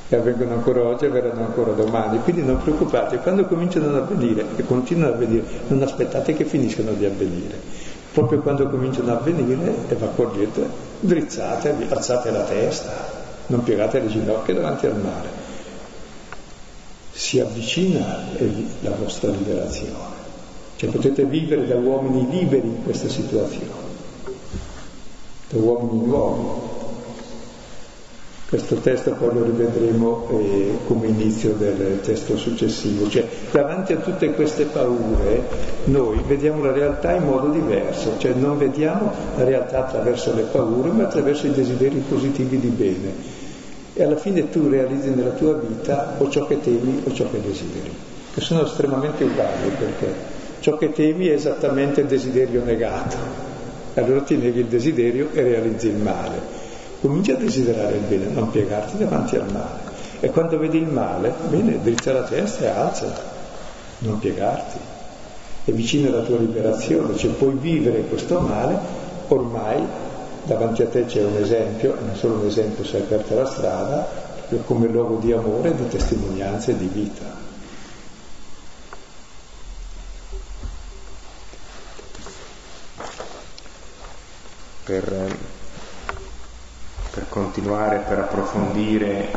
E 0.08 0.16
avvengono 0.16 0.54
ancora 0.54 0.82
oggi 0.82 1.04
e 1.04 1.08
avverranno 1.08 1.44
ancora 1.44 1.72
domani. 1.72 2.20
Quindi 2.20 2.42
non 2.42 2.58
preoccupate, 2.58 3.18
quando 3.18 3.46
cominciano 3.46 3.88
ad 3.88 3.96
avvenire 3.96 4.44
e 4.56 4.64
continuano 4.64 5.14
ad 5.14 5.22
avvenire, 5.22 5.44
non 5.68 5.82
aspettate 5.82 6.34
che 6.34 6.44
finiscano 6.44 6.92
di 6.92 7.04
avvenire 7.04 7.92
proprio 8.14 8.38
quando 8.38 8.68
cominciano 8.68 9.10
a 9.10 9.16
avvenire 9.16 9.74
e 9.88 9.94
va 9.96 10.06
corriete, 10.06 10.64
drizzate, 11.00 11.74
alzate 11.88 12.30
la 12.30 12.44
testa, 12.44 12.92
non 13.48 13.64
piegate 13.64 13.98
le 13.98 14.06
ginocchia 14.06 14.54
davanti 14.54 14.86
al 14.86 14.96
mare. 14.96 15.28
Si 17.10 17.40
avvicina 17.40 18.24
la 18.82 18.90
vostra 18.90 19.30
liberazione, 19.30 20.13
cioè 20.84 20.92
potete 20.92 21.24
vivere 21.24 21.66
da 21.66 21.76
uomini 21.76 22.28
liberi 22.30 22.66
in 22.66 22.82
questa 22.84 23.08
situazione, 23.08 23.70
da 25.48 25.58
uomini 25.58 26.06
nuovi. 26.06 26.72
Questo 28.46 28.76
testo 28.76 29.12
poi 29.12 29.34
lo 29.34 29.44
rivedremo 29.44 30.28
eh, 30.30 30.78
come 30.86 31.08
inizio 31.08 31.54
del 31.54 32.00
testo 32.02 32.36
successivo, 32.36 33.08
cioè 33.08 33.26
davanti 33.50 33.94
a 33.94 33.96
tutte 33.96 34.32
queste 34.32 34.64
paure 34.64 35.42
noi 35.84 36.20
vediamo 36.26 36.62
la 36.62 36.72
realtà 36.72 37.14
in 37.14 37.24
modo 37.24 37.48
diverso, 37.48 38.16
cioè 38.18 38.32
non 38.34 38.58
vediamo 38.58 39.10
la 39.36 39.44
realtà 39.44 39.86
attraverso 39.86 40.34
le 40.34 40.42
paure 40.42 40.90
ma 40.90 41.04
attraverso 41.04 41.46
i 41.46 41.52
desideri 41.52 42.04
positivi 42.06 42.60
di 42.60 42.68
bene. 42.68 43.42
E 43.94 44.02
alla 44.02 44.16
fine 44.16 44.50
tu 44.50 44.68
realizzi 44.68 45.08
nella 45.08 45.30
tua 45.30 45.54
vita 45.54 46.16
o 46.18 46.28
ciò 46.28 46.46
che 46.46 46.60
temi 46.60 47.02
o 47.04 47.12
ciò 47.12 47.28
che 47.30 47.40
desideri, 47.40 47.90
che 48.34 48.40
sono 48.40 48.66
estremamente 48.66 49.24
uguali 49.24 49.70
perché 49.78 50.33
ciò 50.64 50.78
che 50.78 50.92
temi 50.92 51.26
è 51.26 51.32
esattamente 51.32 52.00
il 52.00 52.06
desiderio 52.06 52.64
negato, 52.64 53.16
allora 53.92 54.22
ti 54.22 54.36
neghi 54.36 54.60
il 54.60 54.66
desiderio 54.66 55.28
e 55.34 55.42
realizzi 55.42 55.88
il 55.88 55.96
male 55.96 56.62
cominci 57.02 57.32
a 57.32 57.36
desiderare 57.36 57.96
il 57.96 58.02
bene, 58.08 58.28
non 58.32 58.50
piegarti 58.50 58.96
davanti 58.96 59.36
al 59.36 59.52
male. 59.52 59.92
E 60.20 60.30
quando 60.30 60.56
vedi 60.56 60.78
il 60.78 60.86
male, 60.86 61.34
bene, 61.50 61.78
drizza 61.82 62.14
la 62.14 62.22
testa 62.22 62.64
e 62.64 62.68
alzati, 62.68 63.20
non 63.98 64.18
piegarti. 64.18 64.78
È 65.66 65.70
vicino 65.70 66.08
alla 66.08 66.22
tua 66.22 66.38
liberazione, 66.38 67.14
cioè 67.14 67.32
puoi 67.32 67.56
vivere 67.60 68.00
questo 68.04 68.40
male, 68.40 68.78
ormai 69.28 69.86
davanti 70.44 70.80
a 70.80 70.86
te 70.86 71.04
c'è 71.04 71.22
un 71.22 71.36
esempio, 71.36 71.94
e 71.94 72.04
non 72.06 72.16
solo 72.16 72.36
un 72.36 72.46
esempio, 72.46 72.84
sei 72.84 73.02
aperta 73.02 73.34
la 73.34 73.44
strada, 73.44 74.08
come 74.64 74.86
luogo 74.86 75.18
di 75.20 75.30
amore, 75.32 75.74
di 75.74 75.86
testimonianza 75.88 76.70
e 76.70 76.78
di 76.78 76.88
vita. 76.90 77.43
Per 84.84 85.36
per 87.14 87.28
continuare, 87.28 87.98
per 87.98 88.18
approfondire 88.18 89.30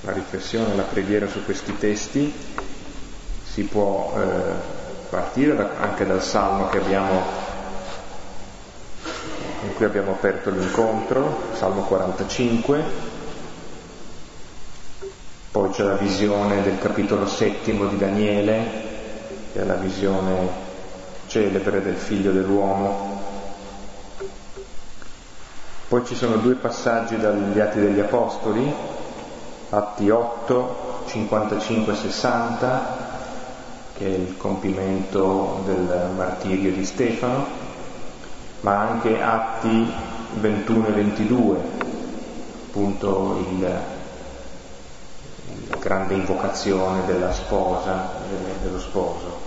la 0.00 0.12
riflessione, 0.12 0.74
la 0.74 0.82
preghiera 0.82 1.28
su 1.28 1.44
questi 1.44 1.78
testi, 1.78 2.34
si 3.44 3.62
può 3.62 4.12
eh, 4.16 4.78
partire 5.08 5.54
da, 5.54 5.70
anche 5.78 6.04
dal 6.06 6.22
salmo 6.22 6.68
abbiamo, 6.78 7.22
in 9.62 9.74
cui 9.76 9.84
abbiamo 9.84 10.10
aperto 10.10 10.50
l'incontro, 10.50 11.42
Salmo 11.54 11.82
45, 11.82 12.82
poi 15.52 15.70
c'è 15.70 15.84
la 15.84 15.94
visione 15.94 16.62
del 16.62 16.80
capitolo 16.80 17.28
settimo 17.28 17.86
di 17.86 17.96
Daniele, 17.96 18.88
che 19.52 19.60
è 19.60 19.64
la 19.64 19.74
visione 19.74 20.68
celebre 21.30 21.80
del 21.80 21.94
figlio 21.94 22.32
dell'uomo, 22.32 23.22
poi 25.86 26.04
ci 26.04 26.16
sono 26.16 26.36
due 26.36 26.54
passaggi 26.56 27.16
dagli 27.16 27.58
Atti 27.60 27.78
degli 27.78 28.00
Apostoli, 28.00 28.72
Atti 29.70 30.10
8, 30.10 31.02
55 31.06 31.94
60, 31.94 33.08
che 33.96 34.06
è 34.06 34.08
il 34.08 34.36
compimento 34.36 35.62
del 35.64 36.10
martirio 36.16 36.72
di 36.72 36.84
Stefano, 36.84 37.46
ma 38.62 38.80
anche 38.88 39.22
Atti 39.22 39.92
21 40.34 40.86
e 40.88 40.90
22, 40.90 41.58
appunto 42.66 43.46
il 43.50 43.78
grande 45.78 46.14
invocazione 46.14 47.06
della 47.06 47.32
sposa, 47.32 48.08
dello 48.62 48.80
sposo. 48.80 49.39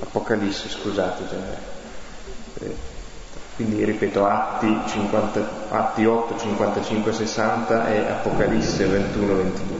Apocalisse, 0.00 0.68
scusate, 0.68 1.24
cioè, 1.28 2.72
quindi 3.56 3.84
ripeto 3.84 4.24
Atti, 4.26 4.74
50, 4.86 5.48
Atti 5.68 6.06
8, 6.06 6.38
55, 6.38 7.12
60 7.12 7.88
e 7.88 7.98
Apocalisse 8.08 8.86
21, 8.86 9.34
22. 9.34 9.76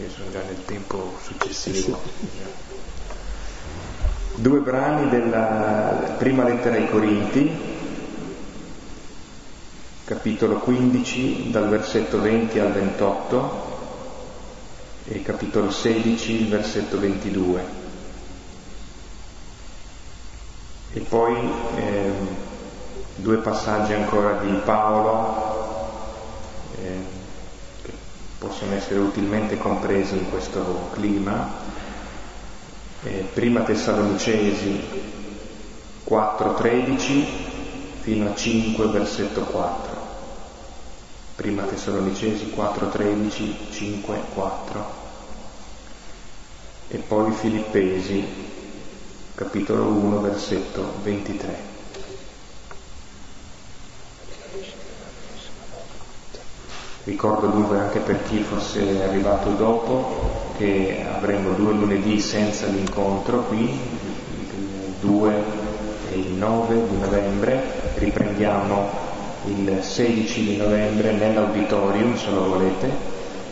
Io 0.00 0.10
sono 0.10 0.30
già 0.30 0.40
nel 0.42 0.64
tempo 0.64 1.18
successivo. 1.22 2.00
Due 4.36 4.60
brani 4.60 5.10
della 5.10 6.14
prima 6.16 6.44
lettera 6.44 6.76
ai 6.76 6.88
Corinti, 6.88 7.50
capitolo 10.04 10.60
15 10.60 11.50
dal 11.50 11.68
versetto 11.68 12.20
20 12.20 12.58
al 12.60 12.72
28 12.72 13.67
e 15.10 15.22
capitolo 15.22 15.70
16 15.70 16.32
il 16.32 16.48
versetto 16.48 16.98
22. 17.00 17.64
E 20.92 21.00
poi 21.00 21.50
eh, 21.76 22.10
due 23.16 23.36
passaggi 23.38 23.94
ancora 23.94 24.38
di 24.38 24.52
Paolo 24.64 25.56
eh, 26.76 26.96
che 27.82 27.92
possono 28.38 28.74
essere 28.74 28.98
utilmente 29.00 29.56
compresi 29.56 30.16
in 30.16 30.28
questo 30.28 30.90
clima. 30.92 31.76
Eh, 33.04 33.28
prima 33.32 33.62
Tessalonicesi 33.62 34.80
4.13 36.06 37.24
fino 38.00 38.30
a 38.30 38.34
5 38.34 38.86
versetto 38.88 39.42
4. 39.42 39.97
Prima 41.38 41.62
Tessalonicesi 41.62 42.52
4.13, 42.52 43.70
5, 43.70 44.20
4. 44.34 44.84
E 46.88 46.96
poi 46.96 47.30
Filippesi 47.30 48.24
capitolo 49.36 49.84
1, 49.84 50.20
versetto 50.20 50.94
23. 51.00 51.56
Ricordo 57.04 57.46
dunque 57.46 57.78
anche 57.78 58.00
per 58.00 58.20
chi 58.24 58.42
fosse 58.42 59.04
arrivato 59.04 59.50
dopo 59.50 60.54
che 60.56 61.06
avremo 61.08 61.52
due 61.52 61.72
lunedì 61.72 62.18
senza 62.18 62.66
l'incontro 62.66 63.44
qui, 63.44 63.60
il 63.60 64.94
2 64.98 65.44
e 66.10 66.18
il 66.18 66.32
9 66.32 66.88
di 66.88 66.96
novembre, 66.96 67.92
riprendiamo 67.94 69.07
il 69.48 69.78
16 69.82 70.44
di 70.44 70.56
novembre 70.56 71.12
nell'auditorium 71.12 72.16
se 72.16 72.30
lo 72.30 72.48
volete, 72.48 72.90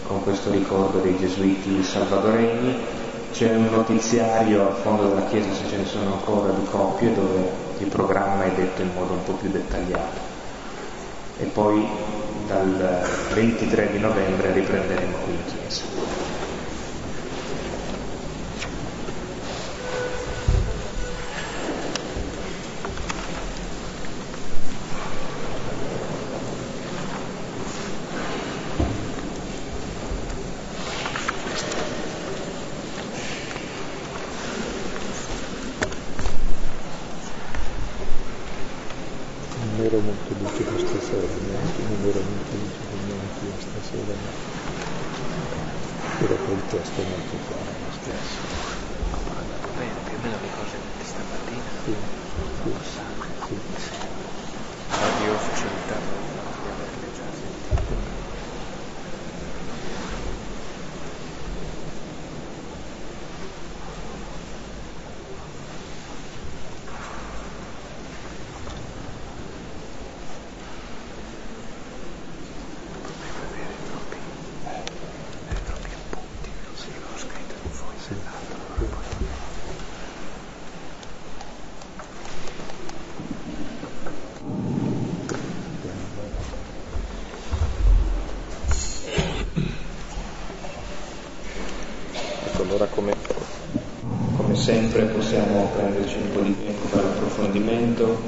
con 0.06 0.22
questo 0.22 0.50
ricordo 0.50 0.98
dei 0.98 1.16
gesuiti 1.18 1.82
salvadoregni 1.82 2.74
c'è 3.32 3.54
un 3.54 3.68
notiziario 3.70 4.68
al 4.68 4.74
fondo 4.76 5.08
della 5.08 5.26
chiesa, 5.26 5.52
se 5.52 5.68
ce 5.68 5.76
ne 5.76 5.84
sono 5.86 6.14
ancora, 6.14 6.52
di 6.52 6.64
copie 6.70 7.14
dove 7.14 7.64
il 7.78 7.88
programma 7.88 8.44
è 8.44 8.50
detto 8.52 8.82
in 8.82 8.90
modo 8.94 9.12
un 9.12 9.24
po' 9.24 9.32
più 9.32 9.50
dettagliato. 9.50 10.20
E 11.38 11.44
poi 11.44 11.86
dal 12.46 13.06
23 13.34 13.90
di 13.92 13.98
novembre 13.98 14.52
riprenderemo 14.52 15.16
qui 15.24 15.32
in 15.34 15.44
chiesa. 15.44 16.35
Sempre 94.66 95.04
possiamo 95.04 95.70
prenderci 95.76 96.16
un 96.16 96.32
po' 96.32 96.40
di 96.40 96.56
tempo 96.58 96.88
per 96.88 97.04
l'approfondimento, 97.04 98.20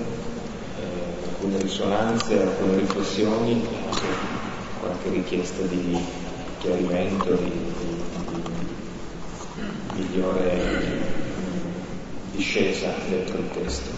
eh, 0.79 1.27
alcune 1.27 1.59
risonanze, 1.59 2.41
alcune 2.41 2.79
riflessioni, 2.79 3.67
anche 3.85 4.07
qualche 4.79 5.09
richiesta 5.09 5.63
di 5.63 5.99
chiarimento, 6.61 7.35
di, 7.35 7.51
di, 7.51 8.03
di 9.95 10.01
migliore 10.01 10.61
discesa 12.31 12.95
dentro 13.09 13.39
il 13.39 13.51
testo. 13.51 13.98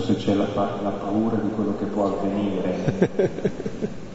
Se 0.00 0.16
c'è 0.16 0.34
la, 0.34 0.48
la 0.54 0.90
paura 0.90 1.36
di 1.36 1.50
quello 1.50 1.76
che 1.76 1.84
può 1.84 2.06
avvenire. 2.06 3.96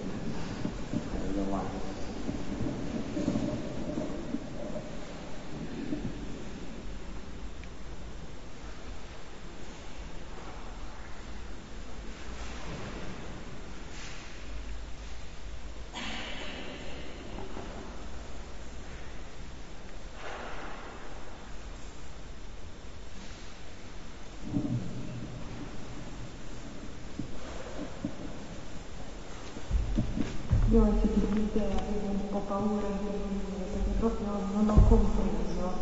paura 32.53 32.85
di 32.85 33.07
venire 33.09 33.65
perché 33.73 33.89
proprio 33.97 34.27
non 34.53 34.69
ho 34.69 34.87
compreso 34.87 35.73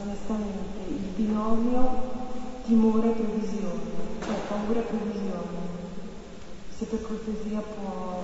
onestamente 0.00 0.80
il 0.88 1.12
binomio 1.14 2.24
timore-previsione, 2.64 3.80
cioè 4.24 4.34
paura-previsione. 4.48 5.84
Se 6.76 6.84
per 6.86 7.02
cortesia 7.02 7.60
può, 7.60 8.22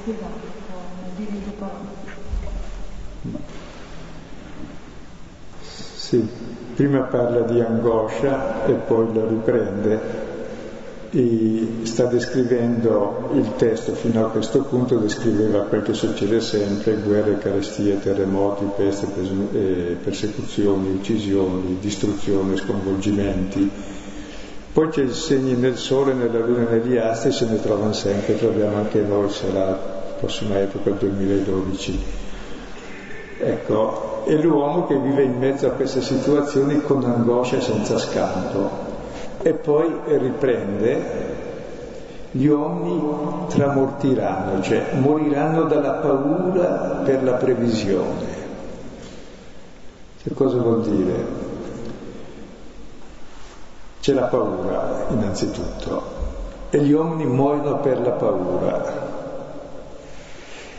spiegare, 0.00 0.32
può 0.66 0.80
dire 1.16 1.30
in 1.30 1.42
due 1.42 1.52
parole. 1.52 2.16
Sì, 5.62 6.28
prima 6.74 7.00
parla 7.02 7.40
di 7.42 7.60
angoscia 7.60 8.66
e 8.66 8.72
poi 8.72 9.14
la 9.14 9.26
riprende 9.26 10.27
sta 11.10 12.04
descrivendo 12.04 13.30
il 13.32 13.56
testo 13.56 13.94
fino 13.94 14.26
a 14.26 14.30
questo 14.30 14.60
punto 14.62 14.98
descriveva 14.98 15.60
quel 15.60 15.82
che 15.82 15.94
succede 15.94 16.40
sempre 16.40 16.96
guerre, 16.96 17.38
carestie, 17.38 17.98
terremoti, 17.98 18.64
peste, 18.76 19.06
persecuzioni, 20.02 20.90
uccisioni, 20.90 21.78
distruzioni, 21.80 22.58
sconvolgimenti. 22.58 23.70
Poi 24.70 24.88
c'è 24.90 25.02
i 25.02 25.12
segni 25.12 25.54
nel 25.54 25.78
sole, 25.78 26.12
nella 26.12 26.44
luna 26.44 26.68
e 26.68 26.78
negli 26.78 26.98
astri 26.98 27.32
se 27.32 27.46
ne 27.46 27.60
trovano 27.60 27.94
sempre 27.94 28.36
troviamo 28.36 28.76
anche 28.76 29.00
noi 29.00 29.30
sarà 29.30 29.64
la 29.64 29.96
prossima 30.18 30.58
epoca 30.58 30.90
il 30.90 30.96
2012 30.96 31.98
ecco 33.38 34.24
è 34.24 34.34
l'uomo 34.34 34.86
che 34.86 34.98
vive 34.98 35.22
in 35.22 35.38
mezzo 35.38 35.68
a 35.68 35.70
queste 35.70 36.02
situazioni 36.02 36.80
con 36.82 37.04
angoscia 37.04 37.60
senza 37.60 37.98
scampo 37.98 38.87
e 39.42 39.52
poi 39.52 39.92
riprende 40.06 41.36
gli 42.30 42.46
uomini 42.46 43.46
tramortiranno, 43.48 44.60
cioè 44.62 44.94
moriranno 44.94 45.62
dalla 45.62 45.92
paura 45.92 47.00
per 47.04 47.22
la 47.22 47.32
previsione. 47.32 48.36
Che 50.22 50.34
cosa 50.34 50.58
vuol 50.58 50.82
dire? 50.82 51.46
C'è 54.00 54.12
la 54.12 54.26
paura 54.26 55.06
innanzitutto 55.08 56.02
e 56.70 56.78
gli 56.80 56.92
uomini 56.92 57.24
muoiono 57.24 57.78
per 57.78 58.00
la 58.00 58.10
paura. 58.10 59.06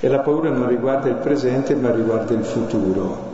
E 0.02 0.08
la 0.08 0.20
paura 0.20 0.50
non 0.50 0.68
riguarda 0.68 1.10
il 1.10 1.16
presente 1.16 1.76
ma 1.76 1.92
riguarda 1.92 2.34
il 2.34 2.44
futuro 2.44 3.29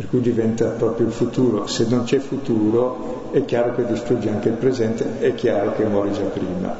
per 0.00 0.08
cui 0.08 0.20
diventa 0.22 0.64
proprio 0.64 1.08
il 1.08 1.12
futuro. 1.12 1.66
Se 1.66 1.84
non 1.86 2.04
c'è 2.04 2.20
futuro 2.20 3.28
è 3.32 3.44
chiaro 3.44 3.74
che 3.74 3.84
distrugge 3.84 4.30
anche 4.30 4.48
il 4.48 4.54
presente, 4.54 5.18
è 5.18 5.34
chiaro 5.34 5.74
che 5.74 5.84
muore 5.84 6.10
già 6.12 6.22
prima. 6.22 6.74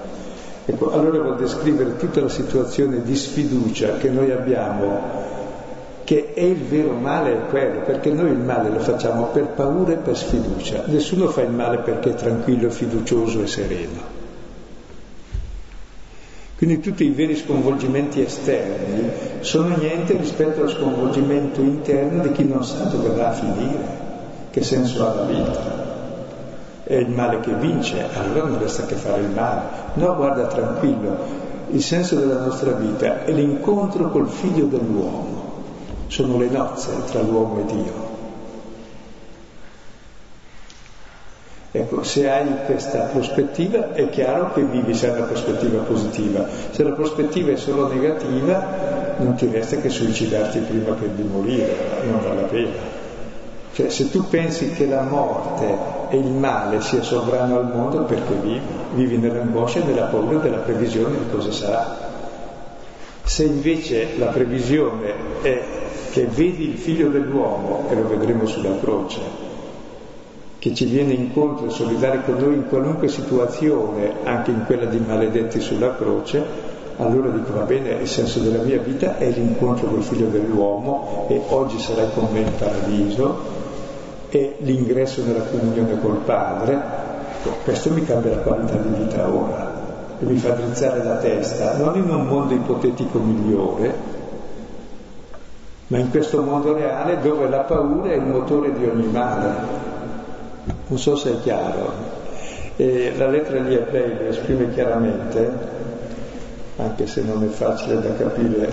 Ecco, 0.65 0.91
allora 0.91 1.21
vuol 1.21 1.37
descrivere 1.37 1.99
tutta 1.99 2.23
la 2.23 2.31
situazione 2.31 3.03
di 3.03 3.15
sfiducia 3.15 3.99
che 3.99 4.09
noi 4.09 4.31
abbiamo, 4.31 5.01
che 6.03 6.33
è 6.33 6.41
il 6.41 6.63
vero 6.63 6.93
male, 6.93 7.33
è 7.33 7.51
quello, 7.51 7.81
perché 7.81 8.11
noi 8.11 8.31
il 8.31 8.39
male 8.39 8.71
lo 8.71 8.81
facciamo 8.81 9.27
per 9.27 9.49
paura 9.49 9.93
e 9.93 9.97
per 9.97 10.17
sfiducia. 10.17 10.85
Nessuno 10.87 11.29
fa 11.29 11.43
il 11.43 11.51
male 11.51 11.81
perché 11.81 12.13
è 12.13 12.15
tranquillo, 12.15 12.71
fiducioso 12.71 13.43
e 13.43 13.47
sereno. 13.47 14.19
Quindi 16.57 16.81
tutti 16.81 17.05
i 17.05 17.11
veri 17.11 17.37
sconvolgimenti 17.37 18.23
esterni 18.23 19.30
sono 19.41 19.77
niente 19.77 20.17
rispetto 20.17 20.61
allo 20.61 20.69
sconvolgimento 20.69 21.61
interno 21.61 22.23
di 22.23 22.33
chi 22.33 22.45
non 22.47 22.65
sa 22.65 22.85
dove 22.85 23.09
va 23.11 23.29
a 23.29 23.33
finire, 23.33 23.99
che 24.51 24.63
senso 24.63 25.07
ha 25.07 25.15
la 25.15 25.25
vita. 25.25 25.89
È 26.85 26.95
il 26.95 27.09
male 27.09 27.41
che 27.41 27.53
vince, 27.53 28.05
allora 28.15 28.47
non 28.47 28.59
resta 28.59 28.85
che 28.87 28.95
fare 28.95 29.23
il 29.23 29.31
male. 29.31 29.63
No, 29.95 30.15
guarda 30.17 30.47
tranquillo, 30.47 31.17
il 31.71 31.83
senso 31.83 32.17
della 32.17 32.41
nostra 32.41 32.73
vita 32.73 33.25
è 33.25 33.33
l'incontro 33.33 34.11
col 34.11 34.29
figlio 34.29 34.67
dell'uomo, 34.67 35.43
sono 36.09 36.37
le 36.39 36.49
nozze 36.49 36.91
tra 37.11 37.21
l'uomo 37.21 37.61
e 37.61 37.73
Dio. 37.73 38.09
Ecco, 41.73 42.03
se 42.03 42.29
hai 42.29 42.65
questa 42.67 43.03
prospettiva 43.03 43.93
è 43.93 44.09
chiaro 44.11 44.53
che 44.53 44.63
vivi 44.63 44.93
se 44.93 45.09
hai 45.09 45.19
una 45.19 45.27
prospettiva 45.27 45.83
positiva, 45.83 46.45
se 46.71 46.83
la 46.83 46.91
prospettiva 46.91 47.53
è 47.53 47.57
solo 47.57 47.87
negativa 47.87 49.00
non 49.23 49.35
ti 49.35 49.49
resta 49.51 49.77
che 49.77 49.89
suicidarti 49.89 50.59
prima 50.61 50.95
che 50.97 51.15
di 51.15 51.23
morire, 51.23 51.77
non 52.05 52.21
vale 52.23 52.41
la 52.41 52.47
pena. 52.47 52.99
Cioè 53.73 53.89
se 53.89 54.11
tu 54.11 54.29
pensi 54.29 54.71
che 54.73 54.87
la 54.87 55.03
morte 55.03 55.77
e 56.11 56.17
il 56.19 56.33
male 56.33 56.81
sia 56.81 57.03
sovrano 57.03 57.59
al 57.59 57.67
mondo 57.73 58.03
perché 58.03 58.35
vivi, 58.35 58.61
vivi 58.95 59.17
nell'angoscia 59.17 59.85
nella 59.85 60.07
paura 60.07 60.39
della 60.39 60.59
previsione 60.59 61.19
di 61.19 61.31
cosa 61.31 61.53
sarà. 61.53 62.09
Se 63.23 63.45
invece 63.45 64.19
la 64.19 64.27
previsione 64.27 65.13
è 65.43 65.63
che 66.11 66.27
vedi 66.27 66.71
il 66.71 66.79
figlio 66.79 67.09
dell'uomo, 67.09 67.87
e 67.89 67.95
lo 67.95 68.09
vedremo 68.09 68.45
sulla 68.47 68.77
croce, 68.81 69.21
che 70.59 70.75
ci 70.75 70.85
viene 70.87 71.13
incontro 71.13 71.67
e 71.67 71.71
solidale 71.71 72.23
con 72.25 72.39
noi 72.39 72.55
in 72.55 72.67
qualunque 72.69 73.07
situazione, 73.07 74.15
anche 74.25 74.51
in 74.51 74.65
quella 74.67 74.87
di 74.87 74.99
maledetti 74.99 75.61
sulla 75.61 75.95
croce, 75.95 76.70
allora 77.01 77.31
dico 77.31 77.55
va 77.55 77.63
bene, 77.63 77.93
il 77.93 78.09
senso 78.09 78.41
della 78.41 78.63
mia 78.63 78.79
vita 78.79 79.17
è 79.17 79.29
l'incontro 79.31 79.89
col 79.89 80.03
figlio 80.03 80.27
dell'uomo 80.27 81.27
e 81.29 81.41
oggi 81.49 81.79
sarai 81.79 82.09
con 82.15 82.29
me 82.31 82.41
in 82.41 82.53
paradiso 82.59 83.59
e 84.29 84.57
l'ingresso 84.59 85.25
nella 85.25 85.43
comunione 85.43 85.99
col 86.01 86.19
Padre, 86.19 86.79
questo 87.65 87.91
mi 87.91 88.05
cambia 88.05 88.37
la 88.37 88.43
qualità 88.43 88.77
di 88.77 89.05
vita 89.05 89.29
ora 89.29 89.79
e 90.21 90.25
mi 90.25 90.37
fa 90.37 90.51
drizzare 90.51 91.03
la 91.03 91.17
testa, 91.17 91.77
non 91.79 91.97
in 91.97 92.11
un 92.11 92.27
mondo 92.27 92.53
ipotetico 92.53 93.19
migliore, 93.19 93.95
ma 95.87 95.99
in 95.99 96.11
questo 96.11 96.43
mondo 96.43 96.75
reale 96.75 97.19
dove 97.21 97.49
la 97.49 97.61
paura 97.61 98.11
è 98.11 98.17
il 98.17 98.23
motore 98.23 98.73
di 98.73 98.85
ogni 98.85 99.07
male. 99.07 99.49
Non 100.87 100.99
so 100.99 101.17
se 101.17 101.33
è 101.33 101.41
chiaro. 101.41 102.19
E 102.77 103.13
la 103.17 103.27
lettera 103.27 103.59
di 103.61 103.75
Ebrei 103.75 104.29
esprime 104.29 104.71
chiaramente, 104.73 105.80
anche 106.81 107.07
se 107.07 107.23
non 107.23 107.43
è 107.45 107.49
facile 107.49 108.01
da 108.01 108.15
capire 108.15 108.69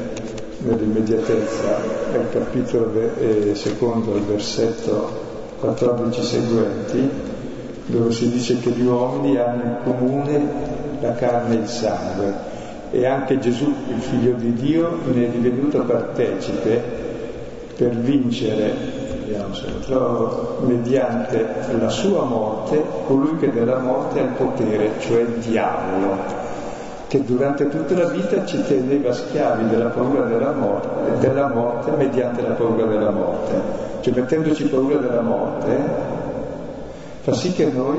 nell'immediatezza, 0.59 1.77
è 2.11 2.17
il 2.17 2.29
capitolo 2.31 2.91
eh, 3.19 3.53
secondo, 3.53 4.15
il 4.15 4.23
versetto 4.23 5.25
14 5.59 6.23
seguenti, 6.23 7.09
dove 7.87 8.11
si 8.11 8.31
dice 8.31 8.59
che 8.59 8.71
gli 8.71 8.85
uomini 8.85 9.37
hanno 9.37 9.63
in 9.63 9.77
comune 9.83 10.49
la 10.99 11.13
carne 11.13 11.55
e 11.55 11.59
il 11.59 11.67
sangue. 11.67 12.55
E 12.91 13.05
anche 13.05 13.39
Gesù, 13.39 13.73
il 13.89 14.01
figlio 14.01 14.33
di 14.33 14.53
Dio, 14.53 14.97
ne 15.13 15.25
è 15.25 15.29
divenuto 15.29 15.83
partecipe 15.83 17.05
per 17.75 17.89
vincere 17.89 19.05
vediamo 19.27 19.53
se 19.53 19.65
lo 19.67 19.79
trovo, 19.79 20.57
mediante 20.65 21.45
la 21.77 21.89
sua 21.89 22.23
morte, 22.23 22.81
colui 23.05 23.37
che 23.37 23.51
della 23.51 23.79
morte 23.79 24.19
ha 24.19 24.23
il 24.23 24.29
potere, 24.29 24.91
cioè 24.99 25.19
il 25.19 25.33
diavolo, 25.45 26.17
che 27.07 27.23
durante 27.23 27.69
tutta 27.69 27.95
la 27.95 28.09
vita 28.09 28.45
ci 28.45 28.61
teneva 28.63 29.13
schiavi 29.13 29.69
della 29.69 29.89
paura 29.89 30.25
della 30.25 30.51
morte, 30.51 31.17
della 31.19 31.47
morte 31.47 31.91
mediante 31.91 32.41
la 32.41 32.53
paura 32.53 32.85
della 32.85 33.11
morte. 33.11 33.85
Cioè 34.01 34.13
mettendoci 34.13 34.65
paura 34.65 34.97
della 34.97 35.21
morte, 35.21 35.77
fa 37.21 37.33
sì 37.33 37.53
che 37.53 37.65
noi 37.65 37.97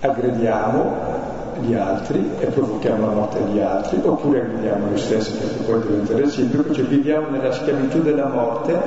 aggrediamo 0.00 1.20
gli 1.60 1.74
altri 1.74 2.30
e 2.38 2.46
provochiamo 2.46 3.06
la 3.06 3.12
morte 3.12 3.38
agli 3.38 3.60
altri, 3.60 4.00
oppure 4.02 4.42
aggrediamo 4.42 4.86
noi 4.86 4.98
stessi 4.98 5.32
perché 5.32 5.62
poi 5.64 5.80
diventa 5.80 6.16
reciproco, 6.16 6.72
cioè 6.72 6.84
viviamo 6.84 7.28
nella 7.30 7.52
schiavitù 7.52 8.00
della 8.00 8.26
morte 8.26 8.80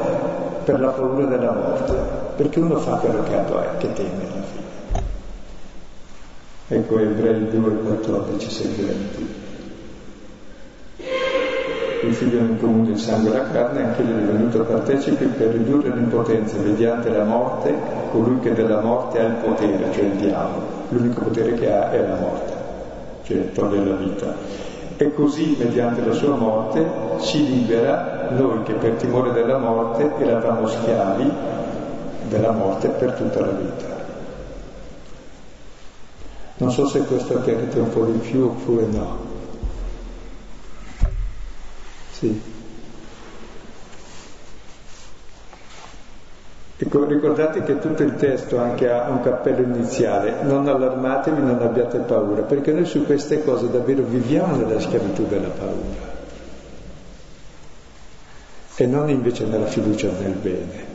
per 0.63 0.79
la 0.79 0.89
paura 0.89 1.25
della 1.25 1.51
morte, 1.51 1.93
perché 2.35 2.59
uno 2.59 2.77
fa 2.77 2.95
quello 2.95 3.23
che 3.23 3.35
ha, 3.35 3.43
che 3.77 3.93
teme. 3.93 4.34
Ecco 6.67 6.97
Ebrei 6.97 7.47
2, 7.47 7.71
14 7.75 8.49
seguenti. 8.49 9.43
Il 12.01 12.13
figlio 12.13 12.39
in 12.39 12.59
comune 12.59 12.91
il 12.91 12.97
sangue 12.97 13.31
e 13.31 13.37
la 13.37 13.51
carne, 13.51 13.83
anche 13.83 14.01
egli 14.01 14.09
è 14.09 14.19
divenuto 14.19 14.63
partecipe 14.63 15.25
per 15.25 15.49
ridurre 15.49 15.93
l'impotenza 15.93 16.57
mediante 16.57 17.09
la 17.09 17.23
morte, 17.23 17.71
colui 18.11 18.39
che 18.39 18.53
della 18.53 18.81
morte 18.81 19.19
ha 19.19 19.25
il 19.25 19.35
potere, 19.43 19.91
cioè 19.93 20.05
il 20.05 20.13
diavolo. 20.13 20.65
L'unico 20.89 21.21
potere 21.21 21.53
che 21.53 21.71
ha 21.71 21.91
è 21.91 22.07
la 22.07 22.15
morte 22.15 22.53
che 23.25 23.51
toglie 23.51 23.83
la 23.83 23.95
vita. 23.95 24.33
E 24.97 25.13
così, 25.13 25.55
mediante 25.59 26.03
la 26.03 26.13
sua 26.13 26.35
morte, 26.35 26.83
ci 27.19 27.45
libera 27.45 28.29
noi 28.31 28.63
che 28.63 28.73
per 28.73 28.93
timore 28.93 29.33
della 29.33 29.57
morte 29.57 30.11
eravamo 30.17 30.67
schiavi 30.67 31.31
della 32.27 32.51
morte 32.51 32.87
per 32.87 33.11
tutta 33.11 33.39
la 33.41 33.51
vita. 33.51 33.94
Esatto. 36.57 36.63
Non 36.63 36.71
so 36.71 36.87
se 36.87 36.99
questo 37.05 37.37
ha 37.37 37.41
chiarito 37.41 37.79
un 37.79 37.89
po' 37.89 38.05
di 38.05 38.17
più 38.19 38.43
oppure 38.43 38.85
no. 38.85 39.17
Sì. 42.11 42.53
Ecco, 46.77 47.05
ricordate 47.05 47.63
che 47.63 47.79
tutto 47.79 48.03
il 48.03 48.15
testo 48.15 48.57
anche 48.57 48.89
ha 48.89 49.09
un 49.09 49.21
cappello 49.21 49.61
iniziale, 49.61 50.43
non 50.43 50.67
allarmatevi, 50.67 51.41
non 51.41 51.61
abbiate 51.61 51.99
paura, 51.99 52.41
perché 52.41 52.71
noi 52.71 52.85
su 52.85 53.05
queste 53.05 53.43
cose 53.43 53.69
davvero 53.69 54.03
viviamo 54.03 54.55
nella 54.55 54.79
schiavitù 54.79 55.25
della 55.25 55.49
paura 55.49 56.13
e 58.77 58.85
non 58.85 59.09
invece 59.09 59.45
nella 59.45 59.67
fiducia 59.67 60.09
nel 60.19 60.33
bene. 60.33 60.94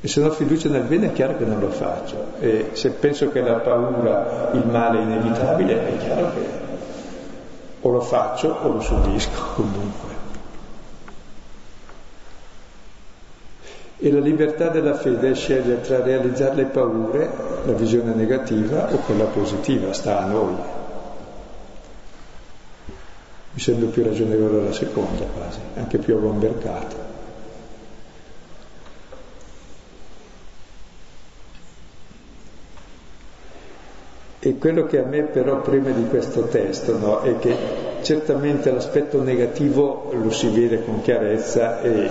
E 0.00 0.08
se 0.08 0.20
non 0.20 0.30
ho 0.30 0.32
fiducia 0.32 0.68
nel 0.68 0.82
bene 0.82 1.06
è 1.06 1.12
chiaro 1.12 1.36
che 1.36 1.44
non 1.44 1.58
lo 1.58 1.70
faccio. 1.70 2.34
E 2.38 2.70
se 2.72 2.90
penso 2.90 3.30
che 3.30 3.40
la 3.40 3.54
paura, 3.54 4.50
il 4.52 4.66
male 4.66 4.98
è 4.98 5.02
inevitabile, 5.02 5.88
è 5.88 5.96
chiaro 5.96 6.32
che 6.32 6.64
o 7.86 7.90
lo 7.90 8.00
faccio 8.00 8.48
o 8.48 8.72
lo 8.72 8.80
subisco 8.80 9.42
comunque. 9.54 10.14
E 13.98 14.12
la 14.12 14.20
libertà 14.20 14.68
della 14.68 14.94
fede 14.94 15.30
è 15.30 15.34
scegliere 15.34 15.80
tra 15.80 16.02
realizzare 16.02 16.54
le 16.54 16.64
paure, 16.66 17.30
la 17.64 17.72
visione 17.72 18.12
negativa, 18.12 18.92
o 18.92 18.98
quella 18.98 19.24
positiva, 19.24 19.92
sta 19.94 20.22
a 20.22 20.26
noi. 20.26 20.54
Mi 23.52 23.60
sembra 23.60 23.88
più 23.88 24.04
ragionevole 24.04 24.64
la 24.64 24.72
seconda 24.72 25.24
quasi, 25.24 25.60
anche 25.76 25.96
più 25.96 26.14
a 26.14 26.20
E 34.46 34.58
quello 34.58 34.86
che 34.86 35.02
a 35.02 35.04
me 35.04 35.22
però 35.22 35.60
preme 35.60 35.92
di 35.92 36.04
questo 36.06 36.42
testo 36.42 36.96
no, 36.96 37.22
è 37.22 37.36
che 37.38 37.52
certamente 38.02 38.70
l'aspetto 38.70 39.20
negativo 39.20 40.12
lo 40.12 40.30
si 40.30 40.48
vede 40.50 40.84
con 40.84 41.02
chiarezza 41.02 41.80
e 41.80 42.08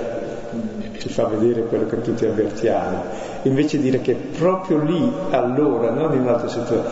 ci 0.98 1.08
fa 1.08 1.28
vedere 1.28 1.62
quello 1.62 1.86
che 1.86 2.02
tutti 2.02 2.26
avvertiamo. 2.26 3.04
Invece 3.44 3.80
dire 3.80 4.02
che 4.02 4.16
proprio 4.16 4.80
lì, 4.80 5.10
allora, 5.30 5.92
non 5.92 6.12
in 6.12 6.24
un'altra 6.24 6.50
situazione, 6.50 6.84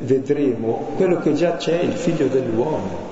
vedremo 0.00 0.88
quello 0.96 1.18
che 1.18 1.34
già 1.34 1.54
c'è, 1.54 1.78
il 1.78 1.92
figlio 1.92 2.26
dell'uomo. 2.26 3.06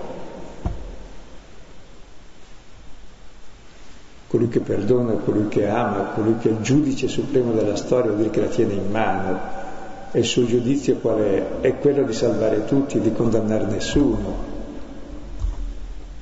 Colui 4.27 4.49
che 4.49 4.59
perdona, 4.59 5.13
colui 5.13 5.47
che 5.47 5.69
ama, 5.69 6.11
colui 6.13 6.39
che 6.39 6.49
è 6.49 6.51
il 6.51 6.59
giudice 6.63 7.07
supremo 7.07 7.53
della 7.53 7.77
storia, 7.77 8.11
vuol 8.11 8.17
dire 8.17 8.31
che 8.31 8.41
la 8.41 8.49
tiene 8.49 8.73
in 8.73 8.91
mano. 8.91 9.66
E 10.13 10.19
il 10.19 10.25
suo 10.25 10.47
giudizio 10.47 10.97
qual 10.97 11.19
è? 11.19 11.61
È 11.61 11.79
quello 11.79 12.05
di 12.05 12.13
salvare 12.13 12.65
tutti, 12.65 13.01
di 13.01 13.13
condannare 13.13 13.67
nessuno 13.67 14.55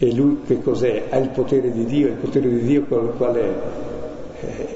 e 0.05 0.13
lui 0.13 0.43
che 0.45 0.61
cos'è? 0.61 1.07
Ha 1.09 1.17
il 1.17 1.29
potere 1.29 1.71
di 1.71 1.85
Dio, 1.85 2.09
il 2.09 2.15
potere 2.15 2.49
di 2.49 2.63
Dio 2.63 2.85
qual, 2.85 3.35
è? 3.37 3.55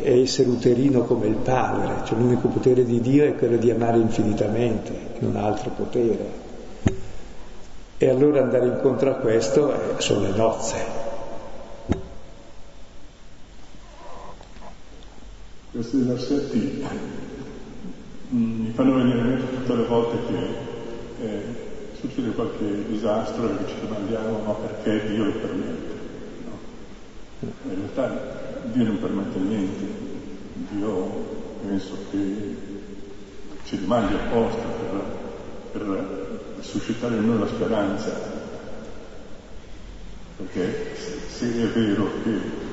È 0.03 0.11
essere 0.11 0.49
uterino 0.49 1.03
come 1.03 1.27
il 1.27 1.35
Padre, 1.35 2.07
cioè 2.07 2.17
l'unico 2.17 2.49
potere 2.49 2.85
di 2.85 3.01
Dio 3.01 3.25
è 3.25 3.35
quello 3.35 3.57
di 3.57 3.71
amare 3.71 3.99
infinitamente, 3.99 4.93
non 5.19 5.37
ha 5.37 5.45
altro 5.45 5.71
potere. 5.77 6.47
E 7.99 8.09
allora 8.09 8.41
andare 8.41 8.69
incontro 8.69 9.11
a 9.11 9.15
questo 9.15 9.73
eh, 9.73 10.01
sono 10.01 10.21
le 10.21 10.37
nozze. 10.37 10.77
Questi 15.73 15.97
versetti 15.99 16.85
mi 18.31 18.72
fanno 18.74 18.95
venire 18.97 19.18
in 19.18 19.26
mente 19.26 19.57
tutte 19.57 19.74
le 19.74 19.85
volte 19.87 20.16
che 20.26 21.24
eh, 21.24 21.43
succede 21.99 22.31
qualche 22.33 22.87
disastro 22.87 23.49
e 23.49 23.66
ci 23.66 23.74
domandiamo 23.81 24.43
ma 24.45 24.53
perché 24.53 25.09
Dio 25.09 25.24
lo 25.24 25.33
permette. 25.33 25.95
No? 26.45 27.51
In 27.70 27.74
realtà 27.74 28.61
Dio 28.72 28.85
non 28.85 28.99
permette 28.99 29.39
niente, 29.39 29.85
Dio 30.70 31.37
penso 31.62 31.97
che 32.11 32.57
ci 33.64 33.76
rimandi 33.76 34.14
apposta 34.14 34.62
per, 34.62 35.03
per 35.72 36.39
suscitare 36.61 37.16
in 37.16 37.26
noi 37.26 37.39
la 37.39 37.47
speranza, 37.47 38.12
perché 40.37 40.97
se 41.29 41.62
è 41.62 41.66
vero 41.68 42.11
che 42.22 42.66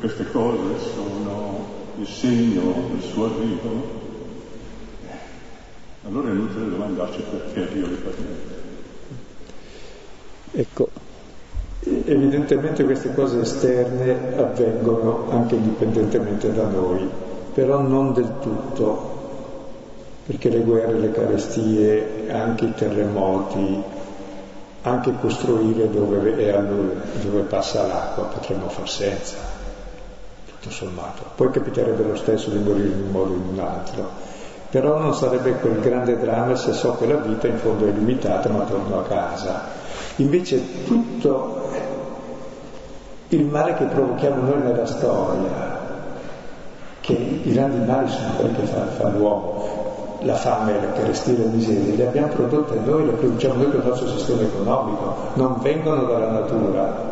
queste 0.00 0.30
cose 0.30 0.78
sono 0.92 1.66
il 1.98 2.06
segno 2.06 2.90
del 2.92 3.02
suo 3.02 3.24
arrivo, 3.24 4.07
allora 6.06 6.28
è 6.28 6.32
inutile 6.32 6.68
domandarci 6.70 7.22
perché 7.30 7.72
Dio 7.72 7.86
le 7.86 7.96
permette. 7.96 8.56
Ecco, 10.52 10.88
evidentemente 11.80 12.84
queste 12.84 13.12
cose 13.14 13.40
esterne 13.40 14.36
avvengono 14.36 15.30
anche 15.30 15.54
indipendentemente 15.54 16.52
da 16.52 16.66
noi, 16.66 17.08
però 17.52 17.80
non 17.80 18.12
del 18.12 18.32
tutto, 18.40 19.16
perché 20.26 20.50
le 20.50 20.60
guerre, 20.60 20.98
le 20.98 21.10
carestie, 21.10 22.30
anche 22.30 22.66
i 22.66 22.74
terremoti, 22.74 23.82
anche 24.82 25.14
costruire 25.20 25.90
dove, 25.90 26.20
dove 27.22 27.42
passa 27.42 27.86
l'acqua 27.86 28.24
potremmo 28.24 28.68
far 28.68 28.88
senza, 28.88 29.36
tutto 30.46 30.70
sommato. 30.70 31.22
Poi 31.34 31.50
capiterebbe 31.50 32.02
lo 32.04 32.16
stesso 32.16 32.50
di 32.50 32.58
morire 32.58 32.88
in 32.88 33.02
un 33.02 33.10
modo 33.10 33.32
o 33.32 33.36
in 33.36 33.48
un 33.52 33.58
altro, 33.58 34.10
però 34.70 34.98
non 34.98 35.14
sarebbe 35.14 35.52
quel 35.52 35.80
grande 35.80 36.18
dramma 36.18 36.54
se 36.54 36.72
so 36.72 36.96
che 36.96 37.06
la 37.06 37.16
vita 37.16 37.46
in 37.46 37.58
fondo 37.58 37.86
è 37.86 37.90
limitata 37.90 38.48
ma 38.50 38.64
torno 38.64 38.98
a 38.98 39.02
casa 39.02 39.78
Invece 40.18 40.84
tutto 40.84 41.70
il 43.28 43.44
male 43.44 43.74
che 43.74 43.84
provochiamo 43.84 44.42
noi 44.42 44.62
nella 44.62 44.86
storia, 44.86 45.78
che 47.00 47.12
i 47.12 47.52
grandi 47.52 47.86
mali 47.86 48.08
sono 48.08 48.32
quelli 48.36 48.56
che 48.56 48.66
fa, 48.66 48.84
fa 48.86 49.08
l'uomo, 49.10 50.16
la 50.22 50.34
fame, 50.34 50.72
la 50.80 50.92
carestia, 50.92 51.38
la 51.38 51.44
miseria, 51.44 51.94
le 51.94 52.06
abbiamo 52.08 52.28
prodotte 52.28 52.80
noi, 52.84 53.06
le 53.06 53.12
produciamo 53.12 53.54
noi 53.54 53.70
con 53.70 53.80
il 53.80 53.86
nostro 53.86 54.08
sistema 54.08 54.42
economico, 54.42 55.14
non 55.34 55.60
vengono 55.60 56.02
dalla 56.04 56.30
natura. 56.30 57.06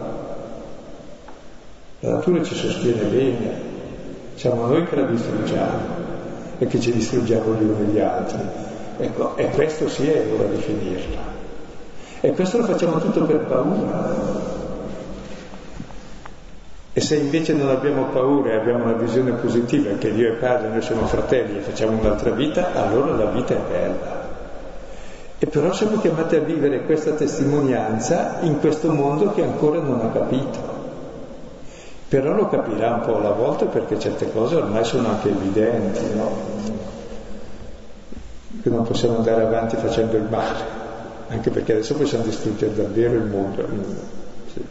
La 2.00 2.10
natura 2.10 2.42
ci 2.42 2.54
sostiene 2.56 3.02
bene, 3.02 3.60
siamo 4.34 4.66
noi 4.66 4.84
che 4.84 4.96
la 4.96 5.02
distruggiamo 5.02 6.05
e 6.58 6.66
che 6.66 6.80
ci 6.80 6.92
distruggiamo 6.92 7.54
gli 7.54 7.64
uni 7.64 7.92
gli 7.92 8.00
altri. 8.00 8.38
Ecco, 8.98 9.36
e 9.36 9.48
questo 9.50 9.88
sì 9.88 10.08
è 10.08 10.24
ora 10.32 10.48
di 10.48 10.60
finirla. 10.60 11.34
E 12.20 12.32
questo 12.32 12.58
lo 12.58 12.64
facciamo 12.64 12.98
tutto 12.98 13.24
per 13.24 13.40
paura. 13.40 14.64
E 16.92 17.00
se 17.02 17.16
invece 17.16 17.52
non 17.52 17.68
abbiamo 17.68 18.04
paura 18.06 18.52
e 18.52 18.54
abbiamo 18.56 18.84
una 18.84 18.94
visione 18.94 19.32
positiva 19.32 19.94
che 19.98 20.14
Dio 20.14 20.32
è 20.32 20.36
Padre, 20.36 20.68
noi 20.68 20.80
siamo 20.80 21.06
fratelli 21.06 21.58
e 21.58 21.60
facciamo 21.60 21.98
un'altra 21.98 22.30
vita, 22.30 22.72
allora 22.72 23.14
la 23.14 23.30
vita 23.30 23.54
è 23.54 23.60
bella. 23.70 24.24
E 25.38 25.46
però 25.46 25.74
siamo 25.74 25.98
chiamati 25.98 26.36
a 26.36 26.40
vivere 26.40 26.84
questa 26.86 27.10
testimonianza 27.10 28.38
in 28.40 28.58
questo 28.60 28.90
mondo 28.90 29.32
che 29.32 29.42
ancora 29.42 29.78
non 29.80 30.00
ha 30.00 30.08
capito. 30.08 30.75
Però 32.08 32.34
lo 32.34 32.48
capirà 32.48 32.94
un 32.94 33.00
po' 33.00 33.16
alla 33.16 33.32
volta 33.32 33.66
perché 33.66 33.98
certe 33.98 34.30
cose 34.30 34.56
ormai 34.56 34.84
sono 34.84 35.08
anche 35.08 35.28
evidenti, 35.28 36.14
no? 36.14 36.30
Che 38.62 38.68
non 38.70 38.84
possiamo 38.84 39.16
andare 39.16 39.42
avanti 39.42 39.76
facendo 39.76 40.16
il 40.16 40.24
male 40.24 40.84
anche 41.28 41.50
perché 41.50 41.72
adesso 41.72 41.94
possiamo 41.94 42.24
distruggere 42.24 42.74
davvero 42.74 43.14
il 43.14 43.24
mondo. 43.24 43.66
Sì. 44.52 44.64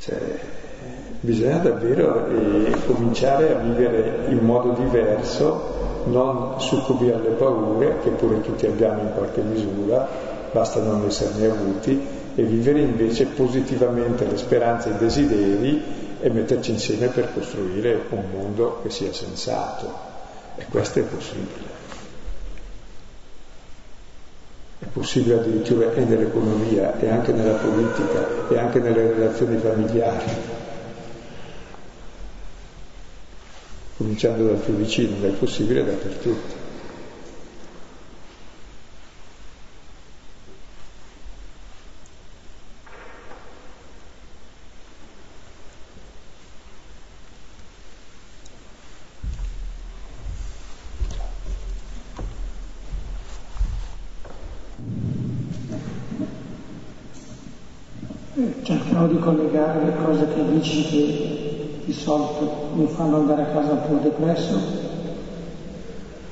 Cioè, 0.00 0.40
bisogna 1.20 1.58
davvero 1.58 2.26
eh, 2.26 2.84
cominciare 2.86 3.54
a 3.54 3.58
vivere 3.58 4.26
in 4.28 4.38
modo 4.38 4.72
diverso, 4.72 6.00
non 6.06 6.60
succubire 6.60 7.14
alle 7.14 7.30
paure, 7.30 7.98
che 8.02 8.10
pure 8.10 8.40
tutti 8.40 8.66
abbiamo 8.66 9.02
in 9.02 9.12
qualche 9.14 9.40
misura, 9.40 10.08
basta 10.52 10.80
non 10.80 11.04
esserne 11.06 11.46
avuti, 11.46 12.20
e 12.34 12.42
vivere 12.44 12.80
invece 12.80 13.26
positivamente 13.26 14.24
le 14.24 14.36
speranze 14.36 14.90
e 14.90 14.92
i 14.92 14.98
desideri 14.98 15.82
e 16.20 16.30
metterci 16.30 16.70
insieme 16.70 17.08
per 17.08 17.32
costruire 17.34 18.04
un 18.10 18.22
mondo 18.32 18.80
che 18.82 18.90
sia 18.90 19.12
sensato. 19.12 20.10
E 20.56 20.64
questo 20.70 21.00
è 21.00 21.02
possibile. 21.02 21.80
È 24.78 24.86
possibile 24.92 25.34
addirittura 25.34 25.92
e 25.92 26.04
nell'economia, 26.04 26.98
e 26.98 27.08
anche 27.08 27.32
nella 27.32 27.54
politica, 27.54 28.48
e 28.48 28.58
anche 28.58 28.78
nelle 28.78 29.12
relazioni 29.12 29.56
familiari. 29.56 30.24
Cominciando 33.96 34.46
dal 34.46 34.56
più 34.56 34.74
vicino, 34.74 35.16
ma 35.18 35.26
è 35.26 35.30
possibile 35.30 35.84
dappertutto. 35.84 36.61
Collegare 59.18 59.84
le 59.84 59.94
cose 60.04 60.26
che 60.34 60.50
dici 60.50 60.84
che 60.88 61.80
di 61.84 61.92
solito 61.92 62.70
mi 62.74 62.86
fanno 62.86 63.18
andare 63.18 63.42
a 63.42 63.46
casa 63.46 63.72
un 63.72 63.82
po' 63.86 64.02
depresso 64.02 64.60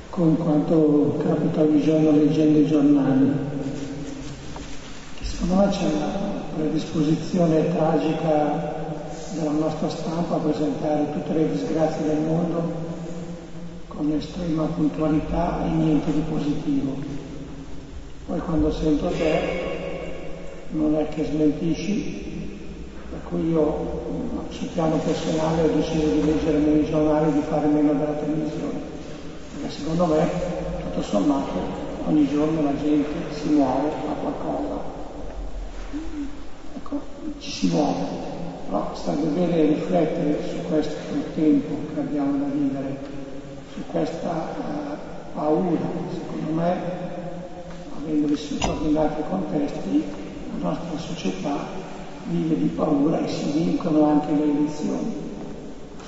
con 0.09 0.37
quanto 0.37 1.17
capita 1.25 1.61
ogni 1.61 1.81
giorno 1.81 2.11
leggendo 2.11 2.59
i 2.59 2.67
giornali. 2.67 3.31
Secondo 5.21 5.55
me 5.55 5.69
c'è 5.69 5.85
una 5.85 6.11
predisposizione 6.55 7.73
tragica 7.73 8.79
della 9.33 9.51
nostra 9.51 9.89
stampa 9.89 10.35
a 10.35 10.39
presentare 10.39 11.11
tutte 11.13 11.33
le 11.33 11.51
disgrazie 11.51 12.05
del 12.05 12.19
mondo 12.27 12.89
con 13.87 14.11
estrema 14.11 14.63
puntualità 14.65 15.65
e 15.65 15.69
niente 15.69 16.11
di 16.11 16.21
positivo. 16.29 16.95
Poi 18.25 18.39
quando 18.39 18.71
sento 18.71 19.07
te 19.07 19.60
non 20.71 20.95
è 20.95 21.07
che 21.09 21.25
smentisci, 21.25 22.29
per 23.09 23.19
cui 23.27 23.49
io 23.49 23.99
sul 24.49 24.67
piano 24.67 24.97
personale 24.97 25.63
ho 25.63 25.75
deciso 25.75 26.07
di 26.07 26.25
leggere 26.25 26.57
meno 26.57 26.81
i 26.81 26.85
giornali 26.85 27.29
e 27.29 27.33
di 27.33 27.41
fare 27.41 27.67
meno 27.67 27.93
della 27.93 28.13
televisione, 28.13 28.79
perché 29.53 29.69
secondo 29.69 30.05
me, 30.05 30.29
tutto 30.83 31.01
sommato, 31.01 31.51
ogni 32.05 32.27
giorno 32.27 32.63
la 32.63 32.75
gente 32.77 33.09
si 33.31 33.49
muove, 33.49 33.89
fa 34.05 34.13
qualcosa. 34.13 34.99
Ecco, 36.75 37.01
ci 37.39 37.51
si 37.51 37.67
muove, 37.67 38.05
però 38.65 38.91
sarebbe 38.95 39.27
bene 39.27 39.61
riflettere 39.65 40.39
su 40.49 40.67
questo 40.69 40.95
tempo 41.35 41.93
che 41.93 41.99
abbiamo 41.99 42.37
da 42.37 42.45
vivere, 42.45 42.97
su 43.73 43.81
questa 43.87 44.53
uh, 44.57 45.33
paura, 45.33 45.79
secondo 46.13 46.51
me, 46.53 46.75
avendo 47.97 48.27
vissuto 48.27 48.79
in 48.83 48.97
altri 48.97 49.23
contesti, 49.29 50.20
la 50.59 50.69
nostra 50.69 50.97
società 50.97 51.55
vive 52.25 52.57
di 52.57 52.67
paura 52.67 53.19
e 53.19 53.27
si 53.27 53.51
vincono 53.51 54.05
anche 54.05 54.31
le 54.33 54.43
elezioni 54.43 55.13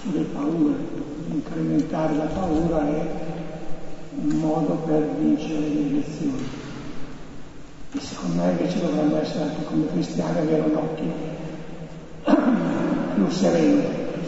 sulle 0.01 0.23
paure. 0.23 0.73
Incrementare 1.31 2.15
la 2.15 2.25
paura 2.25 2.87
è 2.87 3.07
un 4.21 4.35
modo 4.37 4.73
per 4.85 5.15
vincere 5.19 5.59
le 5.59 5.87
elezioni. 5.89 6.61
E 7.93 7.99
secondo 7.99 8.41
me 8.41 8.51
invece 8.51 8.79
dovremmo 8.79 9.21
essere 9.21 9.43
anche 9.43 9.63
come 9.65 9.87
cristiani 9.87 10.39
avere 10.39 10.61
un 10.61 10.75
occhio 10.75 11.31
più 13.15 13.29
sereno 13.29 13.81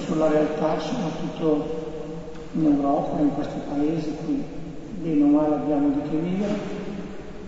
sulla 0.06 0.28
realtà, 0.28 0.80
soprattutto 0.80 1.84
in 2.54 2.66
Europa, 2.66 3.20
in 3.20 3.34
questi 3.34 3.60
paesi 3.68 4.16
qui 4.24 4.44
bene 5.02 5.24
o 5.24 5.28
male 5.28 5.56
abbiamo 5.56 5.90
di 5.90 6.10
che 6.10 6.18
vivere, 6.18 6.60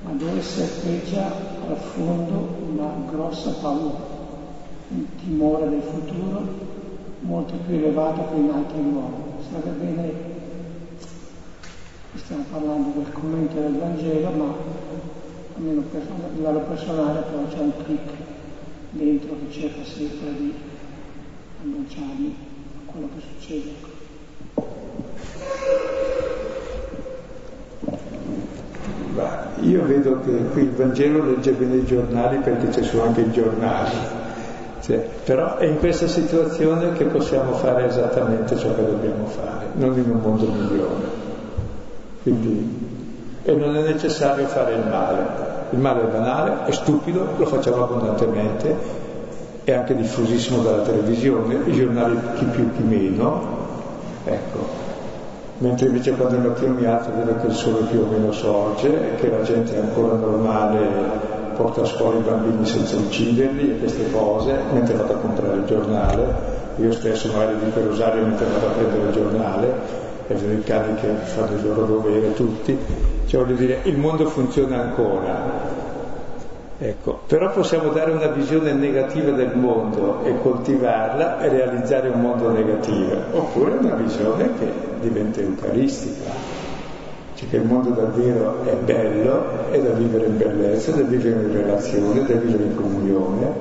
ma 0.04 0.12
dove 0.12 0.42
serpeggia 0.42 1.57
al 1.70 1.78
fondo 1.78 2.56
una 2.72 2.92
grossa 3.10 3.52
paura 3.62 4.16
un 4.90 5.06
timore 5.18 5.70
del 5.70 5.82
futuro 5.82 6.42
molto 7.22 7.56
più 7.66 7.76
elevato 7.76 8.30
che 8.30 8.36
in 8.40 8.50
altri 8.52 8.82
luoghi. 8.82 9.22
Sarebbe 9.50 9.86
bene, 9.86 10.14
stiamo 12.16 12.44
parlando 12.50 13.00
del 13.00 13.12
commento 13.12 13.60
del 13.60 13.76
Vangelo, 13.76 14.30
ma 14.32 14.54
almeno 15.56 15.84
a 15.92 16.36
livello 16.36 16.60
personale 16.60 17.22
però 17.22 17.48
c'è 17.48 17.60
un 17.60 17.74
clic 17.84 18.12
dentro 18.92 19.36
che 19.40 19.52
cerca 19.52 19.84
sempre 19.84 20.34
di 20.38 20.54
annunciarmi 21.64 22.36
quello 22.86 23.10
che 23.16 23.22
succede. 23.22 23.96
Io 29.62 29.84
vedo 29.86 30.20
che 30.22 30.44
qui 30.52 30.64
il 30.64 30.72
Vangelo 30.72 31.26
legge 31.26 31.52
bene 31.52 31.76
i 31.76 31.86
giornali 31.86 32.38
perché 32.38 32.72
ci 32.72 32.84
sono 32.84 33.04
anche 33.04 33.22
i 33.22 33.32
giornali 33.32 34.26
cioè, 34.88 35.06
però 35.26 35.58
è 35.58 35.66
in 35.66 35.80
questa 35.80 36.08
situazione 36.08 36.94
che 36.94 37.04
possiamo 37.04 37.52
fare 37.56 37.88
esattamente 37.88 38.56
ciò 38.56 38.74
che 38.74 38.86
dobbiamo 38.86 39.26
fare, 39.26 39.66
non 39.74 39.98
in 39.98 40.10
un 40.10 40.22
mondo 40.22 40.46
migliore. 40.46 41.26
Quindi, 42.24 42.86
e 43.44 43.54
non 43.54 43.76
è 43.76 43.82
necessario 43.82 44.48
fare 44.48 44.76
il 44.76 44.88
male. 44.88 45.46
Il 45.72 45.80
male 45.80 46.04
è 46.04 46.06
banale, 46.06 46.68
è 46.68 46.72
stupido, 46.72 47.28
lo 47.36 47.46
facciamo 47.48 47.84
abbondantemente, 47.84 48.76
è 49.66 49.74
anche 49.74 49.94
diffusissimo 49.94 50.62
dalla 50.62 50.84
televisione, 50.84 51.64
i 51.66 51.74
giornali 51.74 52.18
chi 52.36 52.46
più 52.46 52.72
chi 52.72 52.84
meno. 52.84 53.42
Ecco. 54.24 54.87
Mentre 55.60 55.88
invece 55.88 56.12
quando 56.12 56.36
al 56.36 56.44
mattino 56.44 56.74
mi 56.74 56.86
alzo 56.86 57.10
vedo 57.16 57.36
che 57.38 57.48
il 57.48 57.54
sole 57.54 57.86
più 57.90 58.02
o 58.02 58.06
meno 58.06 58.32
sorge 58.32 59.14
e 59.14 59.16
che 59.16 59.30
la 59.30 59.42
gente 59.42 59.76
è 59.76 59.80
ancora 59.80 60.14
normale 60.16 61.36
porta 61.56 61.82
a 61.82 61.86
scuola 61.86 62.20
i 62.20 62.22
bambini 62.22 62.64
senza 62.64 62.96
ucciderli 62.96 63.72
e 63.72 63.80
queste 63.80 64.12
cose, 64.12 64.56
mentre 64.72 64.94
vado 64.94 65.14
a 65.14 65.18
comprare 65.18 65.56
il 65.56 65.66
giornale, 65.66 66.26
io 66.76 66.92
stesso 66.92 67.32
magari 67.32 67.56
dico 67.64 67.84
rosario 67.84 68.24
mentre 68.24 68.46
vado 68.46 68.68
a 68.68 68.70
prendere 68.70 69.08
il 69.08 69.12
giornale, 69.12 69.74
e 70.28 70.36
vedo 70.36 70.54
i 70.54 70.64
cani 70.64 70.96
che 70.96 71.08
fanno 71.24 71.56
il 71.56 71.64
loro 71.66 71.86
dovere 71.86 72.34
tutti, 72.34 72.78
cioè 73.26 73.44
voglio 73.44 73.56
dire, 73.56 73.80
il 73.84 73.98
mondo 73.98 74.28
funziona 74.28 74.82
ancora. 74.82 75.77
Ecco, 76.80 77.22
però 77.26 77.52
possiamo 77.52 77.90
dare 77.90 78.12
una 78.12 78.28
visione 78.28 78.72
negativa 78.74 79.32
del 79.32 79.56
mondo 79.56 80.24
e 80.24 80.40
coltivarla 80.42 81.42
e 81.42 81.50
realizzare 81.50 82.10
un 82.10 82.22
mondo 82.22 82.52
negativo, 82.52 83.16
oppure 83.32 83.72
una 83.72 83.96
visione 83.96 84.52
che 84.60 84.72
diventa 85.00 85.42
eucaristica 85.42 86.58
cioè 87.38 87.50
che 87.50 87.58
il 87.58 87.66
mondo 87.66 87.92
davvero 87.92 88.64
è 88.64 88.74
bello, 88.74 89.70
è 89.70 89.80
da 89.80 89.92
vivere 89.92 90.26
in 90.26 90.38
bellezza, 90.38 90.92
è 90.92 90.96
da 90.96 91.04
vivere 91.04 91.40
in 91.40 91.54
relazione, 91.54 92.22
è 92.22 92.34
da 92.34 92.40
vivere 92.40 92.64
in 92.64 92.76
comunione, 92.76 93.54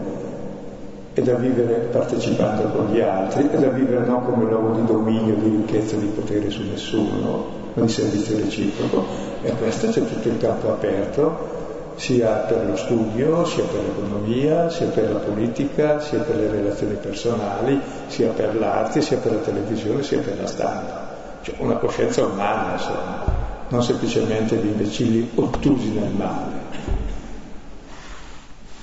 è 1.12 1.20
da 1.20 1.34
vivere 1.34 1.88
partecipando 1.92 2.68
con 2.70 2.86
gli 2.86 3.00
altri, 3.00 3.50
è 3.50 3.58
da 3.58 3.68
vivere 3.68 4.06
non 4.06 4.24
come 4.24 4.44
luogo 4.46 4.76
di 4.76 4.86
dominio, 4.86 5.34
di 5.34 5.56
ricchezza, 5.56 5.96
di 5.96 6.06
potere 6.06 6.48
su 6.48 6.62
nessuno, 6.62 7.44
ma 7.74 7.82
di 7.82 7.88
servizio 7.90 8.38
reciproco. 8.38 9.04
E 9.42 9.52
questo 9.58 9.88
c'è 9.88 10.06
tutto 10.06 10.28
il 10.28 10.38
campo 10.38 10.70
aperto, 10.70 11.55
sia 11.96 12.28
per 12.30 12.64
lo 12.66 12.76
studio, 12.76 13.44
sia 13.44 13.64
per 13.64 13.82
l'economia, 13.82 14.70
sia 14.70 14.86
per 14.86 15.10
la 15.10 15.18
politica, 15.18 16.00
sia 16.00 16.20
per 16.20 16.36
le 16.36 16.50
relazioni 16.50 16.94
personali, 16.94 17.80
sia 18.06 18.30
per 18.30 18.54
l'arte, 18.56 19.00
sia 19.00 19.18
per 19.18 19.32
la 19.32 19.40
televisione, 19.40 20.02
sia 20.02 20.20
per 20.20 20.38
la 20.40 20.46
stampa. 20.46 21.14
Cioè 21.42 21.56
una 21.58 21.76
coscienza 21.76 22.24
umana, 22.24 22.72
insomma 22.72 23.44
non 23.68 23.82
semplicemente 23.82 24.60
di 24.60 24.68
imbecilli 24.68 25.30
ottusi 25.34 25.90
nel 25.90 26.10
male. 26.10 26.52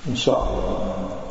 Non 0.02 0.16
so. 0.16 1.22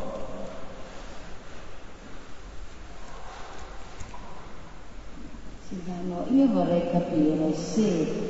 Silvano, 5.68 6.26
io 6.30 6.48
vorrei 6.48 6.90
capire 6.90 7.54
se 7.54 8.23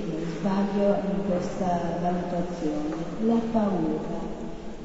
sbaglio 0.45 0.97
in 1.11 1.27
questa 1.27 1.81
valutazione, 2.03 2.97
la 3.25 3.41
paura 3.51 4.33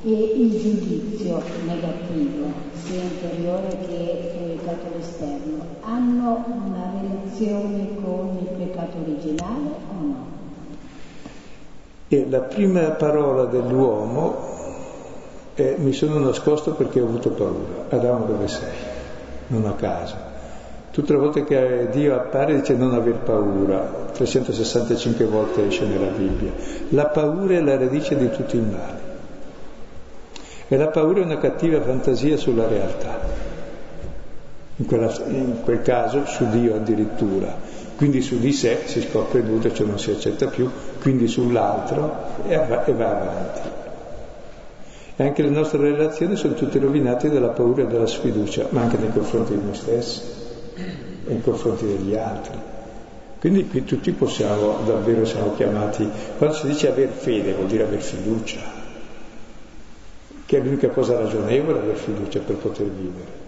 e 0.02 0.10
il 0.10 0.58
giudizio 0.58 1.42
negativo, 1.66 2.48
sia 2.76 3.02
interiore 3.02 3.78
che 3.86 4.32
proiettato 4.38 4.88
all'esterno, 4.94 5.66
hanno 5.82 6.46
una 6.48 6.94
relazione 7.02 7.90
con 8.02 8.38
il 8.40 8.48
peccato 8.58 8.98
originale 9.02 9.70
o 9.90 10.02
no? 10.02 10.28
E 12.08 12.30
la 12.30 12.40
prima 12.40 12.92
parola 12.92 13.44
dell'uomo 13.44 14.38
è 15.56 15.76
mi 15.78 15.92
sono 15.92 16.20
nascosto 16.20 16.72
perché 16.72 17.02
ho 17.02 17.06
avuto 17.06 17.32
paura. 17.32 17.88
Adamo 17.90 18.26
dove 18.26 18.48
sei? 18.48 18.78
Non 19.48 19.66
a 19.66 19.74
caso. 19.74 20.29
Tutte 21.00 21.14
le 21.14 21.20
volte 21.20 21.46
che 21.46 21.88
Dio 21.94 22.14
appare 22.14 22.60
dice 22.60 22.74
non 22.74 22.94
aver 22.94 23.20
paura, 23.20 24.10
365 24.12 25.24
volte 25.28 25.66
esce 25.66 25.86
nella 25.86 26.08
Bibbia. 26.08 26.52
La 26.90 27.06
paura 27.06 27.54
è 27.54 27.62
la 27.62 27.78
radice 27.78 28.18
di 28.18 28.30
tutto 28.30 28.58
il 28.58 28.64
male. 28.64 29.00
E 30.68 30.76
la 30.76 30.88
paura 30.88 31.22
è 31.22 31.24
una 31.24 31.38
cattiva 31.38 31.80
fantasia 31.80 32.36
sulla 32.36 32.68
realtà, 32.68 33.18
in, 34.76 34.86
quella, 34.86 35.10
in 35.28 35.62
quel 35.64 35.82
caso 35.84 36.26
su 36.26 36.50
Dio 36.50 36.76
addirittura. 36.76 37.56
Quindi 37.96 38.20
su 38.20 38.38
di 38.38 38.52
sé 38.52 38.80
si 38.84 39.00
scopre 39.00 39.40
nudo, 39.40 39.72
cioè 39.72 39.88
non 39.88 40.00
si 40.00 40.12
accetta 40.12 40.48
più, 40.48 40.70
quindi 41.00 41.30
sull'altro 41.30 42.14
e 42.46 42.58
va, 42.58 42.84
e 42.84 42.92
va 42.92 43.10
avanti. 43.10 43.62
E 45.16 45.24
anche 45.24 45.44
le 45.44 45.50
nostre 45.50 45.80
relazioni 45.80 46.36
sono 46.36 46.56
tutte 46.56 46.78
rovinate 46.78 47.30
dalla 47.30 47.52
paura 47.52 47.84
e 47.84 47.88
dalla 47.88 48.06
sfiducia, 48.06 48.68
ma 48.72 48.82
anche 48.82 48.98
nei 48.98 49.14
confronti 49.14 49.56
di 49.56 49.64
noi 49.64 49.76
stessi 49.76 50.39
nei 51.26 51.42
confronti 51.42 51.86
degli 51.86 52.16
altri. 52.16 52.58
Quindi 53.40 53.68
qui 53.68 53.86
tutti 53.86 54.12
possiamo, 54.12 54.80
davvero 54.86 55.24
siamo 55.26 55.56
chiamati, 55.56 56.10
quando 56.38 56.56
si 56.56 56.68
dice 56.68 56.90
aver 56.90 57.10
fede 57.10 57.54
vuol 57.54 57.68
dire 57.68 57.84
aver 57.84 58.02
fiducia, 58.02 58.60
che 60.46 60.58
è 60.58 60.60
l'unica 60.62 60.90
cosa 60.90 61.18
ragionevole 61.18 61.80
avere 61.80 61.96
fiducia 61.96 62.40
per 62.40 62.58
poter 62.58 62.88
vivere. 62.88 63.48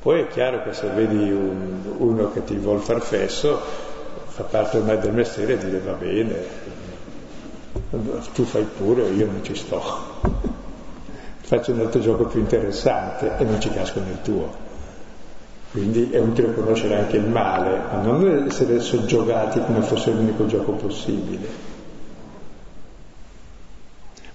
Poi 0.00 0.22
è 0.22 0.26
chiaro 0.26 0.62
che 0.64 0.72
se 0.72 0.88
vedi 0.88 1.30
un, 1.30 1.80
uno 1.98 2.32
che 2.32 2.42
ti 2.42 2.56
vuol 2.56 2.80
far 2.80 3.00
fesso, 3.00 3.60
fa 4.26 4.42
parte 4.44 4.78
ormai 4.78 4.98
del 4.98 5.12
mestiere 5.12 5.58
dire 5.58 5.78
va 5.78 5.92
bene, 5.92 6.66
tu 8.34 8.44
fai 8.44 8.64
pure, 8.64 9.08
io 9.10 9.26
non 9.26 9.44
ci 9.44 9.54
sto. 9.54 9.80
Faccio 11.40 11.72
un 11.72 11.80
altro 11.80 12.00
gioco 12.00 12.24
più 12.24 12.40
interessante 12.40 13.36
e 13.38 13.44
non 13.44 13.60
ci 13.60 13.70
casco 13.70 14.00
nel 14.00 14.20
tuo. 14.22 14.66
Quindi 15.70 16.10
è 16.10 16.18
utile 16.18 16.54
conoscere 16.54 16.96
anche 16.96 17.18
il 17.18 17.28
male, 17.28 17.78
ma 17.90 18.00
non 18.00 18.46
essere 18.46 18.80
soggiogati 18.80 19.60
come 19.60 19.82
fosse 19.82 20.10
l'unico 20.10 20.46
gioco 20.46 20.72
possibile. 20.72 21.76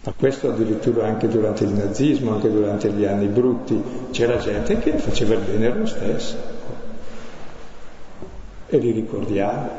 Ma 0.06 0.14
questo 0.18 0.50
addirittura 0.50 1.08
anche 1.08 1.28
durante 1.28 1.64
il 1.64 1.72
nazismo, 1.72 2.34
anche 2.34 2.52
durante 2.52 2.92
gli 2.92 3.06
anni 3.06 3.28
brutti, 3.28 3.82
c'era 4.12 4.38
gente 4.38 4.78
che 4.78 4.98
faceva 4.98 5.34
il 5.34 5.40
bene 5.40 5.74
lo 5.74 5.86
stesso. 5.86 6.36
E 8.68 8.78
li 8.78 8.92
ricordiamo. 8.92 9.70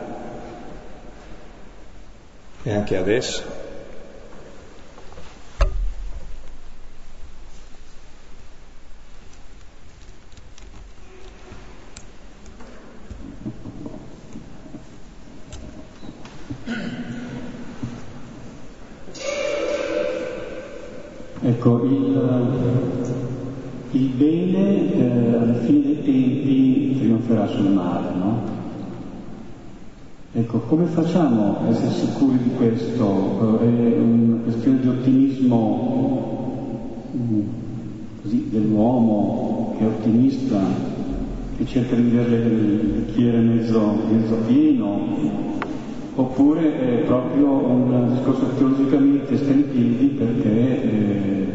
E 2.63 2.73
anche 2.73 2.97
adesso. 2.97 3.63
Ecco, 21.47 21.85
il, 21.85 23.13
il 23.91 24.04
bene 24.17 24.95
eh, 24.95 25.35
alla 25.35 25.55
fine 25.55 25.83
dei 25.83 26.03
tempi 26.03 26.97
trionferà 26.99 27.47
sul 27.47 27.71
male, 27.71 28.09
no? 28.17 28.53
Ecco, 30.33 30.59
come 30.61 30.87
facciamo 30.87 31.59
a 31.61 31.69
essere 31.69 31.93
sicuri 31.93 32.39
di 32.43 32.51
questo? 32.57 33.61
Eh, 33.61 33.95
è 33.95 33.99
una 33.99 34.43
questione 34.43 34.81
di 34.81 34.89
ottimismo 34.89 35.53
mm, 37.17 37.41
così, 38.23 38.49
dell'uomo 38.51 39.75
che 39.79 39.85
è 39.85 39.87
ottimista, 39.87 40.61
che 41.57 41.65
cerca 41.67 41.95
di 41.95 42.03
vedere 42.03 42.47
il 42.47 43.05
bicchiere 43.07 43.39
mezzo, 43.39 43.95
mezzo 44.11 44.35
pieno, 44.47 44.99
oppure 46.17 46.81
è 46.81 47.05
proprio 47.05 47.49
un 47.49 48.15
discorso 48.15 48.47
teologicamente 48.57 49.37
sta 49.37 49.53
perché 49.53 50.83
eh, 50.83 51.47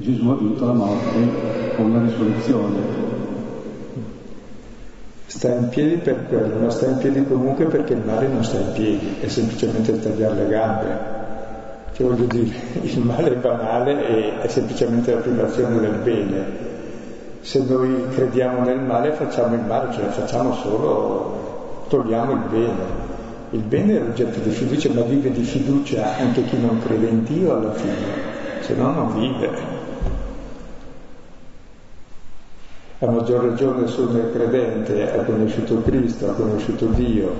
Gesù 0.00 0.28
ha 0.28 0.36
vinto 0.36 0.66
la 0.66 0.72
morte 0.72 1.63
con 1.74 1.92
la 1.92 2.00
risurrezione. 2.00 3.12
Sta 5.26 5.48
in 5.48 5.68
piedi 5.68 5.96
per 5.96 6.26
quello, 6.28 6.58
ma 6.58 6.70
sta 6.70 6.86
in 6.86 6.98
piedi 6.98 7.24
comunque 7.26 7.64
perché 7.66 7.94
il 7.94 8.02
male 8.04 8.28
non 8.28 8.44
sta 8.44 8.58
in 8.58 8.72
piedi, 8.72 9.16
è 9.20 9.28
semplicemente 9.28 9.98
tagliare 9.98 10.34
le 10.34 10.48
gambe. 10.48 10.98
Cioè 11.94 12.06
voglio 12.06 12.24
dire, 12.26 12.54
il 12.82 13.00
male 13.00 13.32
è 13.32 13.36
banale 13.36 14.06
e 14.06 14.40
è 14.40 14.48
semplicemente 14.48 15.14
la 15.14 15.20
privazione 15.20 15.80
del 15.80 15.98
bene. 16.02 16.72
Se 17.40 17.62
noi 17.62 18.08
crediamo 18.08 18.64
nel 18.64 18.80
male 18.80 19.12
facciamo 19.12 19.54
il 19.54 19.60
male, 19.60 19.92
cioè 19.92 20.06
facciamo 20.06 20.54
solo, 20.54 21.86
togliamo 21.88 22.32
il 22.32 22.42
bene. 22.50 23.02
Il 23.50 23.60
bene 23.60 23.96
è 23.96 24.00
l'oggetto 24.00 24.40
di 24.40 24.50
fiducia, 24.50 24.90
ma 24.92 25.02
vive 25.02 25.30
di 25.30 25.42
fiducia 25.42 26.16
anche 26.16 26.44
chi 26.44 26.58
non 26.58 26.80
crede 26.84 27.06
in 27.06 27.22
Dio 27.24 27.56
alla 27.56 27.72
fine, 27.72 27.94
se 28.60 28.74
no 28.74 28.90
non 28.90 29.14
vive. 29.14 29.73
A 33.00 33.10
maggior 33.10 33.44
ragione 33.44 33.88
solo 33.88 34.18
il 34.18 34.30
credente 34.32 35.12
ha 35.12 35.24
conosciuto 35.24 35.82
Cristo, 35.82 36.30
ha 36.30 36.34
conosciuto 36.34 36.86
Dio, 36.86 37.32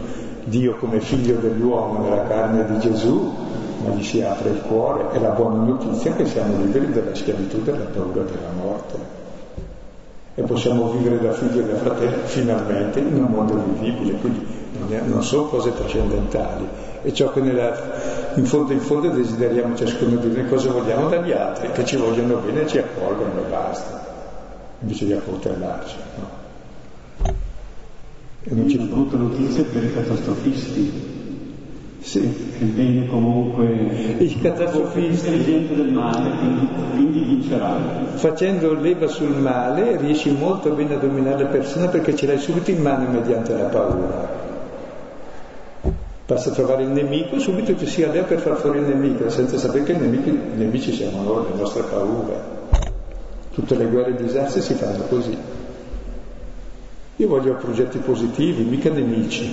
Dio 0.44 0.76
come 0.76 1.00
figlio 1.00 1.36
dell'uomo 1.36 2.02
nella 2.02 2.24
carne 2.24 2.66
di 2.66 2.78
Gesù, 2.80 3.32
ma 3.84 3.94
gli 3.94 4.02
si 4.02 4.20
apre 4.20 4.50
il 4.50 4.62
cuore, 4.62 5.12
è 5.12 5.20
la 5.20 5.30
buona 5.30 5.62
notizia 5.62 6.12
che 6.14 6.26
siamo 6.26 6.56
liberi 6.58 6.90
dalla 6.90 7.14
schiavitù, 7.14 7.62
dalla 7.62 7.84
paura 7.84 8.22
della 8.22 8.50
morte. 8.60 9.22
E 10.34 10.42
possiamo 10.42 10.90
vivere 10.90 11.20
da 11.20 11.30
figli 11.30 11.60
e 11.60 11.64
da 11.64 11.76
fratelli 11.76 12.16
finalmente 12.24 12.98
in 12.98 13.14
un 13.14 13.30
mondo 13.30 13.54
vivibile, 13.54 14.18
quindi 14.18 14.44
non 15.06 15.22
sono 15.22 15.44
cose 15.44 15.72
trascendentali, 15.72 16.66
è 17.02 17.12
ciò 17.12 17.30
che 17.30 17.40
nella, 17.40 18.32
in 18.34 18.44
fondo 18.44 18.72
in 18.72 18.80
fondo 18.80 19.08
desideriamo 19.08 19.76
ciascuno 19.76 20.16
di 20.16 20.32
noi. 20.32 20.48
Cosa 20.48 20.72
vogliamo 20.72 21.08
dagli 21.08 21.30
altri, 21.30 21.70
che 21.70 21.84
ci 21.84 21.94
vogliono 21.94 22.38
bene 22.38 22.62
e 22.62 22.66
ci 22.66 22.78
accolgono 22.78 23.38
e 23.38 23.48
basta, 23.48 24.13
invece 24.84 25.06
di 25.06 25.12
accoltellarci. 25.14 25.96
No? 26.18 26.42
E 28.46 28.54
non 28.54 28.68
ci 28.68 28.76
una 28.76 28.86
brutta 28.86 29.16
notizia 29.16 29.64
per 29.64 29.82
i 29.82 29.92
catastrofisti. 29.92 31.12
Sì. 32.00 32.18
Il 32.58 32.66
bene 32.66 33.06
comunque 33.06 33.64
il 34.18 34.40
catastrofisti 34.42 35.26
intelligente 35.26 35.74
del 35.74 35.90
male, 35.90 36.30
quindi, 36.36 36.68
quindi 36.92 37.20
vincerà. 37.20 37.78
Facendo 38.14 38.74
leva 38.74 39.06
sul 39.08 39.34
male 39.34 39.96
riesci 39.96 40.30
molto 40.30 40.70
bene 40.70 40.96
a 40.96 40.98
dominare 40.98 41.44
la 41.44 41.48
persona 41.48 41.88
perché 41.88 42.14
ce 42.14 42.26
l'hai 42.26 42.38
subito 42.38 42.70
in 42.70 42.82
mano 42.82 43.08
mediante 43.08 43.54
la 43.54 43.64
paura. 43.64 44.42
Basta 46.26 46.50
trovare 46.50 46.82
il 46.82 46.90
nemico, 46.90 47.38
subito 47.38 47.76
ci 47.76 47.86
si 47.86 48.02
allea 48.02 48.22
per 48.22 48.40
far 48.40 48.56
fuori 48.56 48.78
il 48.78 48.84
nemico, 48.84 49.28
senza 49.30 49.56
sapere 49.56 49.84
che 49.84 49.92
i 49.92 49.98
nemici, 49.98 50.38
nemici 50.56 50.92
siamo 50.92 51.22
noi, 51.22 51.44
le 51.50 51.58
nostre 51.58 51.82
paure. 51.82 52.63
Tutte 53.54 53.76
le 53.76 53.86
guerre 53.86 54.10
e 54.10 54.20
i 54.20 54.24
disastri 54.24 54.60
si 54.60 54.74
fanno 54.74 55.04
così. 55.04 55.36
Io 57.16 57.28
voglio 57.28 57.54
progetti 57.54 57.98
positivi, 57.98 58.64
mica 58.64 58.90
nemici. 58.90 59.48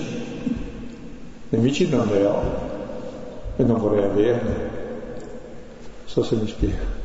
Nemici 1.50 1.88
non 1.88 2.08
ne 2.08 2.24
ho 2.24 2.42
e 3.56 3.62
non 3.62 3.78
vorrei 3.78 4.04
averne. 4.04 4.54
Non 4.54 6.06
so 6.06 6.22
se 6.24 6.34
mi 6.34 6.48
spiego. 6.48 7.01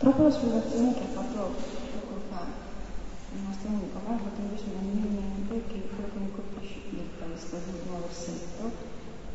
Proprio 0.00 0.32
l'osservazione 0.32 0.94
che 0.94 1.04
ha 1.04 1.12
fatto 1.12 1.52
poco 1.92 2.24
fa 2.32 2.48
il 3.36 3.42
nostro 3.44 3.68
amico, 3.68 4.00
ma 4.08 4.14
ha 4.14 4.16
fatto 4.16 4.40
invece 4.40 4.72
venire 4.72 5.12
in 5.12 5.12
mente 5.12 5.60
che 5.68 5.88
quello 5.92 6.08
che 6.08 6.18
mi 6.24 6.32
colpisce 6.32 6.80
del 6.88 7.04
testo, 7.20 7.60
del 7.68 7.84
nuovo 7.84 8.08
versetto, 8.08 8.64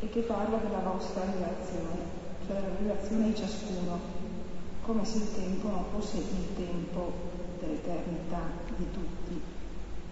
è 0.00 0.10
che 0.10 0.26
parla 0.26 0.58
della 0.58 0.82
vostra 0.82 1.22
rivelazione, 1.22 2.02
cioè 2.42 2.58
la 2.58 2.74
rivelazione 2.82 3.30
di 3.30 3.36
ciascuno, 3.36 3.94
come 4.82 5.04
se 5.04 5.18
il 5.18 5.34
tempo 5.38 5.68
non 5.70 5.84
fosse 5.94 6.18
il 6.18 6.50
tempo 6.58 7.14
dell'eternità 7.62 8.42
di 8.74 8.90
tutti, 8.90 9.40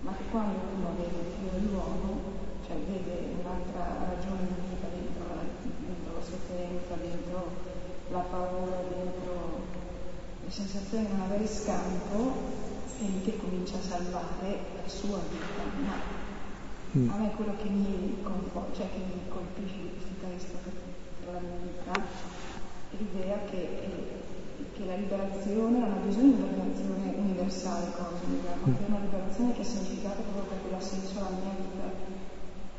ma 0.07 0.15
che 0.15 0.23
quando 0.31 0.55
uno 0.79 0.95
vede 0.95 1.19
il 1.19 1.35
figlio 1.35 1.51
dell'uomo, 1.51 2.31
cioè 2.63 2.79
vede 2.79 3.43
un'altra 3.43 4.07
ragione 4.07 4.47
di 4.55 4.71
vita 4.71 4.87
dentro 4.87 5.35
la, 5.35 5.43
dentro 5.59 6.15
la 6.15 6.23
sofferenza, 6.23 6.95
dentro 6.95 7.75
la 8.15 8.23
paura, 8.31 8.87
dentro 8.87 9.35
la 9.35 9.44
sensazione 10.55 11.07
di 11.07 11.13
non 11.13 11.23
avere 11.23 11.49
scampo 11.49 12.31
è 13.01 13.03
lì 13.03 13.23
che 13.23 13.37
comincia 13.39 13.75
a 13.75 13.83
salvare 13.83 14.59
la 14.79 14.89
sua 14.89 15.19
vita. 15.27 15.67
Ma 15.83 15.99
mm. 16.95 17.11
a 17.11 17.17
me 17.17 17.35
quello 17.35 17.57
che 17.61 17.69
mi, 17.69 18.23
cioè 18.71 18.87
che 18.87 19.03
mi 19.03 19.19
colpisce 19.27 19.83
di 19.83 19.91
questo 19.91 20.15
testo 20.23 20.55
per 20.63 21.35
la 21.35 21.41
mia 21.41 21.59
vita 21.59 21.93
è 21.99 22.95
l'idea 23.03 23.39
che, 23.51 23.59
eh, 23.59 24.71
che 24.79 24.85
la 24.87 24.95
liberazione 24.95 25.79
non 25.79 25.91
ha 25.91 26.07
bisogno 26.07 26.31
di 26.31 26.39
una 26.39 26.47
liberazione 26.47 27.15
universale 27.19 27.91
cosmica, 27.91 28.55
ma 28.63 28.77
che 28.79 28.85
è 28.85 28.87
una 28.87 29.03
liberazione 29.03 29.55
che 29.55 29.61
ha 29.61 29.65
significato 29.65 30.23
proprio 30.23 30.55
perché 30.55 30.71
dà 30.71 30.81
senso 30.81 31.19
alla 31.19 31.35
mia 31.35 31.55
vita 31.59 31.91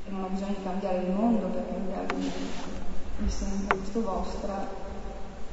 e 0.08 0.12
non 0.12 0.24
ha 0.24 0.28
bisogno 0.28 0.56
di 0.56 0.64
cambiare 0.64 0.98
il 1.04 1.12
mondo 1.12 1.48
per 1.48 1.68
cambiare 1.68 2.08
il 2.08 2.24
mondo. 2.24 2.84
Mi 3.20 3.30
sembra 3.30 3.76
questo 3.76 4.02
vostra 4.02 4.84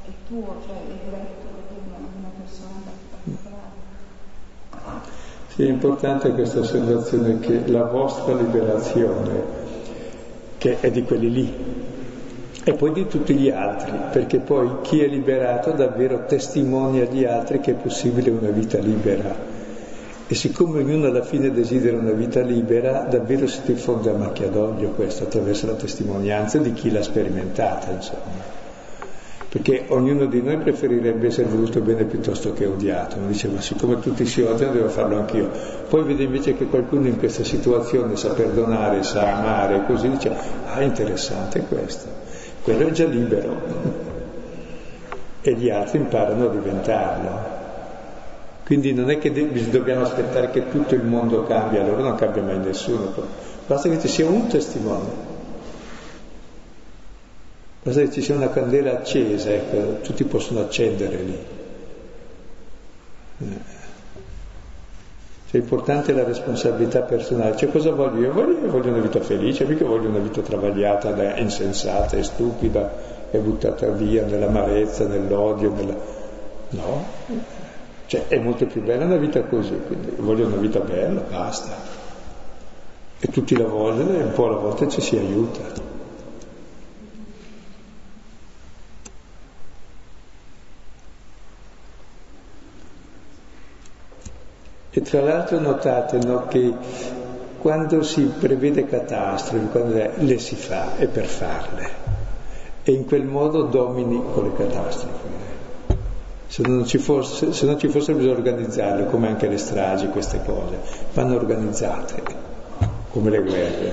è 0.05 0.11
tuo, 0.27 0.63
cioè 0.67 0.87
è 0.87 0.99
diretto 1.03 1.53
sì, 5.55 5.65
è 5.65 5.69
importante 5.69 6.31
questa 6.31 6.61
osservazione 6.61 7.39
che 7.41 7.63
la 7.67 7.85
vostra 7.85 8.35
liberazione, 8.35 9.61
che 10.57 10.81
è 10.81 10.91
di 10.91 11.03
quelli 11.03 11.31
lì, 11.31 11.55
e 12.65 12.73
poi 12.73 12.93
di 12.93 13.07
tutti 13.07 13.35
gli 13.35 13.51
altri, 13.51 13.93
perché 14.13 14.39
poi 14.39 14.81
chi 14.83 15.03
è 15.03 15.07
liberato 15.07 15.73
davvero 15.73 16.25
testimonia 16.27 17.03
agli 17.03 17.25
altri 17.25 17.61
che 17.61 17.73
è 17.73 17.75
possibile 17.75 18.31
una 18.31 18.49
vita 18.49 18.79
libera. 18.79 19.61
E 20.27 20.35
siccome 20.35 20.79
ognuno 20.79 21.09
alla 21.09 21.23
fine 21.23 21.51
desidera 21.51 21.99
una 21.99 22.13
vita 22.13 22.41
libera, 22.41 23.07
davvero 23.11 23.47
si 23.47 23.61
diffonde 23.67 24.09
a 24.09 24.15
macchia 24.15 24.49
d'olio 24.49 24.91
questo 24.91 25.25
attraverso 25.25 25.67
la 25.67 25.75
testimonianza 25.75 26.57
di 26.59 26.73
chi 26.73 26.91
l'ha 26.91 27.03
sperimentata, 27.03 27.91
insomma 27.91 28.42
perché 29.53 29.85
ognuno 29.89 30.25
di 30.25 30.41
noi 30.41 30.57
preferirebbe 30.57 31.27
essere 31.27 31.47
voluto 31.47 31.81
bene 31.81 32.05
piuttosto 32.05 32.55
che 32.55 32.65
odiato, 32.65 33.19
non 33.19 33.29
dice 33.29 33.49
ma 33.49 33.61
siccome 33.61 34.01
tutti 34.01 34.25
si 34.25 34.41
odiano 34.41 34.73
devo 34.73 34.89
farlo 34.89 35.19
anch'io, 35.19 35.51
poi 35.91 36.05
vede 36.05 36.23
invece 36.23 36.57
che 36.57 36.65
qualcuno 36.65 37.07
in 37.07 37.19
questa 37.19 37.45
situazione 37.45 38.17
sa 38.17 38.31
perdonare, 38.33 39.03
sa 39.03 39.37
amare 39.37 39.85
così 39.85 40.09
dice 40.09 40.35
ah 40.65 40.81
interessante 40.81 41.67
questo, 41.69 42.07
quello 42.63 42.87
è 42.87 42.91
già 42.93 43.05
libero. 43.05 44.01
E 45.45 45.55
gli 45.55 45.71
altri 45.71 45.99
imparano 45.99 46.45
a 46.45 46.51
diventarlo. 46.51 47.31
Quindi 48.65 48.95
non 48.95 49.11
è 49.11 49.19
che 49.19 49.33
dobbiamo 49.71 50.03
aspettare 50.03 50.51
che 50.53 50.71
tutto 50.71 50.95
il 50.95 51.03
mondo 51.03 51.43
cambi, 51.43 51.79
allora 51.79 52.01
non 52.01 52.15
cambia 52.15 52.43
mai 52.43 52.59
nessuno, 52.59 53.13
basta 53.67 53.89
che 53.89 53.99
ci 53.99 54.07
sia 54.07 54.29
un 54.29 54.47
testimone 54.47 55.32
Basta 57.83 58.01
che 58.01 58.11
ci 58.13 58.23
sia 58.23 58.37
una 58.37 58.51
candela 58.51 58.93
accesa, 58.93 59.51
ecco, 59.51 60.01
tutti 60.03 60.23
possono 60.25 60.61
accendere 60.61 61.17
lì. 61.17 61.39
Eh. 63.39 63.81
Cioè, 65.51 65.61
importante 65.61 66.13
la 66.13 66.25
responsabilità 66.25 67.01
personale. 67.01 67.57
Cioè, 67.57 67.71
cosa 67.71 67.91
voglio 67.91 68.21
io? 68.21 68.33
Voglio, 68.33 68.59
io 68.65 68.71
voglio 68.71 68.89
una 68.91 69.01
vita 69.01 69.21
felice, 69.21 69.65
mica 69.65 69.85
voglio 69.85 70.09
una 70.09 70.21
vita 70.21 70.41
travagliata, 70.41 71.37
insensata 71.37 72.17
e 72.17 72.23
stupida 72.23 72.91
e 73.31 73.39
buttata 73.39 73.89
via 73.89 74.25
nell'amarezza, 74.25 75.07
nell'odio, 75.07 75.73
nella... 75.73 75.97
no. 76.71 77.05
Cioè, 78.07 78.29
è 78.29 78.39
molto 78.39 78.65
più 78.67 78.83
bella 78.83 79.05
una 79.05 79.17
vita 79.17 79.43
così, 79.43 79.79
quindi 79.87 80.15
voglio 80.19 80.47
una 80.47 80.57
vita 80.57 80.79
bella, 80.79 81.21
basta. 81.21 81.75
E 83.19 83.29
tutti 83.29 83.57
la 83.57 83.67
vogliono 83.67 84.19
e 84.19 84.23
un 84.23 84.33
po' 84.33 84.47
alla 84.47 84.57
volta 84.57 84.87
ci 84.89 85.01
si 85.01 85.17
aiuta. 85.17 85.92
E 94.95 95.01
tra 95.01 95.23
l'altro 95.23 95.59
notate 95.59 96.19
no, 96.19 96.47
che 96.49 96.71
quando 97.59 98.03
si 98.03 98.25
prevede 98.25 98.85
catastrofi, 98.85 99.69
quando 99.71 100.11
le 100.17 100.39
si 100.39 100.55
fa, 100.55 100.97
è 100.97 101.07
per 101.07 101.25
farle. 101.25 101.89
E 102.83 102.93
in 102.93 103.07
quel 103.07 103.25
modo 103.25 103.63
domini 103.63 104.21
con 104.35 104.45
le 104.45 104.53
catastrofi. 104.55 105.29
Se 106.47 106.63
non, 106.67 106.85
ci 106.85 106.99
fosse, 106.99 107.55
se 107.55 107.65
non 107.65 107.79
ci 107.79 107.89
fosse 107.89 108.13
bisogno 108.13 108.35
organizzarle, 108.35 109.07
come 109.07 109.29
anche 109.29 109.49
le 109.49 109.57
stragi, 109.57 110.09
queste 110.09 110.43
cose, 110.45 110.79
vanno 111.15 111.37
organizzate, 111.37 112.23
come 113.09 113.31
le 113.31 113.43
guerre. 113.43 113.93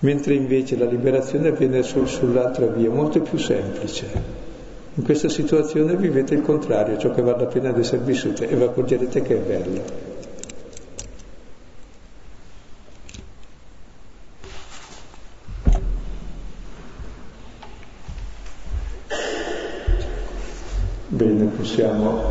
Mentre 0.00 0.34
invece 0.34 0.76
la 0.76 0.84
liberazione 0.84 1.48
avviene 1.48 1.82
sul, 1.82 2.06
sull'altra 2.06 2.66
via, 2.66 2.90
molto 2.90 3.20
più 3.20 3.38
semplice. 3.38 4.41
In 4.94 5.04
questa 5.04 5.30
situazione 5.30 5.96
vivete 5.96 6.34
il 6.34 6.42
contrario, 6.42 6.98
ciò 6.98 7.12
che 7.12 7.22
vale 7.22 7.44
la 7.44 7.46
pena 7.46 7.72
di 7.72 7.80
essere 7.80 8.02
vissute 8.02 8.46
e 8.46 8.54
vi 8.54 8.62
accorgerete 8.62 9.22
che 9.22 9.36
è 9.36 9.38
bello. 9.38 10.10
Bene, 21.08 21.44
possiamo 21.46 22.22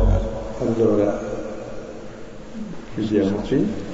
allora 0.60 1.20
chiudiamo 2.94 3.36
qui. 3.38 3.91